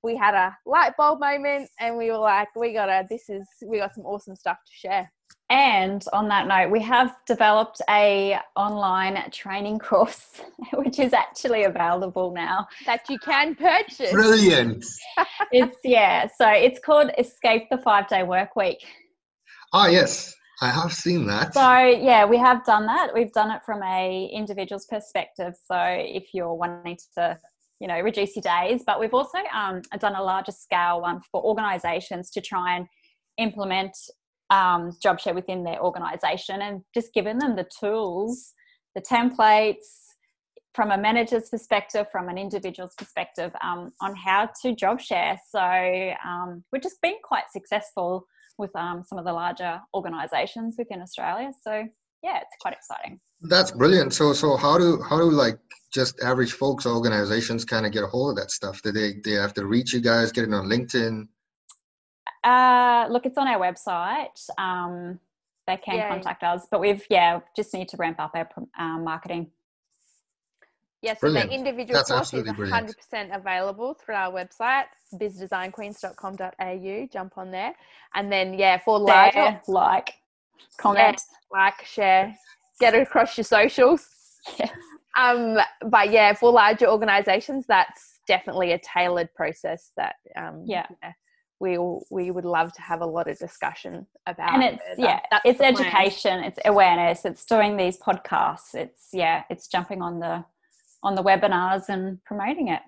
we 0.04 0.16
had 0.16 0.34
a 0.34 0.56
light 0.66 0.94
bulb 0.98 1.20
moment 1.20 1.70
and 1.80 1.98
we 1.98 2.12
were 2.12 2.18
like, 2.18 2.48
we 2.56 2.74
gotta, 2.74 3.06
this 3.10 3.30
is, 3.30 3.46
we 3.66 3.78
got 3.78 3.94
some 3.94 4.06
awesome 4.06 4.36
stuff 4.36 4.58
to 4.66 4.74
share. 4.74 5.12
And 5.50 6.04
on 6.12 6.28
that 6.28 6.48
note, 6.48 6.72
we 6.72 6.82
have 6.82 7.16
developed 7.26 7.82
a 7.90 8.38
online 8.56 9.32
training 9.32 9.80
course, 9.90 10.42
which 10.74 11.00
is 11.00 11.14
actually 11.14 11.64
available 11.64 12.34
now. 12.34 12.68
That 12.86 13.10
you 13.10 13.18
can 13.20 13.56
purchase. 13.56 14.12
Brilliant. 14.12 14.86
it's 15.52 15.78
yeah, 15.84 16.28
so 16.38 16.50
it's 16.50 16.80
called 16.80 17.12
Escape 17.18 17.68
the 17.72 17.78
Five 17.78 18.10
Day 18.10 18.24
Work 18.24 18.56
Week. 18.56 18.84
Ah, 19.74 19.88
yes. 19.88 20.34
I 20.62 20.72
have 20.72 20.92
seen 20.92 21.28
that. 21.28 21.54
So 21.54 21.62
yeah, 21.62 22.26
we 22.26 22.38
have 22.38 22.66
done 22.66 22.88
that. 22.88 23.14
We've 23.14 23.32
done 23.32 23.52
it 23.52 23.62
from 23.64 23.84
a 23.84 24.30
individual's 24.34 24.86
perspective. 24.86 25.54
So 25.66 25.78
if 25.78 26.34
you're 26.34 26.54
wanting 26.54 26.98
to, 27.16 27.38
you 27.80 27.88
know, 27.88 28.00
reduce 28.00 28.36
your 28.36 28.44
days, 28.44 28.84
but 28.86 29.00
we've 29.00 29.14
also 29.14 29.38
um, 29.54 29.82
done 30.00 30.16
a 30.16 30.24
larger 30.24 30.52
scale 30.52 31.02
one 31.02 31.22
for 31.32 31.44
organisations 31.44 32.30
to 32.32 32.42
try 32.42 32.76
and 32.76 32.88
implement 33.38 33.96
um, 34.50 34.92
job 35.02 35.20
share 35.20 35.34
within 35.34 35.64
their 35.64 35.82
organisation 35.82 36.62
and 36.62 36.82
just 36.94 37.14
given 37.14 37.38
them 37.38 37.56
the 37.56 37.68
tools, 37.80 38.54
the 38.96 39.02
templates 39.02 40.08
from 40.74 40.92
a 40.92 40.98
manager's 40.98 41.50
perspective, 41.50 42.06
from 42.12 42.30
an 42.30 42.38
individual's 42.38 42.94
perspective 42.98 43.52
um, 43.62 43.92
on 44.02 44.16
how 44.16 44.50
to 44.62 44.76
job 44.76 45.02
share. 45.02 45.38
So 45.50 45.60
um, 45.60 46.64
we've 46.72 46.84
just 46.84 47.02
been 47.02 47.16
quite 47.24 47.46
successful 47.52 48.28
with 48.58 48.76
um, 48.76 49.04
some 49.08 49.18
of 49.18 49.26
the 49.26 49.34
larger 49.34 49.80
organizations 49.94 50.76
within 50.78 51.02
Australia. 51.02 51.52
So 51.64 51.86
yeah, 52.24 52.38
it's 52.38 52.56
quite 52.60 52.74
exciting. 52.74 53.20
That's 53.42 53.72
brilliant. 53.72 54.14
So 54.14 54.34
so 54.34 54.58
how 54.58 54.78
do 54.78 55.02
how 55.02 55.18
do 55.18 55.30
like 55.30 55.60
just 55.94 56.20
average 56.22 56.54
folks 56.54 56.86
organizations 56.86 57.66
kind 57.66 57.86
of 57.86 57.92
get 57.92 58.04
a 58.04 58.08
hold 58.08 58.32
of 58.32 58.36
that 58.38 58.52
stuff? 58.52 58.82
Do 58.82 58.92
they 58.92 59.16
they 59.24 59.32
have 59.32 59.54
to 59.56 59.66
reach 59.66 59.94
you 59.94 60.02
guys, 60.02 60.32
get 60.32 60.46
it 60.46 60.54
on 60.54 60.66
LinkedIn? 60.68 61.28
Uh, 62.44 63.08
look, 63.10 63.26
it's 63.26 63.38
on 63.38 63.48
our 63.48 63.60
website. 63.60 64.50
Um, 64.58 65.20
they 65.66 65.78
can 65.78 65.96
yeah. 65.96 66.10
contact 66.10 66.44
us, 66.44 66.68
but 66.70 66.80
we've 66.80 67.06
yeah 67.10 67.42
just 67.56 67.74
need 67.74 67.90
to 67.90 67.98
ramp 67.98 68.20
up 68.20 68.32
our 68.36 68.50
um, 68.80 69.04
marketing. 69.04 69.52
Yes, 71.04 71.20
so 71.22 71.32
the 71.32 71.48
individual 71.48 71.94
That's 71.94 72.10
course 72.10 72.34
is 72.34 72.44
100% 72.44 72.56
brilliant. 72.56 72.96
available 73.32 73.94
through 73.94 74.16
our 74.16 74.32
website, 74.32 74.86
bizdesignqueens.com.au. 75.14 77.08
Jump 77.14 77.38
on 77.38 77.52
there. 77.52 77.76
And 78.16 78.32
then, 78.32 78.56
yeah, 78.56 78.80
for 78.80 78.98
larger, 78.98 79.62
like, 79.68 80.16
comment, 80.80 81.22
yeah, 81.22 81.37
like, 81.52 81.86
share, 81.86 82.36
get 82.80 82.94
it 82.94 83.02
across 83.02 83.38
your 83.38 83.44
socials. 83.44 84.08
Yes. 84.58 84.72
Um, 85.18 85.58
but 85.90 86.12
yeah, 86.12 86.34
for 86.34 86.52
larger 86.52 86.88
organizations, 86.88 87.66
that's 87.68 88.20
definitely 88.28 88.74
a 88.74 88.80
tailored 88.80 89.34
process 89.34 89.92
that, 89.98 90.16
um, 90.36 90.64
yeah. 90.66 90.86
yeah 91.02 91.14
we 91.60 91.80
we 92.12 92.30
would 92.30 92.46
love 92.46 92.72
to 92.72 92.82
have 92.84 93.02
a 93.02 93.06
lot 93.06 93.28
of 93.28 93.36
discussion 93.40 94.06
about 94.28 94.54
and 94.54 94.64
it's 94.64 94.84
yeah 95.00 95.20
it's 95.44 95.60
education 95.60 96.44
it's 96.44 96.60
awareness 96.66 97.26
it's 97.26 97.46
doing 97.46 97.76
these 97.76 97.98
podcasts 97.98 98.76
it's 98.76 99.08
yeah 99.12 99.42
it's 99.50 99.68
jumping 99.68 100.00
on 100.04 100.20
the 100.20 100.46
on 101.04 101.16
the 101.16 101.24
webinars 101.24 101.90
and 101.90 102.24
promoting 102.24 102.70
it. 102.70 102.82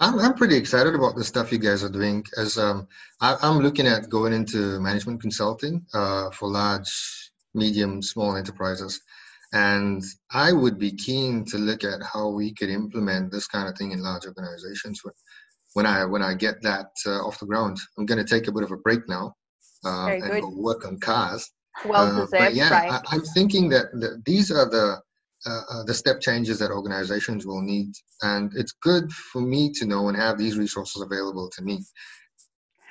I'm, 0.00 0.18
I'm 0.20 0.34
pretty 0.34 0.56
excited 0.56 0.94
about 0.94 1.16
the 1.16 1.24
stuff 1.24 1.50
you 1.50 1.58
guys 1.58 1.82
are 1.82 1.88
doing 1.88 2.24
as 2.36 2.56
um, 2.56 2.86
I, 3.20 3.36
am 3.42 3.58
looking 3.58 3.86
at 3.86 4.08
going 4.08 4.32
into 4.32 4.78
management 4.80 5.20
consulting 5.20 5.84
uh, 5.92 6.30
for 6.30 6.48
large, 6.48 7.27
medium, 7.58 8.02
small 8.02 8.36
enterprises. 8.36 9.00
And 9.52 10.02
I 10.30 10.52
would 10.52 10.78
be 10.78 10.92
keen 10.92 11.44
to 11.46 11.58
look 11.58 11.82
at 11.82 12.00
how 12.02 12.28
we 12.28 12.52
could 12.52 12.68
implement 12.68 13.32
this 13.32 13.46
kind 13.46 13.68
of 13.68 13.76
thing 13.76 13.92
in 13.92 14.02
large 14.02 14.26
organizations 14.26 15.00
when 15.72 15.86
I 15.86 16.04
when 16.04 16.22
I 16.22 16.34
get 16.34 16.60
that 16.62 16.90
uh, 17.06 17.26
off 17.26 17.40
the 17.40 17.46
ground. 17.46 17.78
I'm 17.96 18.06
going 18.06 18.24
to 18.24 18.30
take 18.34 18.48
a 18.48 18.52
bit 18.52 18.62
of 18.62 18.72
a 18.72 18.76
break 18.76 19.08
now 19.08 19.34
uh, 19.84 20.08
and 20.08 20.42
go 20.42 20.50
work 20.54 20.86
on 20.86 20.98
cars. 20.98 21.50
Well 21.84 22.06
uh, 22.06 22.26
deserved, 22.26 22.56
yeah, 22.56 22.70
right? 22.70 23.00
I, 23.10 23.14
am 23.14 23.22
thinking 23.22 23.68
that, 23.70 23.86
that 24.00 24.22
these 24.26 24.50
are 24.50 24.68
the 24.68 25.00
uh, 25.46 25.60
uh, 25.70 25.84
the 25.84 25.94
step 25.94 26.20
changes 26.20 26.58
that 26.58 26.72
organizations 26.72 27.46
will 27.46 27.62
need. 27.62 27.92
And 28.22 28.52
it's 28.56 28.72
good 28.72 29.10
for 29.12 29.40
me 29.40 29.70
to 29.74 29.86
know 29.86 30.08
and 30.08 30.16
have 30.16 30.36
these 30.36 30.58
resources 30.58 31.00
available 31.00 31.48
to 31.50 31.62
me. 31.62 31.84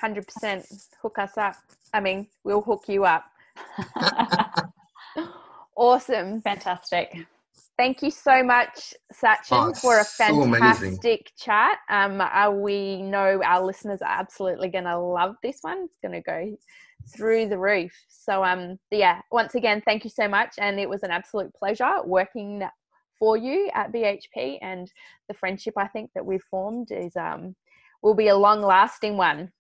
100% 0.02 0.86
hook 1.02 1.20
us 1.20 1.38
up. 1.38 1.56
I 1.94 2.00
mean, 2.00 2.28
we'll 2.46 2.62
hook 2.62 2.86
you 2.88 3.04
up. 3.04 3.26
awesome. 5.78 6.42
Fantastic. 6.42 7.16
Thank 7.78 8.02
you 8.02 8.10
so 8.10 8.44
much, 8.44 8.94
Sachin, 9.14 9.70
oh, 9.70 9.74
for 9.74 10.00
a 10.00 10.06
fantastic 10.06 11.32
so 11.38 11.46
chat. 11.46 11.78
Um, 11.92 12.20
uh, 12.22 12.50
we 12.50 13.04
know 13.04 13.40
our 13.46 13.64
listeners 13.64 14.02
are 14.02 14.20
absolutely 14.20 14.70
going 14.70 14.86
to 14.86 14.98
love 14.98 15.36
this 15.44 15.60
one. 15.62 15.84
It's 15.84 16.00
going 16.02 16.14
to 16.14 16.22
go 16.22 16.58
through 17.16 17.48
the 17.48 17.58
roof. 17.58 17.92
So 18.10 18.44
um 18.44 18.78
yeah, 18.92 19.22
once 19.32 19.56
again, 19.56 19.82
thank 19.86 20.04
you 20.04 20.10
so 20.10 20.28
much. 20.28 20.56
And 20.60 20.80
it 20.80 20.90
was 20.90 21.04
an 21.04 21.12
absolute 21.12 21.54
pleasure 21.54 22.04
working 22.06 22.64
for 23.18 23.38
you 23.38 23.70
at 23.74 23.92
BHP 23.92 24.58
and 24.62 24.92
the 25.28 25.34
friendship 25.34 25.74
I 25.78 25.88
think 25.88 26.12
that 26.14 26.26
we've 26.26 26.44
formed 26.50 26.90
is 26.92 27.16
um 27.16 27.56
will 28.04 28.16
be 28.16 28.28
a 28.28 28.38
long 28.38 28.62
lasting 28.62 29.18
one. 29.18 29.52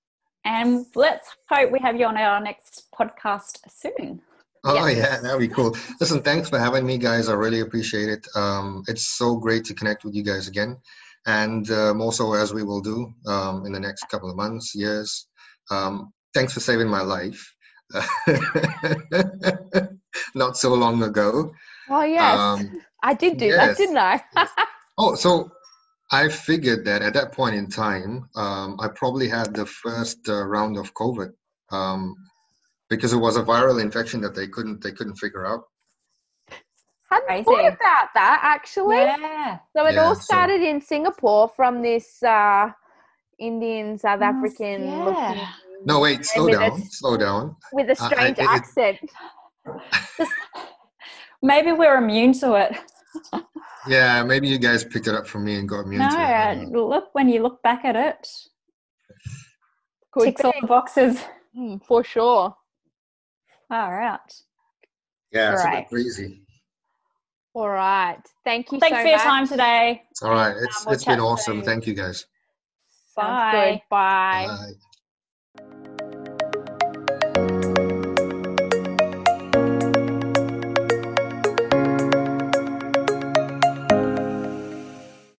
And 0.45 0.85
let's 0.95 1.29
hope 1.49 1.71
we 1.71 1.79
have 1.79 1.97
you 1.99 2.05
on 2.05 2.17
our 2.17 2.39
next 2.39 2.87
podcast 2.97 3.59
soon. 3.69 4.21
Oh 4.63 4.87
yes. 4.87 4.97
yeah, 4.97 5.19
that'd 5.21 5.39
be 5.39 5.47
cool. 5.47 5.75
Listen, 5.99 6.21
thanks 6.21 6.49
for 6.49 6.59
having 6.59 6.85
me, 6.85 6.97
guys. 6.97 7.29
I 7.29 7.33
really 7.33 7.61
appreciate 7.61 8.09
it. 8.09 8.27
Um, 8.35 8.83
it's 8.87 9.07
so 9.17 9.35
great 9.35 9.63
to 9.65 9.73
connect 9.73 10.03
with 10.03 10.15
you 10.15 10.23
guys 10.23 10.47
again, 10.47 10.77
and 11.25 11.69
um, 11.71 12.01
also 12.01 12.33
as 12.33 12.53
we 12.53 12.63
will 12.63 12.81
do 12.81 13.13
um, 13.27 13.65
in 13.65 13.71
the 13.71 13.79
next 13.79 14.09
couple 14.09 14.29
of 14.29 14.35
months, 14.35 14.73
years. 14.75 15.27
Um, 15.69 16.11
thanks 16.33 16.53
for 16.53 16.59
saving 16.59 16.87
my 16.87 17.01
life. 17.01 17.53
not 20.35 20.57
so 20.57 20.73
long 20.73 21.03
ago. 21.03 21.51
Oh 21.89 22.03
yes, 22.03 22.37
Um, 22.37 22.81
I 23.03 23.13
did 23.13 23.37
do 23.37 23.51
that, 23.51 23.77
didn't 23.77 23.97
I? 23.97 24.21
Oh, 24.99 25.13
so 25.13 25.51
I 26.11 26.29
figured 26.29 26.85
that 26.85 27.01
at 27.01 27.13
that 27.15 27.33
point 27.33 27.55
in 27.55 27.67
time, 27.69 28.29
um, 28.35 28.77
I 28.79 28.87
probably 28.87 29.27
had 29.27 29.53
the 29.53 29.65
first 29.65 30.19
uh, 30.29 30.45
round 30.45 30.77
of 30.77 30.93
COVID 30.93 31.31
um, 31.71 32.15
because 32.89 33.11
it 33.13 33.17
was 33.17 33.35
a 33.35 33.43
viral 33.43 33.81
infection 33.81 34.21
that 34.21 34.33
they 34.33 34.47
couldn't 34.47 34.81
they 34.81 34.91
couldn't 34.93 35.15
figure 35.17 35.45
out. 35.45 35.63
Hadn't 37.09 37.27
Crazy. 37.27 37.43
thought 37.43 37.67
about 37.67 38.07
that 38.15 38.39
actually. 38.43 38.97
Yeah. 38.97 39.59
So 39.75 39.85
it 39.85 39.95
Yeah, 39.95 40.03
all 40.05 40.15
so- 40.15 40.21
started 40.21 40.61
in 40.61 40.79
Singapore 40.81 41.49
from 41.49 41.81
this 41.81 42.21
uh, 42.23 42.69
Indian 43.39 43.97
South 43.97 44.19
Yes, 44.21 44.33
African 44.35 44.83
yeah. 44.87 45.03
looking 45.05 45.47
No, 45.85 45.99
wait, 45.99 46.25
slow 46.25 46.47
down, 46.49 46.71
a- 46.71 46.85
slow 46.89 47.17
down. 47.17 47.55
with 47.73 47.89
a 47.89 47.95
strange 47.95 48.39
it- 48.39 48.43
it- 48.43 48.49
accent. 48.49 48.99
Maybe 51.41 51.71
we're 51.71 51.97
immune 51.97 52.33
to 52.39 52.53
it. 52.55 52.77
Yeah, 53.87 54.23
maybe 54.23 54.47
you 54.47 54.57
guys 54.57 54.83
picked 54.83 55.07
it 55.07 55.15
up 55.15 55.27
from 55.27 55.45
me 55.45 55.55
and 55.59 55.67
got 55.67 55.87
me 55.87 55.97
No, 55.97 56.07
to 56.07 56.13
it. 56.13 56.19
I 56.19 56.53
uh, 56.63 56.65
look 56.69 57.09
when 57.13 57.29
you 57.29 57.41
look 57.41 57.61
back 57.63 57.85
at 57.85 57.95
it, 57.95 58.27
Could 60.11 60.25
ticks 60.25 60.43
all 60.43 60.53
the 60.59 60.67
boxes. 60.67 61.21
Mm, 61.57 61.83
for 61.85 62.03
sure. 62.03 62.55
All 63.69 63.91
right. 63.91 64.19
Yeah, 65.31 65.53
it's 65.53 65.63
a 65.63 65.67
Right. 65.67 65.77
bit 65.79 65.89
crazy. 65.89 66.41
All 67.53 67.69
right. 67.69 68.21
Thank 68.43 68.71
you 68.71 68.79
Thanks 68.79 68.97
so 68.97 69.01
for 69.03 69.07
your 69.09 69.17
time 69.19 69.47
today. 69.47 70.03
All 70.21 70.29
right. 70.31 70.55
It's 70.55 70.77
um, 70.81 70.83
we'll 70.85 70.93
it's 70.95 71.05
been 71.05 71.19
awesome. 71.19 71.57
soon. 71.57 71.65
Thank 71.65 71.87
you 71.87 71.93
guys. 71.93 72.25
Bye. 73.15 73.51
good. 73.51 73.81
Bye. 73.89 74.45
Bye. 74.47 74.73